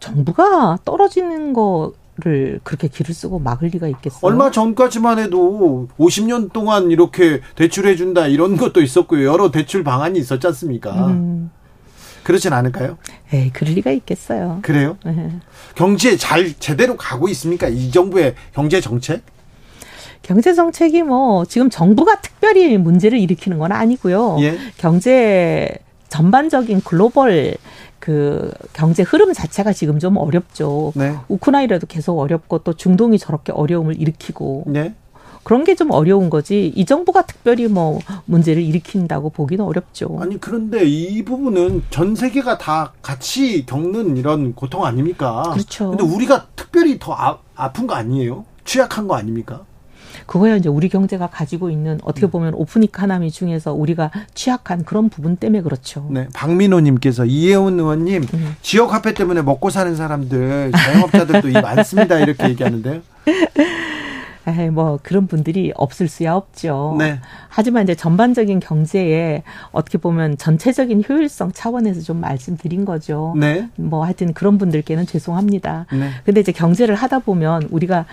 [0.00, 4.20] 정부가 떨어지는 거를 그렇게 길을 쓰고 막을 리가 있겠어요?
[4.22, 9.24] 얼마 전까지만 해도 50년 동안 이렇게 대출해 준다 이런 것도 있었고요.
[9.26, 11.08] 여러 대출 방안이 있었지 않습니까?
[11.08, 11.50] 음.
[12.22, 12.98] 그렇진 않을까요?
[13.32, 14.60] 에이, 그럴 리가 있겠어요.
[14.62, 14.96] 그래요?
[15.04, 15.30] 네.
[15.74, 17.68] 경제 잘 제대로 가고 있습니까?
[17.68, 19.22] 이 정부의 경제 정책?
[20.22, 24.38] 경제 정책이 뭐 지금 정부가 특별히 문제를 일으키는 건 아니고요.
[24.40, 24.56] 예.
[24.76, 25.68] 경제
[26.08, 27.56] 전반적인 글로벌
[27.98, 30.92] 그 경제 흐름 자체가 지금 좀 어렵죠.
[30.94, 31.16] 네.
[31.28, 34.64] 우크라이나도 계속 어렵고 또 중동이 저렇게 어려움을 일으키고.
[34.66, 34.94] 네.
[35.42, 40.18] 그런 게 좀 어려운 거지 이 정부가 특별히 뭐 문제를 일으킨다고 보기는 어렵죠.
[40.20, 45.42] 아니 그런데 이 부분은 전 세계가 다 같이 겪는 이런 고통 아닙니까?
[45.52, 45.90] 그렇죠.
[45.90, 48.44] 근데 우리가 특별히 더 아, 아픈 거 아니에요?
[48.64, 49.62] 취약한 거 아닙니까?
[50.26, 52.30] 그거야 이제 우리 경제가 가지고 있는 어떻게 음.
[52.30, 56.06] 보면 오픈 이카나미 중에서 우리가 취약한 그런 부분 때문에 그렇죠.
[56.10, 58.56] 네, 박민호님께서 이혜훈 의원님 음.
[58.62, 63.00] 지역 화폐 때문에 먹고 사는 사람들 자영업자들도 이 많습니다 이렇게 얘기하는데요.
[64.46, 66.96] 에이, 뭐 그런 분들이 없을 수야 없죠.
[66.98, 67.20] 네.
[67.48, 73.34] 하지만 이제 전반적인 경제에 어떻게 보면 전체적인 효율성 차원에서 좀 말씀드린 거죠.
[73.36, 73.68] 네.
[73.76, 75.86] 뭐 하여튼 그런 분들께는 죄송합니다.
[75.92, 76.10] 네.
[76.24, 78.06] 근데 이제 경제를 하다 보면 우리가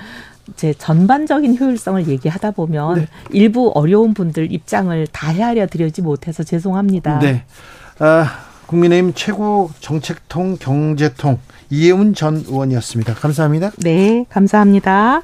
[0.54, 3.08] 이제 전반적인 효율성을 얘기하다 보면 네.
[3.32, 7.20] 일부 어려운 분들 입장을 다 헤아려 드리지 못해서 죄송합니다.
[7.20, 7.44] 네.
[8.00, 8.28] 아,
[8.68, 11.40] 국민의힘 최고 정책통 경제통
[11.72, 13.16] 이혜훈 전 의원이었습니다.
[13.16, 13.72] 감사합니다.
[13.78, 15.24] 네, 감사합니다.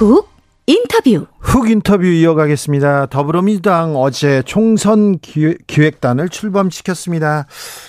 [0.00, 0.30] 훅
[0.66, 1.26] 인터뷰.
[1.40, 3.06] 훅 인터뷰 이어가겠습니다.
[3.06, 7.46] 더불어민주당 어제 총선 기획단을 출범시켰습니다.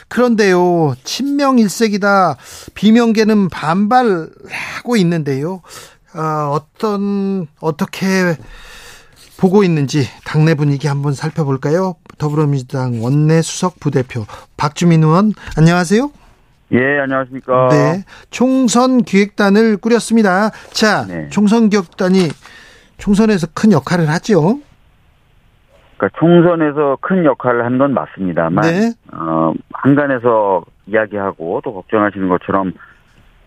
[0.10, 2.36] 그런데요, 친명 일색이다.
[2.74, 5.62] 비명계는 반발하고 있는데요.
[6.14, 8.36] 어, 어떤 어떻게
[9.38, 11.96] 보고 있는지 당내 분위기 한번 살펴볼까요?
[12.18, 14.26] 더불어민주당 원내 수석 부대표
[14.58, 16.12] 박주민 의원 안녕하세요.
[16.74, 17.68] 예, 안녕하십니까.
[17.70, 18.04] 네.
[18.30, 20.52] 총선 기획단을 꾸렸습니다.
[20.72, 21.28] 자, 네.
[21.30, 22.30] 총선 기획단이
[22.98, 24.60] 총선에서 큰 역할을 하죠.
[25.98, 28.94] 그러니까 총선에서 큰 역할을 한 건 맞습니다만, 네.
[29.14, 32.74] 어, 한간에서 이야기하고 또 걱정하시는 것처럼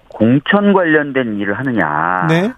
[0.08, 2.26] 공천 관련된 일을 하느냐.
[2.28, 2.52] 네.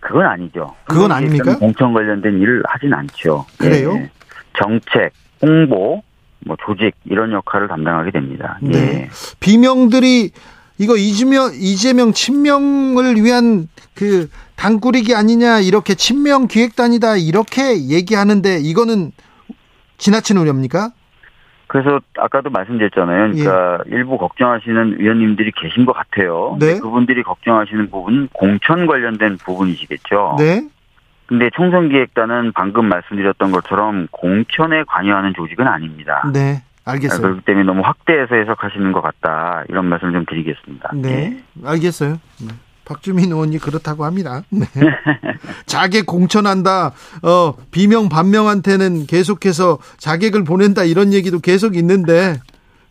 [0.00, 0.74] 그건 아니죠.
[0.84, 1.58] 그건 아닙니까?
[1.58, 3.44] 공천 관련된 일을 하진 않죠.
[3.58, 3.94] 그래요?
[3.94, 4.10] 네.
[4.58, 5.12] 정책,
[5.42, 6.02] 홍보,
[6.46, 8.58] 뭐 조직 이런 역할을 담당하게 됩니다.
[8.62, 8.78] 네.
[8.78, 9.10] 예.
[9.40, 10.30] 비명들이
[10.78, 19.12] 이거 이재명 이재명 친명을 위한 그 당꾸리기 아니냐 이렇게 친명 기획단이다 이렇게 얘기하는데 이거는
[19.98, 20.90] 지나친 우려입니까?
[21.68, 23.32] 그래서 아까도 말씀드렸잖아요.
[23.32, 23.96] 그러니까 예.
[23.96, 26.56] 일부 걱정하시는 위원님들이 계신 것 같아요.
[26.60, 26.78] 네.
[26.78, 30.36] 그분들이 걱정하시는 부분은 공천 관련된 부분이시겠죠.
[30.38, 30.68] 네.
[31.26, 36.28] 근데 총선기획단은 방금 말씀드렸던 것처럼 공천에 관여하는 조직은 아닙니다.
[36.32, 36.62] 네.
[36.84, 37.20] 알겠어요.
[37.20, 39.64] 그렇기 때문에 너무 확대해서 해석하시는 것 같다.
[39.68, 40.90] 이런 말씀 좀 드리겠습니다.
[40.94, 41.08] 네.
[41.10, 41.42] 네.
[41.64, 42.20] 알겠어요.
[42.42, 42.48] 네.
[42.84, 44.42] 박주민 의원이 그렇다고 합니다.
[44.50, 44.66] 네.
[45.66, 46.92] 자객 공천한다.
[47.24, 52.36] 어, 비명 반명한테는 계속해서 자객을 보낸다 이런 얘기도 계속 있는데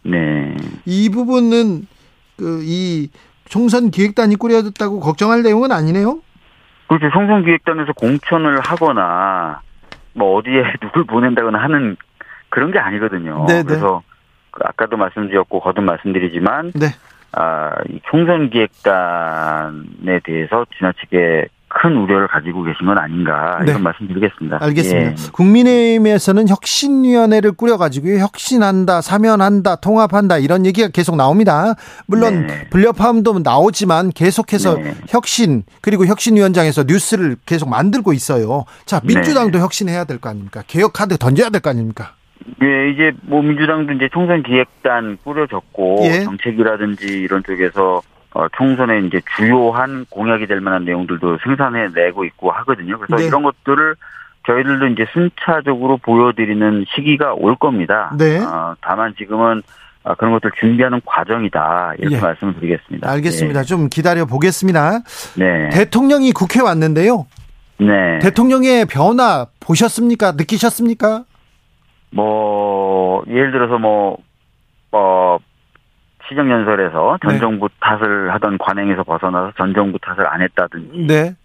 [0.04, 0.58] 네.
[0.86, 1.88] 이 부분은
[2.38, 3.10] 그 이
[3.48, 6.20] 총선 기획단이 꾸려졌다고 걱정할 내용은 아니네요.
[6.88, 7.10] 그렇죠.
[7.12, 9.62] 총선 기획단에서 공천을 하거나
[10.14, 11.98] 뭐 어디에 누굴 보낸다거나 하는
[12.50, 13.46] 그런 게 아니거든요.
[13.48, 13.60] 네네.
[13.60, 13.64] 네.
[13.66, 14.04] 그래서
[14.52, 16.88] 그 아까도 말씀드렸고 거듭 말씀드리지만 네.
[17.34, 23.78] 아, 이 총선 기획단에 대해서 지나치게 큰 우려를 가지고 계신 건 아닌가 이런 네.
[23.80, 24.60] 말씀드리겠습니다.
[24.62, 25.12] 알겠습니다.
[25.12, 25.16] 예.
[25.34, 31.74] 국민의힘에서는 혁신위원회를 꾸려가지고 혁신한다, 사면한다, 통합한다 이런 얘기가 계속 나옵니다.
[32.08, 32.70] 물론 네.
[32.70, 34.94] 불협화음도 나오지만 계속해서 네.
[35.10, 38.64] 혁신 그리고 혁신위원장에서 뉴스를 계속 만들고 있어요.
[38.86, 39.64] 자 민주당도 네.
[39.64, 40.64] 혁신해야 될 거 아닙니까?
[40.68, 42.14] 개혁 카드 던져야 될 거 아닙니까?
[42.64, 46.24] 예, 이제 뭐 민주당도 이제 총선 기획단 꾸려졌고 예.
[46.24, 48.02] 정책이라든지 이런 쪽에서
[48.36, 52.98] 어, 총선에 이제 주요한 공약이 될 만한 내용들도 생산해 내고 있고 하거든요.
[53.00, 53.28] 그래서 네.
[53.28, 53.96] 이런 것들을
[54.46, 58.12] 저희들도 이제 순차적으로 보여드리는 시기가 올 겁니다.
[58.18, 58.40] 네.
[58.40, 59.62] 어, 다만 지금은
[60.04, 62.20] 아, 그런 것들 준비하는 과정이다 이렇게 예.
[62.20, 63.10] 말씀을 드리겠습니다.
[63.10, 63.62] 알겠습니다.
[63.62, 63.66] 네.
[63.66, 65.00] 좀 기다려 보겠습니다.
[65.38, 65.70] 네.
[65.70, 67.26] 대통령이 국회 왔는데요.
[67.80, 68.20] 네.
[68.20, 70.34] 대통령의 변화 보셨습니까?
[70.34, 71.24] 느끼셨습니까?
[72.12, 74.18] 뭐 예를 들어서 뭐
[74.92, 75.38] 어,
[76.28, 77.40] 시정연설에서 전 네.
[77.40, 81.36] 정부 탓을 하던 관행에서 벗어나서 전 정부 탓을 안 했다든지 네.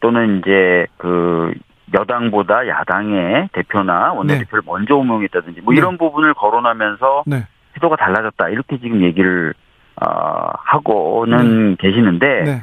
[0.00, 1.52] 또는 이제 그
[1.92, 4.70] 여당보다 야당의 대표나 원내대표를 네.
[4.70, 5.78] 먼저 호명했다든지 뭐 네.
[5.78, 7.46] 이런 부분을 거론하면서 네.
[7.74, 9.54] 태도가 달라졌다 이렇게 지금 얘기를
[10.00, 11.76] 어, 하고는 네.
[11.78, 12.62] 계시는데 네.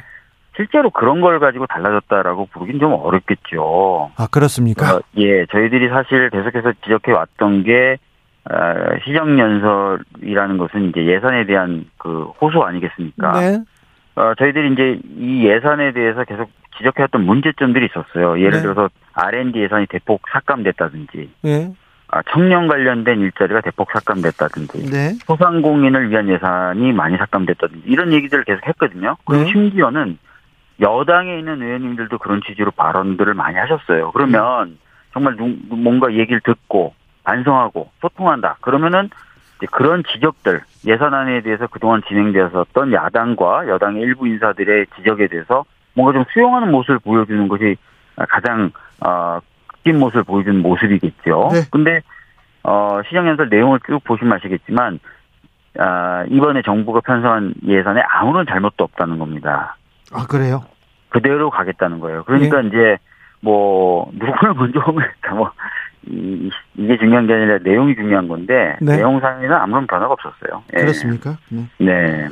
[0.55, 4.11] 실제로 그런 걸 가지고 달라졌다라고 부르긴 좀 어렵겠죠.
[4.17, 4.95] 아 그렇습니까?
[4.95, 7.97] 어, 예, 저희들이 사실 계속해서 지적해 왔던 게 어,
[9.05, 13.39] 시정연설이라는 것은 이제 예산에 대한 그 호소 아니겠습니까?
[13.39, 13.63] 네.
[14.15, 18.39] 어, 저희들이 이제 이 예산에 대해서 계속 지적해왔던 문제점들이 있었어요.
[18.39, 18.61] 예를 네.
[18.61, 21.73] 들어서 R&D 예산이 대폭 삭감됐다든지, 네.
[22.09, 25.13] 아, 청년 관련된 일자리가 대폭 삭감됐다든지, 네.
[25.25, 29.17] 소상공인을 위한 예산이 많이 삭감됐다든지 이런 얘기들을 계속 했거든요.
[29.25, 29.51] 그리고 네.
[29.51, 30.17] 심지어는
[30.79, 34.11] 여당에 있는 의원님들도 그런 취지로 발언들을 많이 하셨어요.
[34.11, 34.77] 그러면
[35.13, 35.35] 정말
[35.69, 36.93] 뭔가 얘기를 듣고
[37.27, 38.57] 반성하고 소통한다.
[38.61, 39.09] 그러면은
[39.71, 46.71] 그런 지적들 예산안에 대해서 그동안 진행되었었던 야당과 여당의 일부 인사들의 지적에 대해서 뭔가 좀 수용하는
[46.71, 47.75] 모습을 보여주는 것이
[48.29, 48.71] 가장
[49.05, 49.39] 어,
[49.83, 51.49] 긴 모습을 보여주는 모습이겠죠.
[51.51, 51.61] 네.
[51.69, 52.01] 근데
[52.63, 54.99] 어, 시정연설 내용을 쭉 보시면 아시겠지만
[55.79, 59.75] 아, 이번에 정부가 편성한 예산에 아무런 잘못도 없다는 겁니다.
[60.13, 60.63] 아 그래요?
[61.09, 62.23] 그대로 가겠다는 거예요.
[62.23, 62.67] 그러니까 네.
[62.67, 62.97] 이제
[63.41, 65.51] 뭐 누구를 먼저 오면 뭐
[66.07, 68.97] 이게 중요한 게 아니라 내용이 중요한 건데 네.
[68.97, 70.63] 내용상에는 아무런 변화가 없었어요.
[70.75, 70.79] 예.
[70.79, 71.37] 그렇습니까?
[71.49, 71.67] 네.
[71.77, 72.27] 네.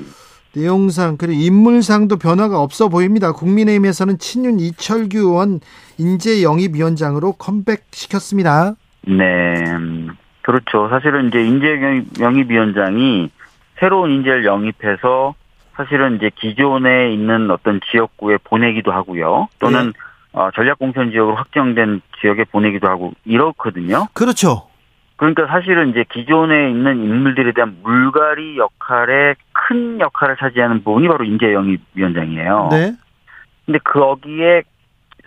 [0.55, 3.33] 내용상 그리고 인물상도 변화가 없어 보입니다.
[3.33, 5.59] 국민의힘에서는 친윤 이철규 의원
[5.97, 8.75] 인재 영입 위원장으로 컴백시켰습니다.
[9.07, 9.53] 네.
[10.41, 10.87] 그렇죠.
[10.89, 13.29] 사실은 이제 인재 영입 위원장이
[13.79, 15.35] 새로운 인재를 영입해서
[15.75, 19.49] 사실은 이제 기존에 있는 어떤 지역구에 보내기도 하고요.
[19.59, 19.91] 또는 네.
[20.35, 24.07] 어, 전략공천 지역으로 확정된 지역에 보내기도 하고 이렇거든요.
[24.13, 24.67] 그렇죠.
[25.15, 31.53] 그러니까 사실은 이제 기존에 있는 인물들에 대한 물갈이 역할에 큰 역할을 차지하는 부분이 바로 인재
[31.53, 32.67] 영입위원장이에요.
[32.69, 32.93] 네.
[33.65, 34.63] 근데 거기에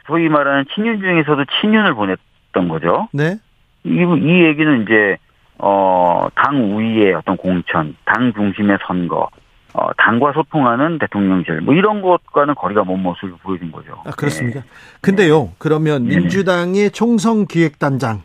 [0.06, 3.09] 소위 말하는 친윤 중에서도 친윤을 보냈던 거죠.
[3.12, 3.39] 네.
[3.85, 5.16] 이, 이 얘기는 이제
[5.56, 9.30] 어, 당 우위의 어떤 공천, 당 중심의 선거,
[9.74, 14.03] 어, 당과 소통하는 대통령실, 뭐 이런 것과는 거리가 먼 모습을 보여준 거죠.
[14.07, 14.61] 아, 그렇습니다.
[14.61, 14.66] 네.
[15.03, 16.16] 근데요, 그러면 네.
[16.16, 18.23] 민주당의 총선 기획단장,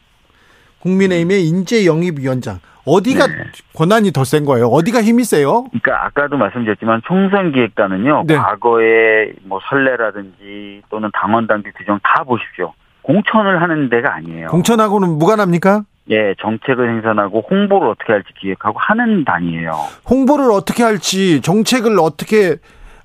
[0.79, 3.33] 국민의힘의 인재 영입위원장, 어디가 네.
[3.75, 4.67] 권한이 더 센 거예요?
[4.67, 5.65] 어디가 힘이 세요?
[5.69, 8.35] 그러니까 아까도 말씀드렸지만 총선 기획단은요, 네.
[8.35, 12.73] 과거에 뭐 선례라든지 또는 당원 당규 규정 다 보십시오.
[13.01, 14.47] 공천을 하는 데가 아니에요.
[14.47, 15.83] 공천하고는 무관합니까?
[16.09, 19.71] 예, 정책을 생산하고 홍보를 어떻게 할지 기획하고 하는 단위예요.
[20.09, 22.57] 홍보를 어떻게 할지, 정책을 어떻게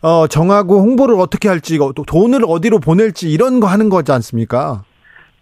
[0.03, 4.83] 어, 정하고 홍보를 어떻게 할지, 또 돈을 어디로 보낼지 이런 거 하는 거지 않습니까?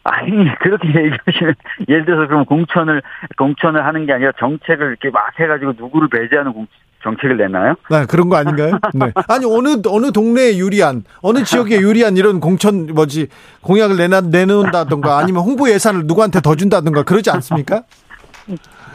[0.05, 0.31] 아니
[0.61, 1.55] 그렇게 얘기하시면
[1.89, 3.03] 예를 들어서 그럼 공천을
[3.37, 6.67] 공천을 하는 게 아니라 정책을 이렇게 막 해가지고 누구를 배제하는 공,
[7.07, 7.75] 정책을 내나요?
[7.89, 8.79] 네, 그런 거 아닌가요?
[8.95, 9.13] 네.
[9.29, 13.29] 아니 어느 어느 동네에 유리한 어느 지역에 유리한 이런 공천 뭐지
[13.63, 17.83] 공약을 내나 내놓는다던가 아니면 홍보 예산을 누구한테 더 준다던가 그러지 않습니까?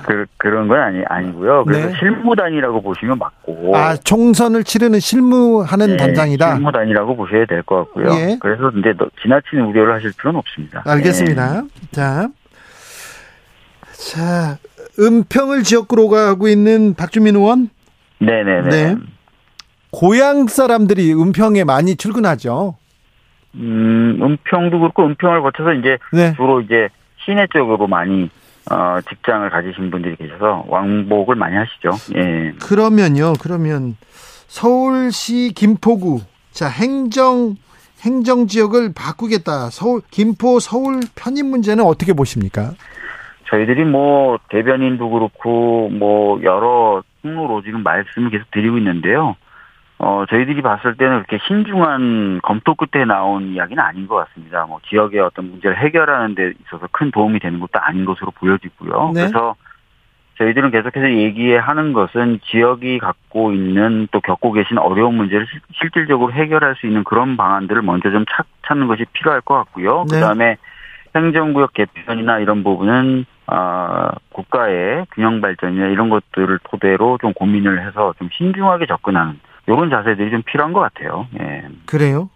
[0.04, 1.64] 그, 그런 건 아니, 아니고요.
[1.64, 1.94] 그래서 네.
[2.00, 3.78] 실무단이라고 보시면 맞고.
[3.78, 6.56] 아, 총선을 치르는 실무하는 네, 단장이다?
[6.56, 8.08] 실무단이라고 보셔야 될 것 같고요.
[8.16, 8.38] 예.
[8.42, 10.82] 그래서 이제 지나치는 우려를 하실 필요는 없습니다.
[10.86, 11.62] 알겠습니다.
[11.62, 11.68] 네.
[11.92, 12.30] 자.
[13.94, 14.58] 자,
[15.00, 17.70] 은평을 지역구로 가고 있는 박주민 의원?
[18.22, 18.69] 네네네.
[18.69, 18.95] 네.
[19.91, 22.76] 고향 사람들이 은평에 많이 출근하죠.
[23.56, 26.34] 음, 은평도 그렇고 은평을 거쳐서 이제 네.
[26.35, 26.88] 주로 이제
[27.26, 28.30] 시내 쪽으로 많이
[28.72, 31.91] 어, 직장을 가지신 분들이 계셔서 왕복을 많이 하시죠.
[32.15, 32.53] 예.
[32.61, 33.34] 그러면요.
[33.41, 33.98] 그러면
[34.48, 36.22] 서울시 김포구
[36.52, 37.56] 자 행정
[38.02, 39.69] 행정 지역을 바꾸겠다.
[39.72, 42.73] 서울 김포 서울 편입 문제는 어떻게 보십니까?
[43.49, 49.35] 저희들이 뭐 대변인도 그렇고 뭐 여러 통로로 지금 말씀을 계속 드리고 있는데요.
[50.03, 54.65] 어, 저희들이 봤을 때는 그렇게 신중한 검토 끝에 나온 이야기는 아닌 것 같습니다.
[54.65, 59.11] 뭐 지역의 어떤 문제를 해결하는 데 있어서 큰 도움이 되는 것도 아닌 것으로 보여지고요.
[59.14, 59.22] 네.
[59.22, 59.56] 그래서
[60.39, 66.88] 저희들은 계속해서 얘기하는 것은 지역이 갖고 있는 또 겪고 계신 어려운 문제를 실질적으로 해결할 수
[66.88, 70.06] 있는 그런 방안들을 먼저 좀 찾, 찾는 것이 필요할 것 같고요.
[70.10, 70.15] 네.
[70.15, 70.57] 그 다음에
[71.16, 78.30] 행정구역 개편이나 이런 부분은 어, 국가의 균형 발전이나 이런 것들을 토대로 좀 고민을 해서 좀
[78.38, 81.28] 신중하게 접근하는 이런 자세들이 좀 필요한 것 같아요.
[81.40, 81.68] 예.
[81.86, 82.30] 그래요?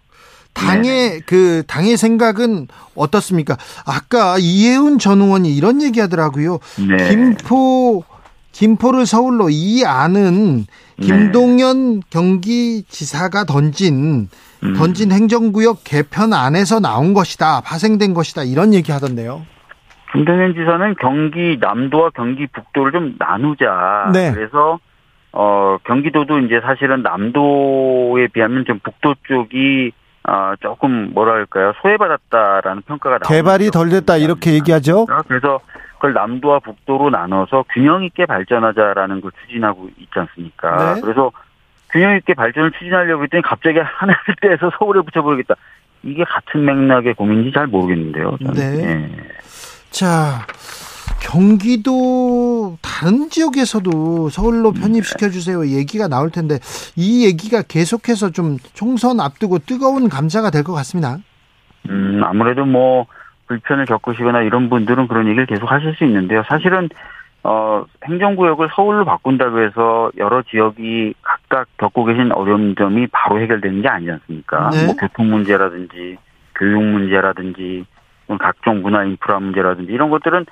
[0.54, 1.20] 당의 네.
[1.26, 3.58] 그 당의 생각은 어떻습니까?
[3.86, 6.60] 아까 이혜훈 전 의원이 이런 얘기하더라고요.
[6.88, 7.10] 네.
[7.10, 8.04] 김포
[8.54, 10.66] 김포를 서울로 이 안은
[10.98, 11.06] 네.
[11.06, 12.00] 김동연 네.
[12.10, 14.30] 경기지사가 던진
[14.70, 14.74] 음.
[14.74, 19.46] 던진 행정구역 개편 안에서 나온 것이다, 파생된 것이다 이런 얘기 하던데요.
[20.14, 24.12] 김동연 지사는 경기 남도와 경기 북도를 좀 나누자.
[24.14, 24.32] 네.
[24.32, 24.80] 그래서
[25.34, 29.92] 어 경기도도 이제 사실은 남도에 비하면 좀 북도 쪽이
[30.28, 33.30] 어 조금 뭐랄까요 소외받았다라는 평가가 나옵니다.
[33.30, 35.06] 개발이 덜 됐다 이렇게 얘기하죠.
[35.28, 35.60] 그래서
[35.96, 40.96] 그걸 남도와 북도로 나눠서 균형 있게 발전하자라는 걸 추진하고 있지 않습니까?
[40.96, 41.02] 네.
[41.02, 41.32] 그래서
[41.96, 45.56] 균형 있게 발전을 추진하려고 했더니 갑자기 하나를 떼서 서울에 붙여버리겠다.
[46.04, 48.38] 이게 같은 맥락의 고민인지 잘 모르겠는데요.
[48.44, 48.54] 저는.
[48.54, 48.86] 네.
[48.86, 49.12] 네.
[49.92, 50.46] 자,
[51.22, 56.60] 경기도 다른 지역에서도 서울로 편입시켜 주세요 얘기가 나올 텐데
[56.98, 61.18] 이 얘기가 계속해서 좀 총선 앞두고 뜨거운 감자가 될 것 같습니다.
[61.90, 63.06] 음 아무래도 뭐
[63.48, 66.44] 불편을 겪으시거나 이런 분들은 그런 얘기를 계속 하실 수 있는데요.
[66.50, 66.90] 사실은
[67.48, 73.88] 어 행정구역을 서울로 바꾼다고 해서 여러 지역이 각각 겪고 계신 어려운 점이 바로 해결되는 게
[73.88, 74.72] 아니지 않습니까?
[74.72, 74.86] 네.
[74.88, 76.18] 뭐 교통 문제라든지
[76.56, 77.86] 교육 문제라든지
[78.40, 80.48] 각종 문화 인프라 문제라든지 이런 것들은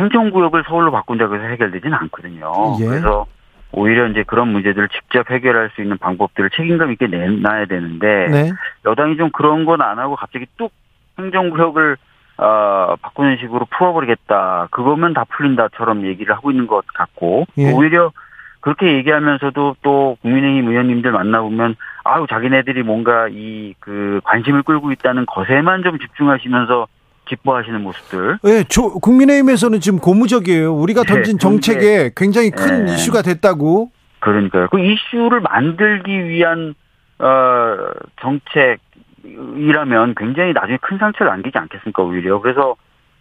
[0.00, 2.52] 행정구역을 서울로 바꾼다고 해서 해결되지는 않거든요.
[2.80, 2.86] 예.
[2.86, 3.26] 그래서
[3.70, 8.50] 오히려 이제 그런 문제들을 직접 해결할 수 있는 방법들을 책임감 있게 내놔야 되는데 네.
[8.84, 10.72] 여당이 좀 그런 건 안 하고 갑자기 뚝
[11.20, 11.96] 행정구역을
[12.42, 14.68] 어, 바꾸는 식으로 풀어버리겠다.
[14.70, 17.70] 그거면 다 풀린다처럼 얘기를 하고 있는 것 같고 예.
[17.72, 18.12] 오히려
[18.60, 25.82] 그렇게 얘기하면서도 또 국민의힘 의원님들 만나보면 아유 자기네들이 뭔가 이 그 관심을 끌고 있다는 것에만
[25.82, 26.86] 좀 집중하시면서
[27.26, 28.38] 기뻐하시는 모습들.
[28.42, 30.74] 네, 저 국민의힘에서는 지금 고무적이에요.
[30.74, 32.94] 우리가 네, 던진 네, 정책에 굉장히 큰 네.
[32.94, 33.90] 이슈가 됐다고.
[34.20, 34.68] 그러니까요.
[34.70, 36.74] 그 이슈를 만들기 위한
[37.18, 37.76] 어
[38.20, 38.78] 정책
[39.56, 42.40] 이라면 굉장히 나중에 큰 상처를 안기지 않겠습니까 오히려.
[42.40, 42.76] 그래서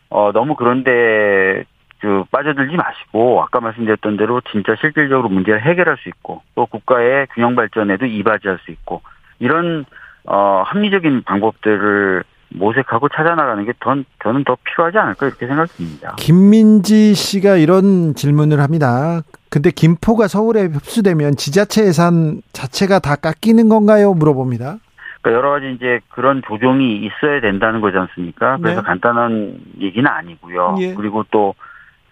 [0.10, 1.66] 어 너무 그런데
[2.00, 7.56] 그 빠져들지 마시고 아까 말씀드렸던 대로 진짜 실질적으로 문제를 해결할 수 있고 또 국가의 균형
[7.56, 9.02] 발전에도 이바지할 수 있고
[9.40, 9.86] 이런
[10.26, 16.16] 어 합리적인 방법들을 모색하고 찾아나가는 게 전, 저는 더 필요하지 않을까 이렇게 생각됩니다.
[16.18, 19.22] 김민지 씨가 이런 질문을 합니다.
[19.50, 24.14] 근데 김포가 서울에 흡수되면 지자체 예산 자체가 다 깎이는 건가요?
[24.14, 24.78] 물어봅니다.
[25.22, 28.58] 그러니까 여러 가지 이제 그런 조정이 있어야 된다는 거지 않습니까?
[28.58, 28.86] 그래서 네.
[28.86, 30.76] 간단한 얘기는 아니고요.
[30.80, 30.94] 예.
[30.94, 31.56] 그리고 또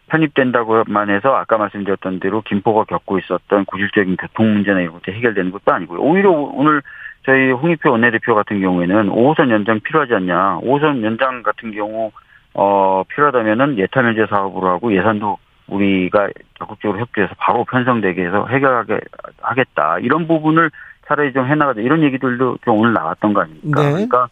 [0.08, 5.74] 편입된다고만 해서 아까 말씀드렸던 대로 김포가 겪고 있었던 구질적인 교통 문제나 이런 것들이 해결되는 것도
[5.74, 6.00] 아니고요.
[6.00, 6.82] 오히려 오늘
[7.26, 10.60] 저희 홍익표 원내대표 같은 경우에는 5호선 연장 필요하지 않냐.
[10.62, 12.12] 5호선 연장 같은 경우
[12.54, 19.00] 어 필요하다면은 예타 면제 사업으로 하고 예산도 우리가 적극적으로 협조해서 바로 편성되게 해서 해결하게
[19.42, 20.00] 하겠다.
[20.00, 20.72] 이런 부분을
[21.08, 21.82] 차라리 좀 해나가자.
[21.82, 23.82] 이런 얘기들도 좀 오늘 나왔던 거 아닙니까?
[23.82, 23.92] 네.
[23.92, 24.28] 그러니까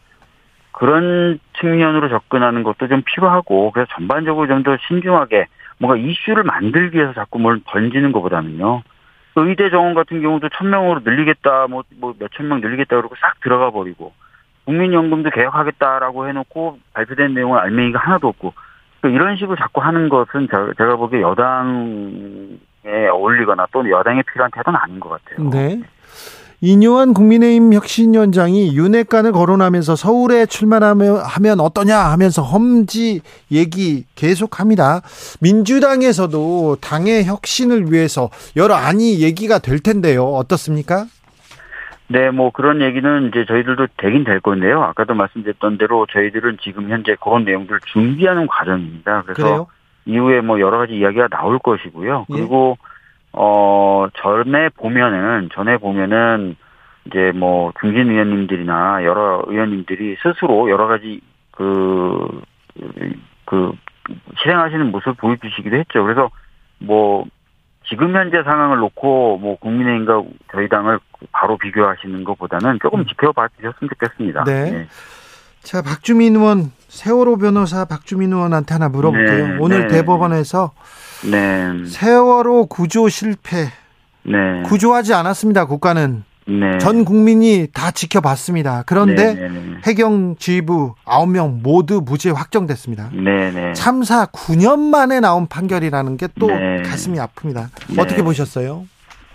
[0.72, 5.48] 그런 측면으로 접근하는 것도 좀 필요하고 그래서 전반적으로 좀 더 신중하게
[5.78, 8.84] 뭔가 이슈를 만들기 위해서 자꾸 뭘 던지는 것보다는요.
[9.38, 13.70] 의대 정원 같은 경우도 천 명으로 늘리겠다, 뭐, 뭐 몇천 명 늘리겠다 그러고 싹 들어가
[13.70, 14.14] 버리고,
[14.64, 18.54] 국민연금도 개혁하겠다라고 해놓고 발표된 내용은 알맹이가 하나도 없고,
[19.02, 20.48] 그러니까 이런 식으로 자꾸 하는 것은
[20.78, 22.58] 제가 보기에 여당에
[23.12, 25.50] 어울리거나 또는 여당에 필요한 태도는 아닌 것 같아요.
[25.50, 25.82] 네.
[26.70, 33.22] 이뇨한 국민의힘 혁신위원장이 윤핵관을 거론하면서 서울에 출마하면 어떠냐 하면서 험지
[33.52, 35.02] 얘기 계속합니다.
[35.42, 40.24] 민주당에서도 당의 혁신을 위해서 여러 안이 얘기가 될 텐데요.
[40.24, 41.06] 어떻습니까?
[42.08, 44.82] 네, 뭐 그런 얘기는 이제 저희들도 되긴 될 건데요.
[44.82, 49.22] 아까도 말씀드렸던 대로 저희들은 지금 현재 그런 내용들을 준비하는 과정입니다.
[49.22, 49.68] 그래서 그래요?
[50.08, 52.26] 이후에 뭐 여러 가지 이야기가 나올 것이고요.
[52.28, 52.34] 예.
[52.34, 52.95] 그리고 예.
[53.38, 56.56] 어, 전에 보면은, 전에 보면은,
[57.06, 61.22] 이제 뭐, 중진 의원님들이나 여러 의원님들이 스스로 여러 가지
[61.52, 62.41] 그,
[63.45, 63.72] 그,
[64.41, 66.03] 실행하시는 모습을 보여주시기도 했죠.
[66.03, 66.30] 그래서
[66.80, 67.26] 뭐,
[67.88, 70.99] 지금 현재 상황을 놓고 뭐 국민의힘과 저희 당을
[71.32, 73.06] 바로 비교하시는 것보다는 조금 음.
[73.06, 74.44] 지켜봐 주셨으면 좋겠습니다.
[74.45, 74.72] 네.
[74.72, 74.88] 네.
[75.62, 79.48] 자, 박주민 의원, 세월호 변호사 박주민 의원한테 하나 물어볼게요.
[79.48, 79.98] 네, 오늘 네.
[79.98, 80.72] 대법원에서
[81.30, 81.86] 네.
[81.88, 83.72] 세월호 구조 실패.
[84.24, 84.62] 네.
[84.66, 85.66] 구조하지 않았습니다.
[85.66, 86.24] 국가는.
[86.48, 86.78] 네.
[86.78, 88.84] 전 국민이 다 지켜봤습니다.
[88.86, 89.78] 그런데 네, 네, 네.
[89.88, 93.10] 해경 지휘부 9명 모두 무죄 확정됐습니다.
[93.14, 96.48] 네, 참사 9년 만에 나온 판결이라는 게또
[96.86, 97.70] 가슴이 아픕니다.
[97.98, 98.86] 어떻게 보셨어요?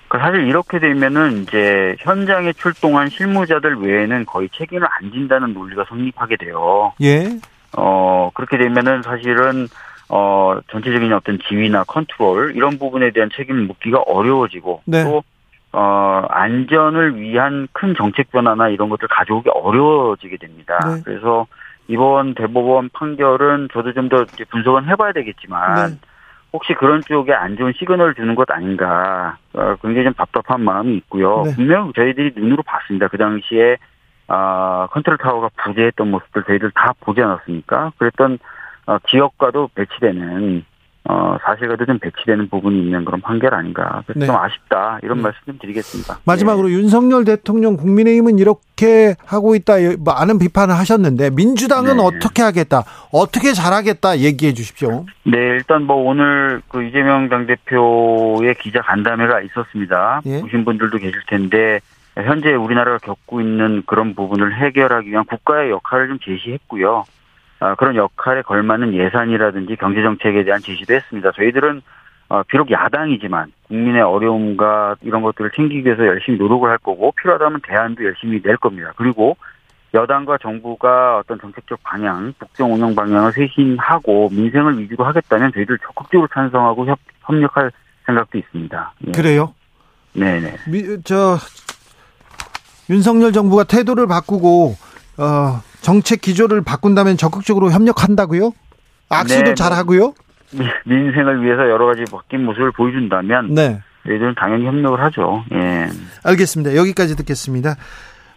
[0.06, 6.36] 그러니까 사실 이렇게 되면은 이제 현장에 출동한 실무자들 외에는 거의 책임을 안 진다는 논리가 성립하게
[6.36, 6.92] 돼요.
[7.02, 7.38] 예.
[7.76, 9.68] 어, 그렇게 되면은 사실은
[10.12, 15.04] 어, 전체적인 어떤 지위나 컨트롤 이런 부분에 대한 책임을 묻기가 어려워지고 네.
[15.04, 15.22] 또
[15.72, 20.78] 어, 안전을 위한 큰 정책 변화나 이런 것들 가져오기 어려워지게 됩니다.
[20.84, 21.02] 네.
[21.04, 21.46] 그래서
[21.86, 25.98] 이번 대법원 판결은 저도 좀 더 분석은 해봐야 되겠지만 네.
[26.52, 31.42] 혹시 그런 쪽에 안 좋은 시그널을 주는 것 아닌가 어, 굉장히 좀 답답한 마음이 있고요.
[31.44, 31.54] 네.
[31.54, 33.06] 분명 저희들이 눈으로 봤습니다.
[33.06, 33.76] 그 당시에
[34.26, 37.92] 아 컨트롤 타워가 부재했던 모습들 저희들 다 보지 않았습니까?
[37.98, 38.38] 그랬던 어,
[39.06, 40.64] 기업과도 배치되는
[41.08, 44.02] 어, 사실과도 좀 배치되는 부분이 있는 그런 판결 아닌가.
[44.06, 44.26] 그래서 네.
[44.26, 44.98] 좀 아쉽다.
[45.02, 45.24] 이런 네.
[45.24, 46.18] 말씀 좀 드리겠습니다.
[46.24, 46.74] 마지막으로 네.
[46.74, 49.74] 윤석열 대통령 국민의힘은 이렇게 하고 있다.
[50.04, 52.02] 많은 비판을 하셨는데 민주당은 네.
[52.02, 52.84] 어떻게 하겠다.
[53.12, 55.06] 어떻게 잘하겠다 얘기해 주십시오.
[55.24, 60.20] 네, 일단 뭐 오늘 그 이재명 당대표의 기자 간담회가 있었습니다.
[60.26, 60.40] 예.
[60.42, 61.80] 보신 분들도 계실 텐데
[62.14, 67.04] 현재 우리나라가 겪고 있는 그런 부분을 해결하기 위한 국가의 역할을 좀 제시했고요.
[67.60, 71.30] 아, 그런 역할에 걸맞는 예산이라든지 경제 정책에 대한 제시도 했습니다.
[71.32, 71.82] 저희들은
[72.30, 78.04] 어, 비록 야당이지만 국민의 어려움과 이런 것들을 챙기기 위해서 열심히 노력을 할 거고 필요하다면 대안도
[78.04, 78.92] 열심히 낼 겁니다.
[78.96, 79.36] 그리고
[79.92, 86.86] 여당과 정부가 어떤 정책적 방향, 국정 운영 방향을 쇄신하고 민생을 위주로 하겠다면 저희들 적극적으로 찬성하고
[86.86, 87.72] 협, 협력할
[88.06, 88.94] 생각도 있습니다.
[89.08, 89.12] 예.
[89.12, 89.52] 그래요?
[90.12, 90.54] 네네.
[90.68, 91.36] 미, 저
[92.88, 94.76] 윤석열 정부가 태도를 바꾸고
[95.20, 98.52] 어, 정책 기조를 바꾼다면 적극적으로 협력한다고요?
[99.10, 100.14] 악수도 네, 잘하고요?
[100.86, 103.80] 민생을 위해서 여러 가지 바뀐 모습을 보여준다면 네.
[104.06, 105.44] 저희들은 당연히 협력을 하죠.
[105.52, 105.88] 예.
[106.24, 106.74] 알겠습니다.
[106.74, 107.76] 여기까지 듣겠습니다.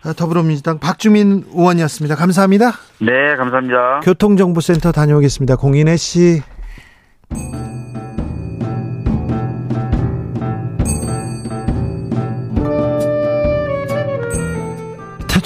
[0.03, 2.15] 아, 더불어민주당 박주민 의원이었습니다.
[2.15, 2.71] 감사합니다.
[2.99, 4.01] 네, 감사합니다.
[4.01, 5.55] 교통정보센터 다녀오겠습니다.
[5.55, 6.41] 공인혜 씨.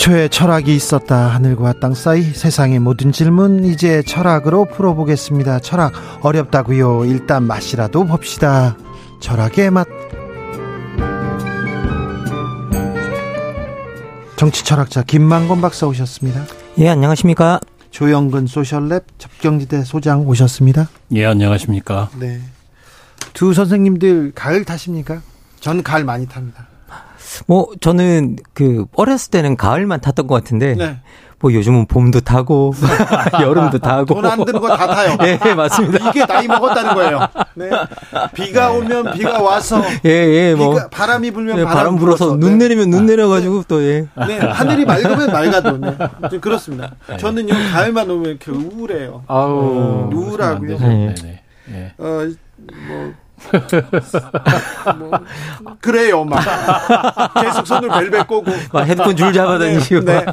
[0.07, 1.27] 태초에 철학이 있었다.
[1.27, 5.59] 하늘과 땅 사이 세상의 모든 질문 이제 철학으로 풀어보겠습니다.
[5.59, 7.03] 철학 어렵다고요.
[7.03, 8.77] 일단 맛이라도 봅시다.
[9.19, 9.85] 철학의 맛.
[14.37, 16.45] 정치 철학자 김만건 박사 오셨습니다.
[16.77, 17.59] 예, 안녕하십니까?
[17.91, 20.87] 조영근 소셜랩 접경지대 소장 오셨습니다.
[21.15, 22.11] 예, 안녕하십니까?
[22.17, 22.39] 네.
[23.33, 25.21] 두 선생님들 가을 타십니까?
[25.59, 26.66] 전 가을 많이 탑니다.
[27.47, 30.97] 뭐 저는 그 어렸을 때는 가을만 탔던 것 같은데 네.
[31.39, 32.73] 뭐 요즘은 봄도 타고
[33.39, 35.15] 여름도 타고 돈 안 드는 거 다 타요.
[35.23, 36.09] 예, 네, 맞습니다.
[36.09, 37.19] 이게 나이 먹었다는 거예요.
[37.53, 37.69] 네.
[38.33, 42.57] 비가 오면 비가 와서 예, 예, 뭐 비가, 바람이 불면 네, 바람, 바람 불어서 눈
[42.57, 42.65] 네.
[42.65, 44.07] 내리면 눈 내려 가지고 또 예.
[44.27, 46.39] 네, 하늘이 맑으면 맑아도 네.
[46.39, 46.95] 그렇습니다.
[47.19, 49.23] 저는요 가을만 오면 이렇게 우울해요.
[49.27, 50.77] 아우 우울하고요.
[50.79, 51.15] 네.
[51.67, 51.93] 네.
[51.99, 52.27] 어,
[52.87, 53.13] 뭐
[54.97, 55.11] 뭐,
[55.81, 56.41] 그래요, 막.
[57.41, 58.51] 계속 손을 벨벨 꼬고.
[58.73, 60.01] 막 헤드폰 줄 잡아다니시고.
[60.01, 60.25] 네.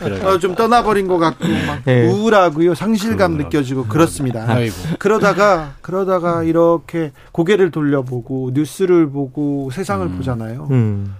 [0.00, 0.24] 네.
[0.24, 1.82] 어, 좀 떠나버린 것 같고, 막.
[1.84, 2.06] 네.
[2.06, 3.36] 우울하고요, 상실감.
[3.36, 4.44] 느껴지고, 그렇습니다.
[4.48, 4.74] 아이고.
[4.98, 10.16] 그러다가, 그러다가 이렇게 고개를 돌려보고, 뉴스를 보고, 세상을 음.
[10.16, 10.68] 보잖아요.
[10.70, 11.14] 음.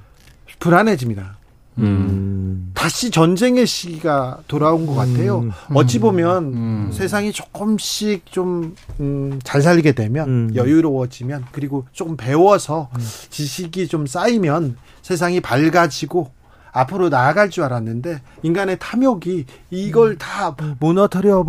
[0.61, 1.37] 불안해집니다.
[1.79, 2.71] 음.
[2.75, 5.41] 다시 전쟁의 시기가 돌아온 것 같아요.
[5.41, 5.51] 음.
[5.75, 6.91] 어찌 보면 음.
[6.93, 10.51] 세상이 조금씩 좀, 음, 잘 살게 되면, 음.
[10.55, 13.01] 여유로워지면, 그리고 조금 배워서 음.
[13.31, 16.31] 지식이 좀 쌓이면 세상이 밝아지고,
[16.75, 20.19] 앞으로 나아갈 줄 알았는데 인간의 탐욕이 이걸 음.
[20.19, 21.45] 다 무너뜨려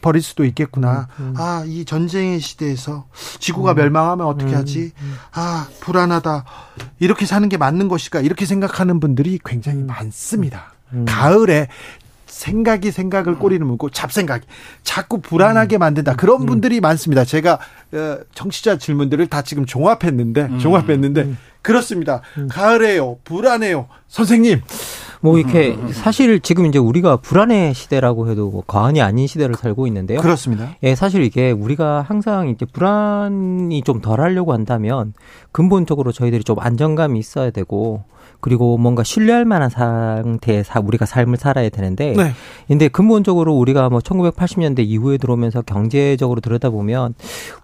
[0.00, 1.08] 버릴 수도 있겠구나.
[1.18, 1.34] 음, 음.
[1.36, 3.06] 아, 이 전쟁의 시대에서
[3.40, 4.92] 지구가 멸망하면 어떻게 하지?
[5.32, 6.44] 아, 불안하다.
[7.00, 8.20] 이렇게 사는 게 맞는 것일까?
[8.20, 10.72] 이렇게 생각하는 분들이 굉장히 많습니다.
[11.06, 11.68] 가을에
[12.26, 14.46] 생각이 생각을 꼬리를 물고 잡생각이
[14.84, 16.14] 자꾸 불안하게 만든다.
[16.14, 17.24] 그런 분들이 많습니다.
[17.24, 17.58] 제가
[17.92, 22.22] 어, 정치자 질문들을 다 지금 종합했는데 종합했는데 그렇습니다.
[22.38, 22.48] 음.
[22.50, 23.18] 가을에요.
[23.24, 23.86] 불안해요.
[24.08, 24.62] 선생님.
[25.20, 30.20] 뭐 이렇게 사실 지금 이제 우리가 불안의 시대라고 해도 뭐 과언이 아닌 시대를 살고 있는데요.
[30.20, 30.76] 그렇습니다.
[30.84, 35.14] 예, 사실 이게 우리가 항상 이제 불안이 좀 덜 하려고 한다면
[35.50, 38.04] 근본적으로 저희들이 좀 안정감이 있어야 되고
[38.40, 42.32] 그리고 뭔가 신뢰할 만한 상태의 사, 우리가 삶을 살아야 되는데 네.
[42.68, 47.14] 근데 근본적으로 우리가 뭐 1980년대 이후에 들어오면서 경제적으로 들여다보면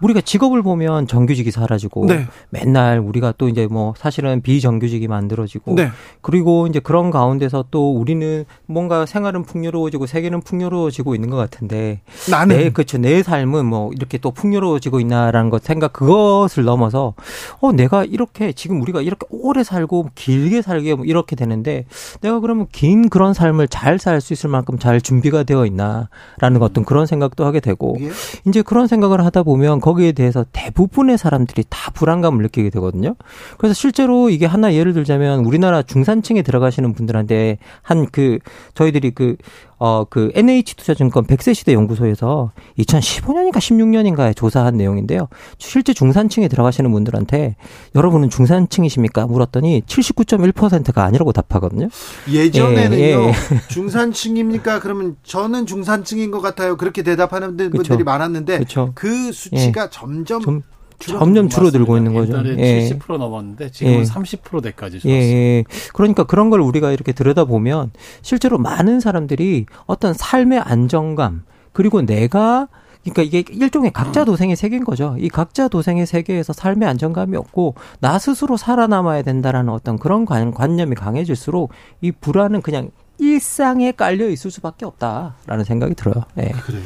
[0.00, 2.26] 우리가 직업을 보면 정규직이 사라지고 네.
[2.50, 5.90] 맨날 우리가 또 이제 뭐 사실은 비정규직이 만들어지고 네.
[6.20, 12.56] 그리고 이제 그런 가운데서 또 우리는 뭔가 생활은 풍요로워지고 세계는 풍요로워지고 있는 것 같은데 나는
[12.56, 17.14] 내 그렇죠 내 삶은 뭐 이렇게 또 풍요로워지고 있나라는 것 생각 그것을 넘어서
[17.60, 21.84] 어 내가 이렇게 지금 우리가 이렇게 오래 살고 길게 살게 뭐 이렇게 되는데
[22.20, 26.84] 내가 그러면 긴 그런 삶을 잘 살 수 있을 만큼 잘 준비가 되어 있나라는 어떤
[26.84, 28.10] 그런 생각도 하게 되고 예?
[28.46, 33.14] 이제 그런 생각을 하다 보면 거기에 대해서 대부분의 사람들이 다 불안감을 느끼게 되거든요.
[33.58, 38.38] 그래서 실제로 이게 하나 예를 들자면 우리나라 중산층에 들어가시는 분들한테 한 그
[38.74, 39.36] 저희들이 그
[39.78, 45.28] 어, 그 NH투자증권 100세 시대 연구소에서 2015년인가 16년인가에 조사한 내용인데요.
[45.58, 47.56] 실제 중산층에 들어가시는 분들한테
[47.94, 49.26] 여러분은 중산층이십니까?
[49.26, 51.88] 물었더니 79.1%가 아니라고 답하거든요.
[52.30, 53.02] 예전에는요.
[53.02, 53.32] 예, 예.
[53.68, 54.80] 중산층입니까?
[54.80, 56.76] 그러면 저는 중산층인 것 같아요.
[56.76, 57.96] 그렇게 대답하는 분들이 그쵸.
[57.96, 58.92] 많았는데 그쵸.
[58.94, 59.88] 그 수치가 예.
[59.90, 60.62] 점점 좀
[61.06, 62.32] 점점 줄어들고 있는 거죠.
[62.32, 62.88] 옛날에 예.
[62.88, 64.02] 70% 넘었는데 지금은 예.
[64.02, 65.20] 30%대까지 줄었어요.
[65.20, 65.64] 예.
[65.92, 72.68] 그러니까 그런 걸 우리가 이렇게 들여다보면 실제로 많은 사람들이 어떤 삶의 안정감 그리고 내가
[73.02, 75.14] 그러니까 이게 일종의 각자 도생의 세계인 거죠.
[75.18, 81.70] 이 각자 도생의 세계에서 삶의 안정감이 없고 나 스스로 살아남아야 된다라는 어떤 그런 관념이 강해질수록
[82.00, 86.24] 이 불안은 그냥 일상에 깔려 있을 수밖에 없다라는 생각이 들어요.
[86.34, 86.52] 네.
[86.64, 86.82] 그래요?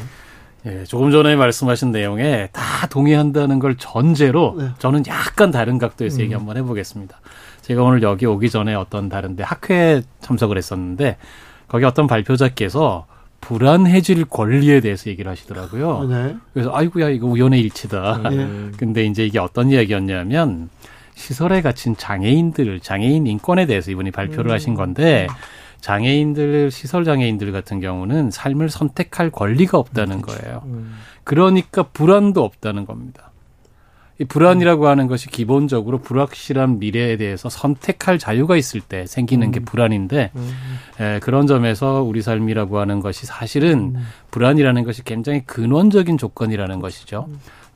[0.68, 4.68] 예, 조금 전에 말씀하신 내용에 다 동의한다는 걸 전제로 네.
[4.78, 6.20] 저는 약간 다른 각도에서 음.
[6.22, 7.18] 얘기 한번 해보겠습니다.
[7.62, 11.16] 제가 오늘 여기 오기 전에 어떤 다른데 학회에 참석을 했었는데
[11.68, 13.06] 거기 어떤 발표자께서
[13.40, 16.06] 불안해질 권리에 대해서 얘기를 하시더라고요.
[16.08, 16.36] 네.
[16.52, 18.20] 그래서 아이고야 이거 우연의 일치다.
[18.30, 18.70] 네.
[18.76, 20.68] 근데 이제 이게 어떤 이야기였냐면
[21.14, 24.54] 시설에 갇힌 장애인들, 장애인 인권에 대해서 이분이 발표를 음.
[24.54, 25.26] 하신 건데
[25.80, 30.62] 장애인들 시설 장애인들 같은 경우는 삶을 선택할 권리가 없다는 거예요.
[30.66, 30.94] 음.
[31.24, 33.28] 그러니까 불안도 없다는 겁니다.
[34.20, 39.64] 이 불안이라고 하는 것이 기본적으로 불확실한 미래에 대해서 선택할 자유가 있을 때 생기는 게 음.
[39.64, 40.32] 불안인데
[41.00, 44.06] 에, 예, 그런 점에서 우리 삶이라고 하는 것이 사실은 음.
[44.32, 47.28] 불안이라는 것이 굉장히 근원적인 조건이라는 것이죠.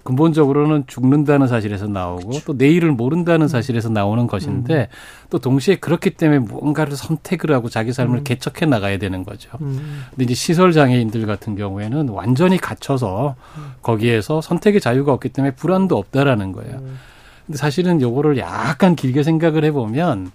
[0.03, 2.45] 근본적으로는 죽는다는 사실에서 나오고 그렇죠.
[2.47, 3.49] 또 내일을 모른다는 음.
[3.49, 5.27] 사실에서 나오는 것인데 음.
[5.31, 8.25] 또 동시에 그렇기 때문에 무언가를 선택을 하고 자기 삶을 음.
[8.25, 9.51] 개척해 나가야 되는 거죠.
[9.61, 10.05] 음.
[10.11, 13.63] 근데 이제 시설 장애인들 같은 경우에는 완전히 갇혀서 음.
[13.83, 16.79] 거기에서 선택의 자유가 없기 때문에 불안도 없다라는 거예요.
[16.79, 16.99] 음.
[17.47, 20.33] 근데 사실은 요거를 약간 길게 생각을 해 보면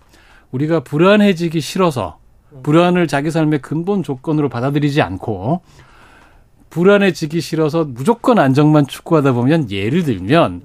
[0.51, 2.19] 우리가 불안해지기 싫어서
[2.63, 5.61] 불안을 자기 삶의 근본 조건으로 받아들이지 않고
[6.69, 10.61] 불안해지기 싫어서 무조건 안정만 추구하다 보면 예를 들면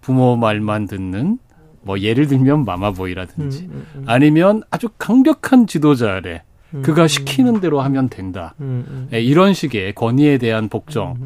[0.00, 1.38] 부모 말만 듣는
[1.82, 4.04] 뭐 예를 들면 마마보이라든지 음, 음, 음.
[4.06, 6.42] 아니면 아주 강력한 지도자 아래
[6.82, 8.54] 그가 시키는 대로 하면 된다.
[9.10, 11.16] 네, 이런 식의 권위에 대한 복종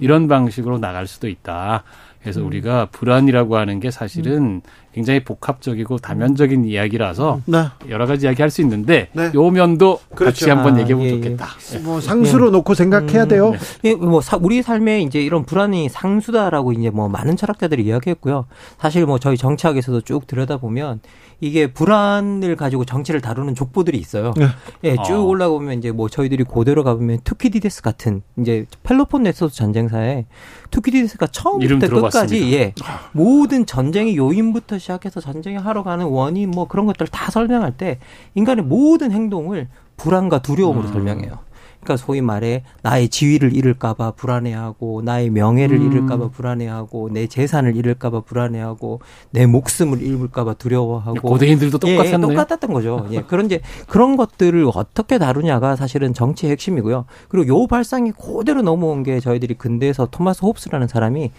[0.00, 1.84] 이런 방식으로 나갈 수도 있다.
[2.20, 2.46] 그래서 음.
[2.46, 4.60] 우리가 불안이라고 하는 게 사실은 음.
[4.92, 7.64] 굉장히 복합적이고 다면적인 이야기라서 네.
[7.88, 9.30] 여러 가지 이야기 할 수 있는데 네.
[9.34, 10.24] 요 면도 그렇죠.
[10.46, 11.16] 같이 한번 아, 얘기해 보면 예, 예.
[11.20, 11.46] 좋겠다.
[11.74, 11.78] 예.
[11.80, 12.50] 뭐 상수로 예.
[12.50, 13.52] 놓고 생각해야 음, 돼요.
[13.84, 18.46] 예, 뭐 사, 우리 삶에 이제 이런 불안이 상수다라고 이제 뭐 많은 철학자들이 이야기했고요.
[18.78, 21.00] 사실 뭐 저희 정치학에서도 쭉 들여다보면
[21.40, 24.34] 이게 불안을 가지고 정치를 다루는 족보들이 있어요.
[24.36, 24.46] 네.
[24.84, 25.22] 예, 쭉 어.
[25.22, 30.26] 올라보면 이제 뭐 저희들이 고대로 가보면 투키디데스 같은 이제 펠로폰네소스 전쟁사에
[30.70, 32.72] 투키디데스가 처음부터 끝까지 예
[33.12, 37.98] 모든 전쟁의 요인부터 시작해서 전쟁에 하러 가는 원인 뭐 그런 것들 다 설명할 때
[38.34, 40.92] 인간의 모든 행동을 불안과 두려움으로 음.
[40.92, 41.38] 설명해요.
[41.80, 45.90] 그러니까 소위 말해 나의 지위를 잃을까봐 불안해하고 나의 명예를 음.
[45.90, 49.00] 잃을까봐 불안해하고 내 재산을 잃을까봐 불안해하고
[49.30, 52.14] 내 목숨을 잃을까봐 두려워하고 고대인들도 똑같았네요.
[52.14, 53.06] 예, 똑같았던 거죠.
[53.12, 57.04] 예, 그런 이제 그런 것들을 어떻게 다루냐가 사실은 정치의 핵심이고요.
[57.28, 61.30] 그리고 요 발상이 그대로 넘어온 게 저희들이 근대에서 토마스 홉스라는 사람이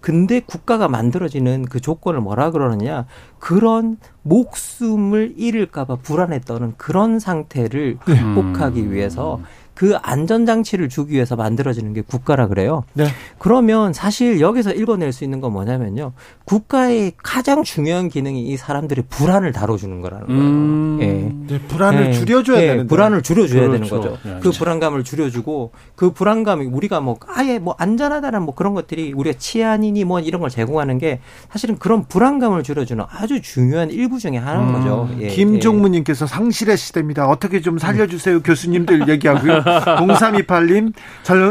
[0.00, 3.06] 근데 국가가 만들어지는 그 조건을 뭐라 그러느냐
[3.38, 5.98] 그런 목숨을 잃을까봐
[6.46, 8.22] 떠는 그런 상태를 네.
[8.22, 8.92] 극복하기 음.
[8.92, 9.40] 위해서
[9.78, 12.82] 그 안전장치를 주기 위해서 만들어지는 게 국가라 그래요.
[12.94, 13.06] 네.
[13.38, 16.14] 그러면 사실 여기서 읽어낼 수 있는 건 뭐냐면요.
[16.46, 20.40] 국가의 가장 중요한 기능이 이 사람들의 불안을 다뤄주는 거라는 거예요.
[20.40, 20.98] 음.
[21.00, 21.54] 예.
[21.54, 22.12] 네, 불안을 예.
[22.12, 22.66] 줄여줘야 예.
[22.66, 23.72] 되는 불안을 줄여줘야 그렇죠.
[23.72, 24.18] 되는 거죠.
[24.28, 24.40] 예.
[24.40, 30.02] 그 불안감을 줄여주고 그 불안감이 우리가 뭐 아예 뭐 안전하다는 뭐 그런 것들이 우리가 치안이니
[30.02, 31.20] 뭐 이런 걸 제공하는 게
[31.52, 34.72] 사실은 그런 불안감을 줄여주는 아주 중요한 일부 중에 하나인 음.
[34.72, 35.08] 거죠.
[35.20, 35.28] 예.
[35.28, 37.28] 김종무님께서 상실의 시대입니다.
[37.28, 38.42] 어떻게 좀 살려주세요.
[38.42, 39.62] 교수님들 얘기하고요.
[39.98, 40.92] 0328님,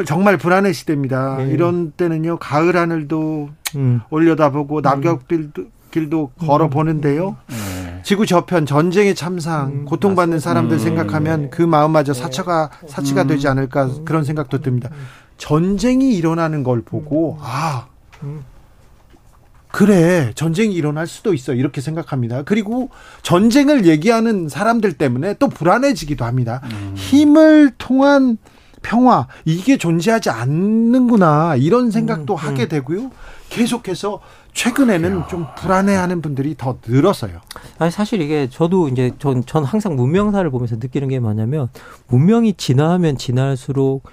[0.06, 1.38] 정말 불안의 시대입니다.
[1.38, 1.52] 네.
[1.52, 4.02] 이런 때는요, 가을 하늘도 음.
[4.10, 7.38] 올려다보고 낙엽길도 길도 걸어 보는데요.
[7.48, 8.02] 네.
[8.04, 10.80] 지구 저편 전쟁의 참상 음, 고통받는 사람들 음.
[10.80, 13.28] 생각하면 그 마음마저 사처가 사치가 음.
[13.28, 14.90] 되지 않을까 그런 생각도 듭니다.
[15.38, 17.88] 전쟁이 일어나는 걸 보고 아
[19.72, 22.44] 그래 전쟁이 일어날 수도 있어 이렇게 생각합니다.
[22.44, 22.90] 그리고
[23.22, 26.62] 전쟁을 얘기하는 사람들 때문에 또 불안해지기도 합니다.
[26.72, 26.94] 음.
[26.96, 28.38] 힘을 통한
[28.82, 32.48] 평화 이게 존재하지 않는구나 이런 생각도 음, 음.
[32.48, 33.12] 하게 되고요.
[33.50, 34.22] 계속해서
[34.54, 37.42] 최근에는 좀 불안해하는 분들이 더 늘었어요.
[37.78, 41.70] 아니 사실 이게 저도 이제 전, 전 항상 문명사를 보면서 느끼는 게 뭐냐면
[42.08, 44.04] 문명이 진화하면 진화할수록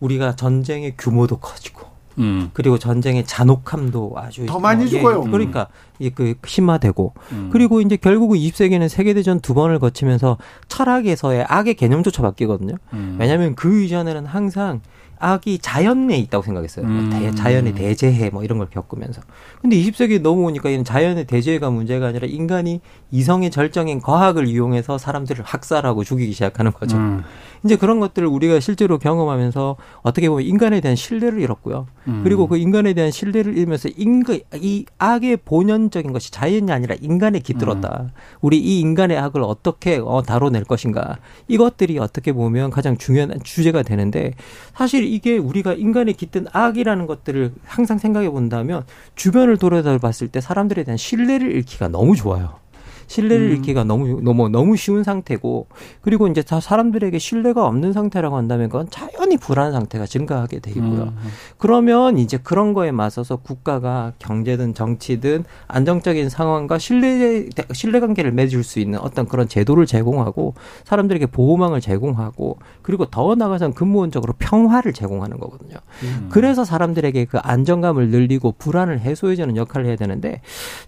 [0.00, 2.50] 우리가 전쟁의 규모도 커지고 음.
[2.52, 5.22] 그리고 전쟁의 잔혹함도 아주 더 많이 예, 죽어요.
[5.22, 5.68] 그러니까
[6.14, 7.50] 그 심화되고 음.
[7.52, 12.76] 그리고 이제 결국은 20세기는 세계 대전 두 번을 거치면서 철학에서의 악의 개념조차 바뀌거든요.
[12.92, 13.16] 음.
[13.18, 14.80] 왜냐하면 그 이전에는 항상
[15.22, 16.84] 악이 자연에 있다고 생각했어요.
[16.84, 17.34] 뭐 음.
[17.36, 19.22] 자연의 대재해 뭐 이런 걸 겪으면서.
[19.60, 22.80] 근데 20세기 넘어오니까 이는 자연의 대재해가 문제가 아니라 인간이
[23.12, 26.96] 이성의 절정인 과학을 이용해서 사람들을 학살하고 죽이기 시작하는 거죠.
[26.96, 27.22] 음.
[27.64, 31.86] 이제 그런 것들을 우리가 실제로 경험하면서 어떻게 보면 인간에 대한 신뢰를 잃었고요.
[32.08, 32.22] 음.
[32.24, 37.98] 그리고 그 인간에 대한 신뢰를 잃으면서 인간 이 악의 본연적인 것이 자연이 아니라 인간에 깃들었다.
[38.02, 38.10] 음.
[38.40, 41.18] 우리 이 인간의 악을 어떻게 어, 다뤄낼 것인가.
[41.48, 44.32] 이것들이 어떻게 보면 가장 중요한 주제가 되는데
[44.74, 48.84] 사실 이게 우리가 인간에 깃든 악이라는 것들을 항상 생각해 본다면
[49.14, 52.62] 주변을 돌아다 봤을 때 사람들에 대한 신뢰를 잃기가 너무 좋아요.
[53.06, 53.52] 신뢰를 음.
[53.52, 55.66] 잃기가 너무 너무 너무 쉬운 상태고
[56.00, 61.02] 그리고 이제 다 사람들에게 신뢰가 없는 상태라고 한다면 그건 자연히 불안 상태가 증가하게 되고요.
[61.02, 61.16] 음.
[61.58, 68.80] 그러면 이제 그런 거에 맞서서 국가가 경제든 정치든 안정적인 상황과 신뢰 신뢰 관계를 맺을 수
[68.80, 70.54] 있는 어떤 그런 제도를 제공하고
[70.84, 75.76] 사람들에게 보호망을 제공하고 그리고 더 나아가서는 근본적으로 평화를 제공하는 거거든요.
[76.02, 76.28] 음.
[76.30, 80.40] 그래서 사람들에게 그 안정감을 늘리고 불안을 해소해주는 역할을 해야 되는데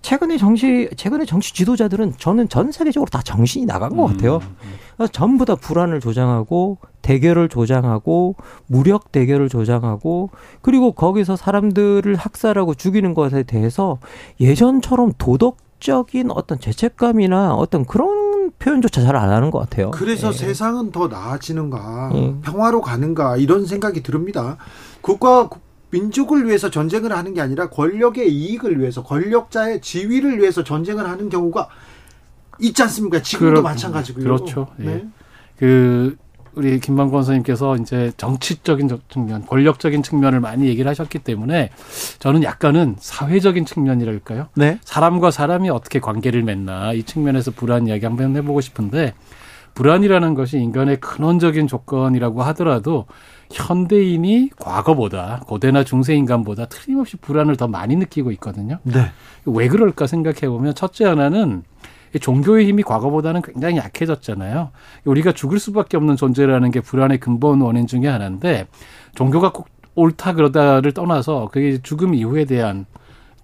[0.03, 4.41] 최근에 정치 최근에 정치 지도자들은 저는 전 세계적으로 다 정신이 나간 것 같아요.
[4.99, 5.07] 음.
[5.13, 8.37] 전부 다 불안을 조장하고 대결을 조장하고
[8.67, 10.31] 무력 대결을 조장하고
[10.63, 13.99] 그리고 거기서 사람들을 학살하고 죽이는 것에 대해서
[14.41, 19.91] 예전처럼 도덕적인 어떤 죄책감이나 어떤 그런 표현조차 잘 안 하는 것 같아요.
[19.91, 20.39] 그래서 네.
[20.39, 22.35] 세상은 더 나아지는가, 네.
[22.43, 24.57] 평화로 가는가 이런 생각이 듭니다.
[25.01, 25.49] 국가
[25.91, 31.69] 민족을 위해서 전쟁을 하는 게 아니라 권력의 이익을 위해서 권력자의 지위를 위해서 전쟁을 하는 경우가
[32.61, 33.23] 있지 않습니까?
[33.23, 34.25] 지금도 그렇, 마찬가지고요.
[34.25, 34.69] 그렇죠.
[34.81, 34.85] 예.
[34.85, 35.05] 네.
[35.57, 36.17] 그
[36.55, 41.71] 우리 김만권 선생님께서 이제 정치적인 측면, 권력적인 측면을 많이 얘기를 하셨기 때문에
[42.21, 44.49] 저는 약간은 사회적인 측면이랄까요?
[44.55, 44.79] 네.
[44.85, 49.15] 사람과 사람이 어떻게 관계를 맺나 이 측면에서 불안 이야기 한번 해보고 싶은데
[49.75, 53.07] 불안이라는 것이 인간의 근원적인 조건이라고 하더라도
[53.51, 58.79] 현대인이 과거보다 고대나 중세 인간보다 틀림없이 불안을 더 많이 느끼고 있거든요.
[58.85, 59.11] 네.
[59.45, 61.65] 왜 그럴까 생각해 보면 첫째 하나는
[62.19, 64.71] 종교의 힘이 과거보다는 굉장히 약해졌잖아요.
[65.05, 68.67] 우리가 죽을 수밖에 없는 존재라는 게 불안의 근본 원인 중에 하나인데
[69.15, 72.87] 종교가 꼭 옳다 그러다를 떠나서 그게 죽음 이후에 대한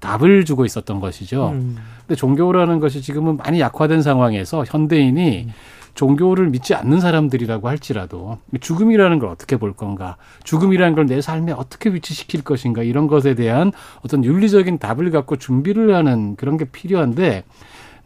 [0.01, 1.51] 답을 주고 있었던 것이죠.
[1.51, 1.77] 음.
[2.07, 5.53] 근데 종교라는 것이 지금은 많이 약화된 상황에서 현대인이 음.
[5.95, 11.91] 종교를 믿지 않는 사람들이라고 할지라도 죽음이라는 걸 어떻게 볼 건가, 죽음이라는 걸 내 삶에 어떻게
[11.91, 13.73] 위치시킬 것인가 이런 것에 대한
[14.03, 17.45] 어떤 윤리적인 답을 갖고 준비를 하는 그런 게 필요한데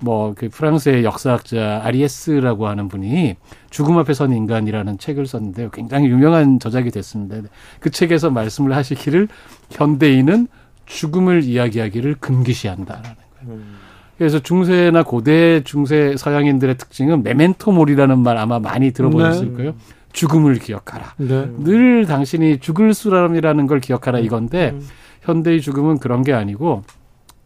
[0.01, 3.37] 뭐 그 프랑스의 역사학자 아리에스라고 하는 분이
[3.71, 5.71] 죽음 앞에 선 인간이라는 책을 썼는데요.
[5.71, 7.37] 굉장히 유명한 저작이 됐습니다.
[7.81, 9.29] 그 책에서 말씀을 하시기를
[9.71, 10.49] 현대인은
[10.87, 13.11] 죽음을 이야기하기를 금기시한다라는
[13.41, 13.55] 거예요.
[13.55, 13.77] 음.
[14.19, 19.57] 그래서 중세나 고대 중세 서양인들의 특징은 메멘토 몰이라는 말 아마 많이 들어보셨을 네.
[19.57, 19.75] 거예요.
[20.13, 21.15] 죽음을 기억하라.
[21.17, 21.51] 네.
[21.59, 24.25] 늘 당신이 죽을 수람이라는 걸 기억하라 음.
[24.25, 24.87] 이건데 음.
[25.23, 26.85] 현대의 죽음은 그런 게 아니고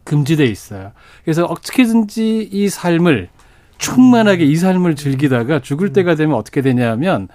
[0.09, 0.91] 금지돼 있어요.
[1.23, 3.29] 그래서 어떻게든지 이 삶을
[3.77, 5.93] 충만하게 이 삶을 즐기다가 죽을 음.
[5.93, 7.27] 때가 되면 어떻게 되냐면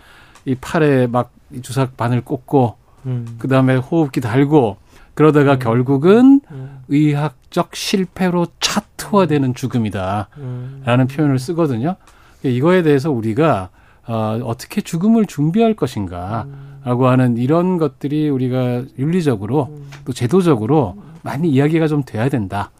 [0.44, 1.32] 이 팔에 막
[1.62, 2.74] 주삭 바늘 꽂고
[3.06, 3.36] 음.
[3.38, 4.76] 그 다음에 호흡기 달고
[5.14, 5.58] 그러다가 음.
[5.60, 6.80] 결국은 음.
[6.88, 11.06] 의학적 실패로 차트화되는 죽음이다라는 음.
[11.08, 11.94] 표현을 쓰거든요.
[12.42, 13.70] 이거에 대해서 우리가
[14.06, 22.02] 어, 어떻게 죽음을 준비할 것인가라고 하는 이런 것들이 우리가 윤리적으로 또 제도적으로 많이 이야기가 좀
[22.04, 22.70] 돼야 된다.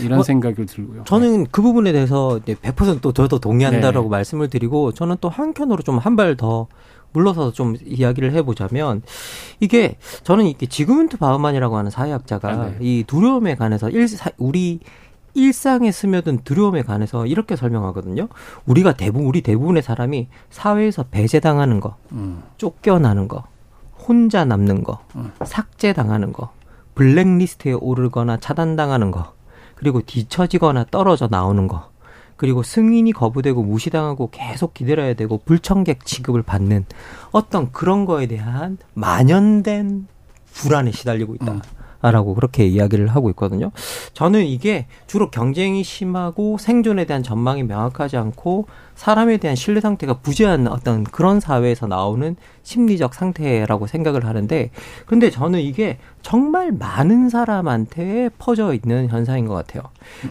[0.00, 1.04] 이런 어, 생각이 들고요.
[1.04, 1.48] 저는 네.
[1.50, 4.10] 그 부분에 대해서 100%또 저도 동의한다라고 네.
[4.10, 6.66] 말씀을 드리고 저는 또 한켠으로 좀 한 발 더
[7.12, 9.00] 물러서 좀 이야기를 해보자면
[9.60, 12.76] 이게 저는 이게 지그문트 바우만이라고 하는 사회학자가 아, 네.
[12.80, 14.06] 이 두려움에 관해서 일,
[14.38, 14.80] 우리
[15.34, 18.28] 일상에 스며든 두려움에 관해서 이렇게 설명하거든요.
[18.66, 22.42] 우리가 대부분 우리 대부분의 사람이 사회에서 배제당하는 거, 음.
[22.56, 23.44] 쫓겨나는 거,
[24.08, 25.32] 혼자 남는 거, 음.
[25.44, 26.50] 삭제당하는 거,
[26.96, 29.34] 블랙리스트에 오르거나 차단당하는 거,
[29.76, 31.90] 그리고 뒤처지거나 떨어져 나오는 거,
[32.36, 36.84] 그리고 승인이 거부되고 무시당하고 계속 기다려야 되고 불청객 취급을 받는
[37.30, 40.08] 어떤 그런 거에 대한 만연된
[40.52, 41.52] 불안에 시달리고 있다.
[41.52, 41.60] 음.
[42.02, 43.72] 라고 그렇게 이야기를 하고 있거든요.
[44.12, 48.66] 저는 이게 주로 경쟁이 심하고 생존에 대한 전망이 명확하지 않고
[48.96, 54.70] 사람에 대한 신뢰 상태가 부재한 어떤 그런 사회에서 나오는 심리적 상태라고 생각을 하는데
[55.06, 59.84] 근데 저는 이게 정말 많은 사람한테 퍼져 있는 현상인 것 같아요.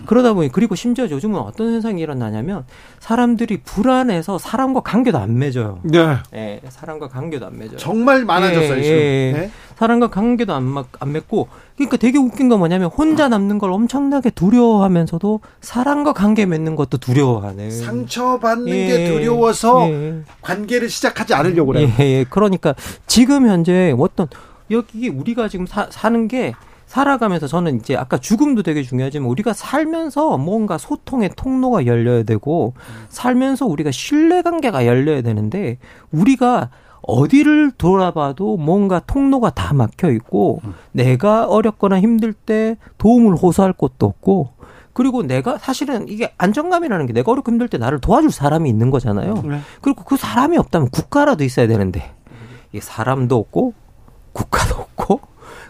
[0.05, 2.65] 그러다 보니 그리고 심지어 요즘은 어떤 현상이 일어나냐면
[2.99, 5.79] 사람들이 불안해서 사람과 관계도 안 맺어요.
[5.83, 6.17] 네.
[6.31, 7.77] 네 사람과 관계도 안 맺어요.
[7.77, 8.97] 정말 많아졌어요, 네, 지금.
[8.97, 9.31] 네.
[9.33, 9.51] 네.
[9.75, 15.41] 사람과 관계도 안, 안 맺고 그러니까 되게 웃긴 건 뭐냐면 혼자 남는 걸 엄청나게 두려워하면서도
[15.59, 17.69] 사람과 관계 맺는 것도 두려워하는.
[17.69, 20.21] 상처받는 예, 게 두려워서 예.
[20.41, 21.89] 관계를 시작하지 않으려고 그래요.
[21.99, 22.25] 예, 예.
[22.29, 22.75] 그러니까
[23.07, 24.27] 지금 현재 어떤
[24.71, 26.53] 여기 우리가 지금 사, 사는 게
[26.87, 32.73] 살아가면서 저는 이제 아까 죽음도 되게 중요하지만 우리가 살면서 뭔가 소통의 통로가 열려야 되고
[33.09, 35.77] 살면서 우리가 신뢰 관계가 열려야 되는데
[36.11, 36.69] 우리가
[37.07, 40.61] 어디를 돌아봐도 뭔가 통로가 다 막혀 있고
[40.91, 44.49] 내가 어렵거나 힘들 때 도움을 호소할 곳도 없고
[44.93, 49.43] 그리고 내가 사실은 이게 안정감이라는 게 내가 어렵고 힘들 때 나를 도와줄 사람이 있는 거잖아요.
[49.45, 49.59] 네.
[49.81, 52.13] 그리고 그 사람이 없다면 국가라도 있어야 되는데
[52.71, 53.73] 이게 사람도 없고
[54.31, 55.19] 국가도 없고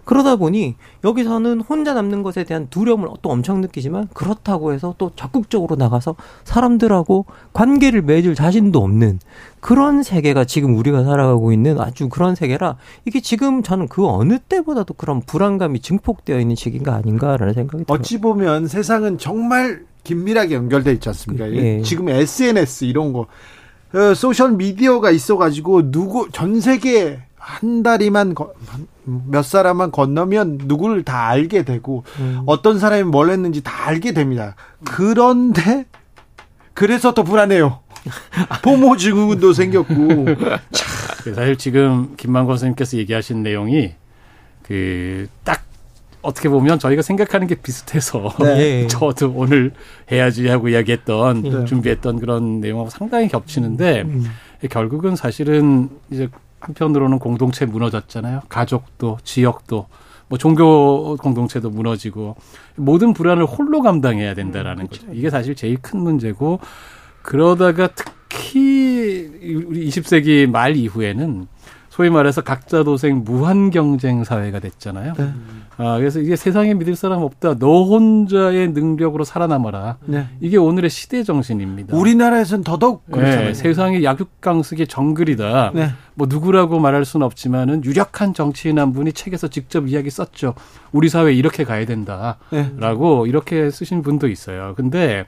[0.05, 5.75] 그러다 보니 여기서는 혼자 남는 것에 대한 두려움을 또 엄청 느끼지만 그렇다고 해서 또 적극적으로
[5.75, 9.19] 나가서 사람들하고 관계를 맺을 자신도 없는
[9.59, 14.93] 그런 세계가 지금 우리가 살아가고 있는 아주 그런 세계라 이게 지금 저는 그 어느 때보다도
[14.93, 17.99] 그런 불안감이 증폭되어 있는 시기가 아닌가라는 생각이 들어요.
[17.99, 21.51] 어찌 보면 세상은 정말 긴밀하게 연결돼 있지 않습니까?
[21.51, 21.81] 예.
[21.81, 23.25] 지금 SNS 이런 거
[23.93, 28.33] 어, 소셜 미디어가 있어가지고 누구 전 세계 한 다리만
[29.03, 32.41] 몇 사람만 건너면 누구를 다 알게 되고 음.
[32.47, 34.55] 어떤 사람이 뭘 했는지 다 알게 됩니다.
[34.83, 35.85] 그런데
[36.73, 37.81] 그래서 더 불안해요.
[38.63, 40.25] 포모 증후군도 생겼고.
[41.35, 43.93] 사실 지금 김만권 선생님께서 얘기하신 내용이
[44.63, 45.63] 그 딱
[46.23, 48.87] 어떻게 보면 저희가 생각하는 게 비슷해서 네.
[48.89, 49.71] 저도 오늘
[50.11, 51.65] 해야지 하고 이야기했던 네.
[51.65, 54.25] 준비했던 그런 내용하고 상당히 겹치는데 음.
[54.71, 56.27] 결국은 사실은 이제
[56.65, 58.41] 한편으로는 공동체 무너졌잖아요.
[58.49, 59.87] 가족도 지역도
[60.27, 62.35] 뭐 종교 공동체도 무너지고
[62.75, 65.05] 모든 불안을 홀로 감당해야 된다라는 음, 거죠.
[65.13, 66.59] 이게 사실 제일 큰 문제고
[67.21, 69.29] 그러다가 특히
[69.67, 71.47] 우리 20세기 말 이후에는
[71.95, 75.13] 소위 말해서 각자 도생 무한 경쟁 사회가 됐잖아요.
[75.17, 75.29] 네.
[75.77, 77.57] 아, 그래서 이게 세상에 믿을 사람 없다.
[77.57, 79.99] 너 혼자의 능력으로 살아남아라.
[80.03, 80.27] 네.
[80.41, 81.95] 이게 오늘의 시대 정신입니다.
[81.95, 83.47] 우리나라에서는 더더욱 네, 그렇잖아요.
[83.47, 85.71] 네, 세상에 약육강식의 정글이다.
[85.73, 85.91] 네.
[86.15, 90.53] 뭐 누구라고 말할 수는 없지만은 유력한 정치인 한 분이 책에서 직접 이야기 썼죠.
[90.91, 93.29] 우리 사회 이렇게 가야 된다라고 네.
[93.29, 94.73] 이렇게 쓰신 분도 있어요.
[94.75, 95.27] 근데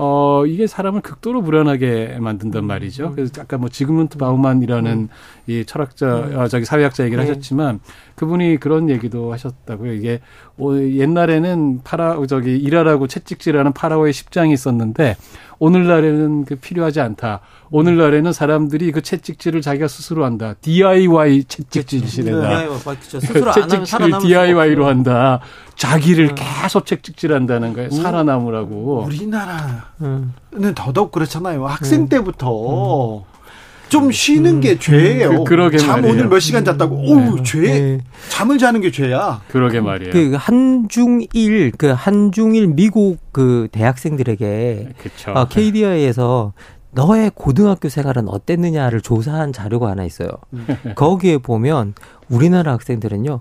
[0.00, 2.66] 어, 이게 사람을 극도로 불안하게 만든단 음.
[2.68, 3.12] 말이죠.
[3.16, 5.08] 그래서 아까 뭐 지그문트 바우만이라는 음.
[5.48, 6.38] 이 철학자, 음.
[6.38, 7.28] 아, 저기 사회학자 얘기를 네.
[7.28, 7.80] 하셨지만
[8.14, 9.92] 그분이 그런 얘기도 하셨다고요.
[9.92, 10.20] 이게
[10.60, 15.16] 옛날에는 파라, 저기 일하라고 채찍질하는 파라오의 십장이 있었는데
[15.58, 17.40] 오늘날에는 그 필요하지 않다.
[17.70, 20.54] 오늘날에는 사람들이 그 채찍질을 자기가 스스로 한다.
[20.60, 21.44] DIY.
[21.44, 22.68] 네,
[23.52, 25.40] 채찍질을 DIY로 한다.
[25.74, 26.34] 자기를 음.
[26.36, 27.90] 계속 채찍질한다는 거예요.
[27.90, 29.04] 살아남으라고.
[29.06, 30.34] 우리나라는 음.
[30.74, 31.66] 더더욱 그렇잖아요.
[31.66, 32.08] 학생 음.
[32.08, 33.24] 때부터
[33.88, 35.44] 좀 쉬는 게 죄예요.
[35.44, 36.12] 그, 러게잠 말이에요.
[36.12, 36.96] 오늘 몇 시간 잤다고.
[36.96, 37.42] 오, 네.
[37.42, 37.60] 죄.
[37.60, 38.00] 네.
[38.28, 39.40] 잠을 자는 게 죄야.
[39.48, 40.12] 그러게 말이에요.
[40.12, 45.32] 그 한중일 그 한중일 미국 그 대학생들에게 그쵸.
[45.32, 46.52] 어, KDI에서
[46.90, 50.28] 너의 고등학교 생활은 어땠느냐를 조사한 자료가 하나 있어요.
[50.52, 50.66] 음.
[50.94, 51.94] 거기에 보면
[52.28, 53.40] 우리나라 학생들은요.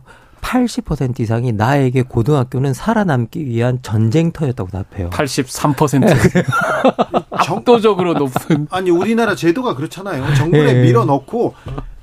[0.51, 5.09] 80% 이상이 나에게 고등학교는 살아남기 위한 전쟁터였다고 답해요.
[5.09, 6.07] 83%.
[7.31, 8.67] 압도적으로 높은.
[8.71, 10.35] 아니 우리나라 제도가 그렇잖아요.
[10.35, 10.81] 정글에 네.
[10.83, 11.53] 밀어넣고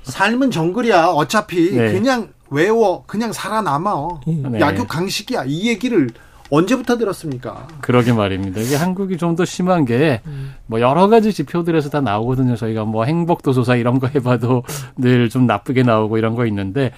[0.03, 1.07] 삶은 정글이야.
[1.07, 1.91] 어차피 네.
[1.93, 4.07] 그냥 외워 그냥 살아남아.
[4.27, 4.59] 네.
[4.59, 5.45] 약육 강식이야.
[5.47, 6.09] 이 얘기를
[6.51, 7.67] 언제부터 들었습니까?
[7.81, 8.61] 그러게 말입니다.
[8.61, 10.21] 이게 한국이 좀 더 심한 게,
[10.67, 12.55] 뭐, 여러 가지 지표들에서 다 나오거든요.
[12.55, 14.61] 저희가 뭐, 행복도 조사 이런 거 해봐도
[14.95, 16.91] 늘 좀 나쁘게 나오고 이런 거 있는데,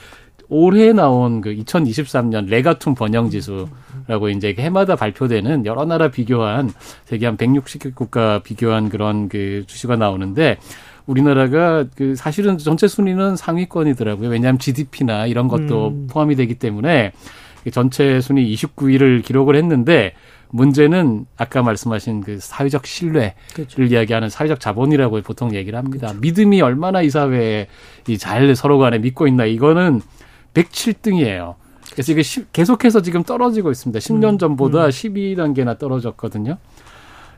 [0.50, 6.72] 올해 나온 그 2023년 레가툼 번영 지수라고 이제 해마다 발표되는 여러 나라 비교한
[7.06, 10.58] 세계 한 160개 국가 비교한 그런 그 주시가 나오는데
[11.06, 14.30] 우리나라가 그 사실은 전체 순위는 상위권이더라고요.
[14.30, 16.08] 왜냐하면 GDP나 이런 것도 음.
[16.10, 17.14] 포함이 되기 때문에
[17.72, 20.14] 전체 순위 29위를 기록을 했는데
[20.50, 23.84] 문제는 아까 말씀하신 그 사회적 신뢰를 그렇죠.
[23.84, 26.08] 이야기하는 사회적 자본이라고 보통 얘기를 합니다.
[26.08, 26.20] 그렇죠.
[26.22, 27.68] 믿음이 얼마나 이 사회에
[28.18, 30.02] 잘 서로 간에 믿고 있나 이거는
[30.58, 31.56] 107등이에요.
[31.92, 34.00] 그래서 이게 시, 계속해서 지금 떨어지고 있습니다.
[34.00, 34.90] 10년 음, 전보다 음.
[34.90, 36.58] 12단계나 떨어졌거든요.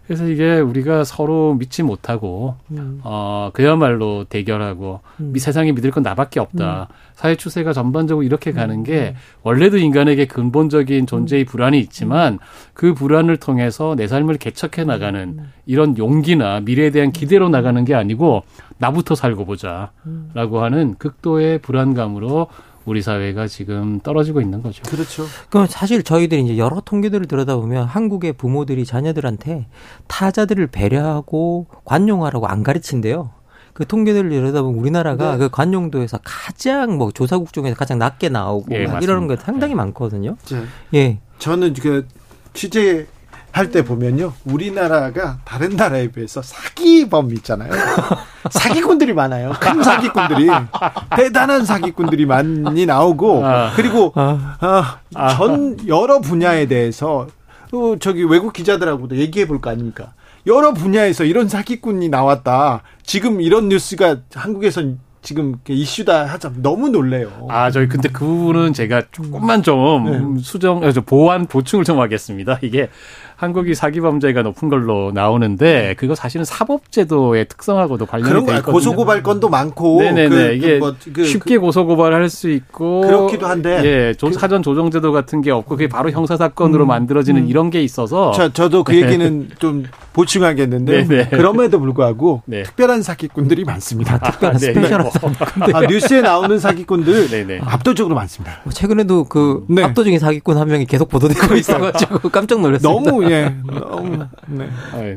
[0.10, 3.00] 그래서 이게 우리가 서로 믿지 못하고 음.
[3.04, 5.36] 어 그야말로 대결하고 음.
[5.38, 6.88] 세상에 믿을 건 나밖에 없다.
[6.90, 6.94] 음.
[7.14, 8.84] 사회 추세가 전반적으로 이렇게 가는 음.
[8.84, 9.14] 게
[9.44, 12.40] 원래도 인간에게 근본적인 존재의 불안이 있지만
[12.74, 18.42] 그 불안을 통해서 내 삶을 개척해 나가는 이런 용기나 미래에 대한 기대로 나가는 게 아니고
[18.80, 22.48] 나부터 살고 보자라고 하는 극도의 불안감으로
[22.90, 24.82] 우리 사회가 지금 떨어지고 있는 거죠.
[24.84, 25.26] 그렇죠.
[25.50, 29.68] 그럼 사실 저희들이 이제 여러 통계들을 들여다보면 한국의 부모들이 자녀들한테
[30.08, 33.30] 타자들을 배려하고 관용하라고 안 가르친대요.
[33.74, 35.38] 그 통계들을 들여다보면 우리나라가 네.
[35.38, 39.76] 그 관용도에서 가장 뭐 조사국 중에서 가장 낮게 나오고 예, 이러는 게 상당히 네.
[39.76, 40.36] 많거든요.
[40.50, 40.66] 네.
[40.96, 41.20] 예.
[41.38, 42.08] 저는 그
[42.54, 43.06] 취재
[43.52, 44.34] 할 때 보면요.
[44.46, 47.72] 우리나라가 다른 나라에 비해서 사기범 있잖아요.
[48.52, 49.54] 사기꾼들이 많아요.
[49.60, 50.48] 큰 사기꾼들이.
[51.16, 53.72] 대단한 사기꾼들이 많이 나오고, 아.
[53.76, 57.28] 그리고, 아, 아, 전 여러 분야에 대해서,
[57.72, 60.14] 또 저기 외국 기자들하고도 얘기해 볼 거 아닙니까?
[60.48, 62.82] 여러 분야에서 이런 사기꾼이 나왔다.
[63.04, 67.48] 지금 이런 뉴스가 한국에선 지금 이슈다 하자 너무 놀래요.
[67.50, 70.42] 아, 저희 근데 그 부분은 제가 조금만 좀 네.
[70.42, 72.60] 수정, 보완 보충을 좀 하겠습니다.
[72.62, 72.90] 이게
[73.40, 78.74] 한국이 사기 범죄가 높은 걸로 나오는데 그거 사실은 사법제도의 특성하고도 관련이 돼 있거든요.
[78.74, 83.00] 고소 고발 건도 많고 네네네 그, 그 이게 뭐, 그, 쉽게 고소 고발할 수 있고
[83.00, 86.90] 그렇기도 한데 예 조, 사전 조정 제도 같은 게 없고 그게 바로 형사 사건으로 음,
[86.90, 87.48] 만들어지는 음.
[87.48, 89.04] 이런 게 있어서 저, 저도 그 네.
[89.04, 91.30] 얘기는 좀 보충하겠는데 네네.
[91.32, 92.64] 그럼에도 불구하고 네.
[92.64, 94.16] 특별한 사기꾼들이 많습니다.
[94.16, 95.09] 아, 특별한 아, 사기꾼들
[95.74, 97.62] 아, 뉴스에 나오는 사기꾼들 네네.
[97.64, 98.60] 압도적으로 많습니다.
[98.64, 99.84] 뭐 최근에도 그 네.
[99.84, 103.12] 압도적인 사기꾼 한 명이 계속 보도되고 있어가지고 깜짝 놀랐습니다.
[103.12, 103.56] 너무 예.
[103.66, 104.70] 너무 네.
[104.94, 105.16] 아, 네.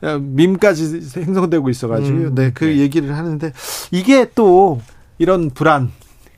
[0.00, 0.18] 네.
[0.18, 2.78] 밈까지 생성되고 있어가지고 음, 네, 그 네.
[2.78, 3.52] 얘기를 하는데
[3.92, 4.80] 이게 또
[5.18, 5.92] 이런 불안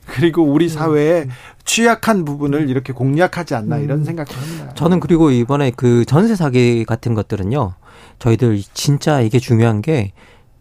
[0.05, 1.29] 그리고 우리 사회의 음.
[1.63, 4.03] 취약한 부분을 이렇게 공략하지 않나 이런 음.
[4.05, 4.73] 생각을 합니다.
[4.75, 7.73] 저는 그리고 이번에 그 전세 사기 같은 것들은요.
[8.19, 10.13] 저희들 진짜 이게 중요한 게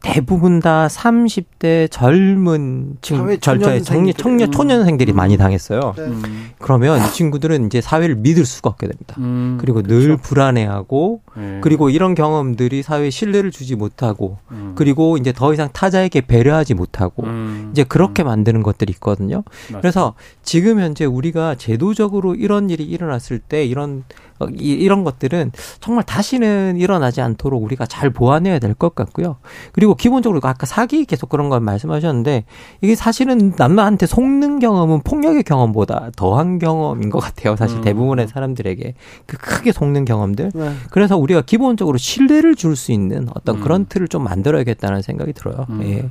[0.04, 5.16] 대부분 다 30대 젊은 층, 절차의 청년, 청년, 초년생들이 음.
[5.16, 5.94] 많이 당했어요.
[5.96, 6.02] 네.
[6.02, 6.50] 음.
[6.58, 9.16] 그러면 이 친구들은 이제 사회를 믿을 수가 없게 됩니다.
[9.18, 9.56] 음.
[9.58, 10.06] 그리고 그렇죠.
[10.06, 11.58] 늘 불안해하고, 네.
[11.62, 14.72] 그리고 이런 경험들이 사회에 신뢰를 주지 못하고, 음.
[14.76, 17.70] 그리고 이제 더 이상 타자에게 배려하지 못하고, 음.
[17.72, 18.26] 이제 그렇게 음.
[18.26, 19.42] 만드는 것들이 있거든요.
[19.46, 19.80] 맞습니다.
[19.80, 26.04] 그래서 지금 현재 우리가 제도적으로 이런 일이 일어났을 때 이런 어, 이, 런 것들은 정말
[26.04, 29.36] 다시는 일어나지 않도록 우리가 잘 보완해야 될 것 같고요.
[29.72, 32.44] 그리고 기본적으로 아까 사기 계속 그런 걸 말씀하셨는데
[32.80, 37.54] 이게 사실은 남한테 속는 경험은 폭력의 경험보다 더한 경험인 것 같아요.
[37.56, 37.82] 사실 음.
[37.82, 38.94] 대부분의 사람들에게
[39.26, 40.50] 그 크게 속는 경험들.
[40.54, 40.72] 네.
[40.90, 43.60] 그래서 우리가 기본적으로 신뢰를 줄 수 있는 어떤 음.
[43.60, 45.66] 그런 틀을 좀 만들어야겠다는 생각이 들어요.
[45.70, 45.80] 음.
[45.84, 46.10] 예.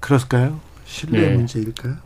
[0.00, 0.58] 그럴까요?
[0.86, 1.36] 신뢰 예.
[1.36, 1.96] 문제일까요?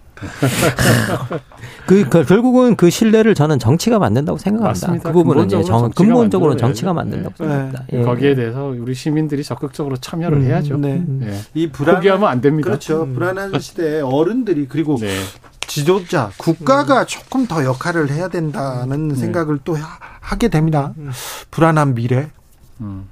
[1.87, 4.87] 그, 그, 결국은 그 신뢰를 저는 정치가 만든다고 생각합니다.
[4.87, 5.11] 맞습니다.
[5.11, 7.45] 그 부분은 이제 정, 근본적으로 정치가 만든다고 네.
[7.45, 7.85] 생각합니다.
[7.91, 7.99] 네.
[7.99, 8.03] 예.
[8.03, 10.77] 거기에 대해서 우리 시민들이 적극적으로 참여를 음, 해야죠.
[10.79, 11.03] 네.
[11.07, 11.39] 네.
[11.55, 12.69] 이 불안 포기하면 안 됩니다.
[12.69, 13.03] 그렇죠.
[13.03, 13.15] 음.
[13.15, 15.09] 불안한 시대에 어른들이 그리고 네.
[15.67, 17.07] 지도자 국가가 음.
[17.07, 19.15] 조금 더 역할을 해야 된다는 네.
[19.15, 19.77] 생각을 또
[20.21, 20.95] 하, 게 됩니다.
[20.99, 21.11] 음.
[21.51, 22.31] 불안한 미래.
[22.81, 23.09] 음.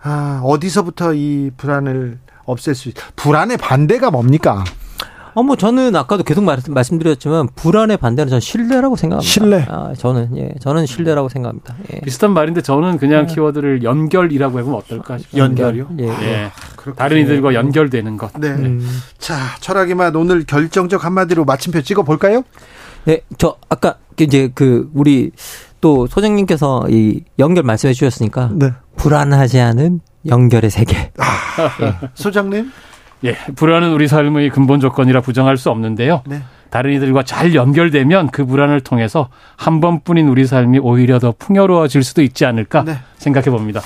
[0.00, 2.94] 아 어디서부터 이 불안을 없앨 수 있?
[3.16, 4.64] 불안의 반대가 뭡니까?
[5.38, 9.30] 어, 뭐 저는 아까도 계속 말씀, 말씀드렸지만 불안의 반대는 저는 신뢰라고 생각합니다.
[9.30, 9.64] 신뢰.
[9.68, 11.76] 아, 저는 예, 저는 신뢰라고 생각합니다.
[11.92, 12.00] 예.
[12.00, 13.34] 비슷한 말인데 저는 그냥 네.
[13.34, 15.44] 키워드를 연결이라고 해보면 어떨까 싶어요.
[15.44, 15.90] 연결이요?
[16.00, 16.08] 예.
[16.08, 16.50] 예.
[16.96, 18.32] 다른 이들과 연결되는 것.
[18.36, 18.48] 네.
[18.48, 18.84] 음.
[19.18, 22.42] 자, 철학의 맛 오늘 결정적 한마디로 마침표 찍어 볼까요?
[23.04, 25.30] 네, 저 아까 이제 그 우리
[25.80, 28.72] 또 소장님께서 이 연결 말씀해 주셨으니까 네.
[28.96, 31.12] 불안하지 않은 연결의 세계.
[31.18, 31.94] 아, 네.
[32.14, 32.72] 소장님?
[33.24, 36.22] 예, 불안은 우리 삶의 근본 조건이라 부정할 수 없는데요.
[36.26, 36.42] 네.
[36.70, 42.22] 다른 이들과 잘 연결되면 그 불안을 통해서 한 번뿐인 우리 삶이 오히려 더 풍요로워질 수도
[42.22, 42.98] 있지 않을까 네.
[43.16, 43.80] 생각해 봅니다.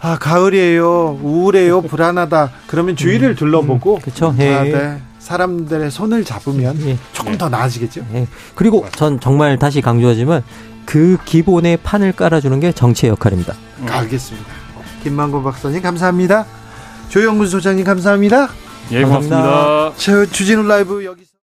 [0.00, 1.18] 아, 가을이에요.
[1.22, 1.80] 우울해요.
[1.82, 2.50] 불안하다.
[2.66, 4.34] 그러면 주위를 음, 둘러보고 음, 그렇죠.
[4.38, 4.54] 예.
[4.54, 5.00] 아, 네.
[5.18, 6.98] 사람들의 손을 잡으면 예.
[7.12, 7.38] 조금 예.
[7.38, 8.02] 더 나아지겠죠.
[8.12, 8.28] 예.
[8.54, 10.44] 그리고 전 정말 다시 강조하지만
[10.84, 13.54] 그 기본의 판을 깔아주는 게 정치의 역할입니다.
[13.80, 13.86] 음.
[13.90, 14.46] 알겠습니다.
[15.02, 16.44] 김만곤 박사님 감사합니다.
[17.08, 18.48] 조영근 소장님 감사합니다.
[18.92, 19.92] 예, 고맙습니다.
[19.96, 21.30] 자, 주진우 라이브 여기서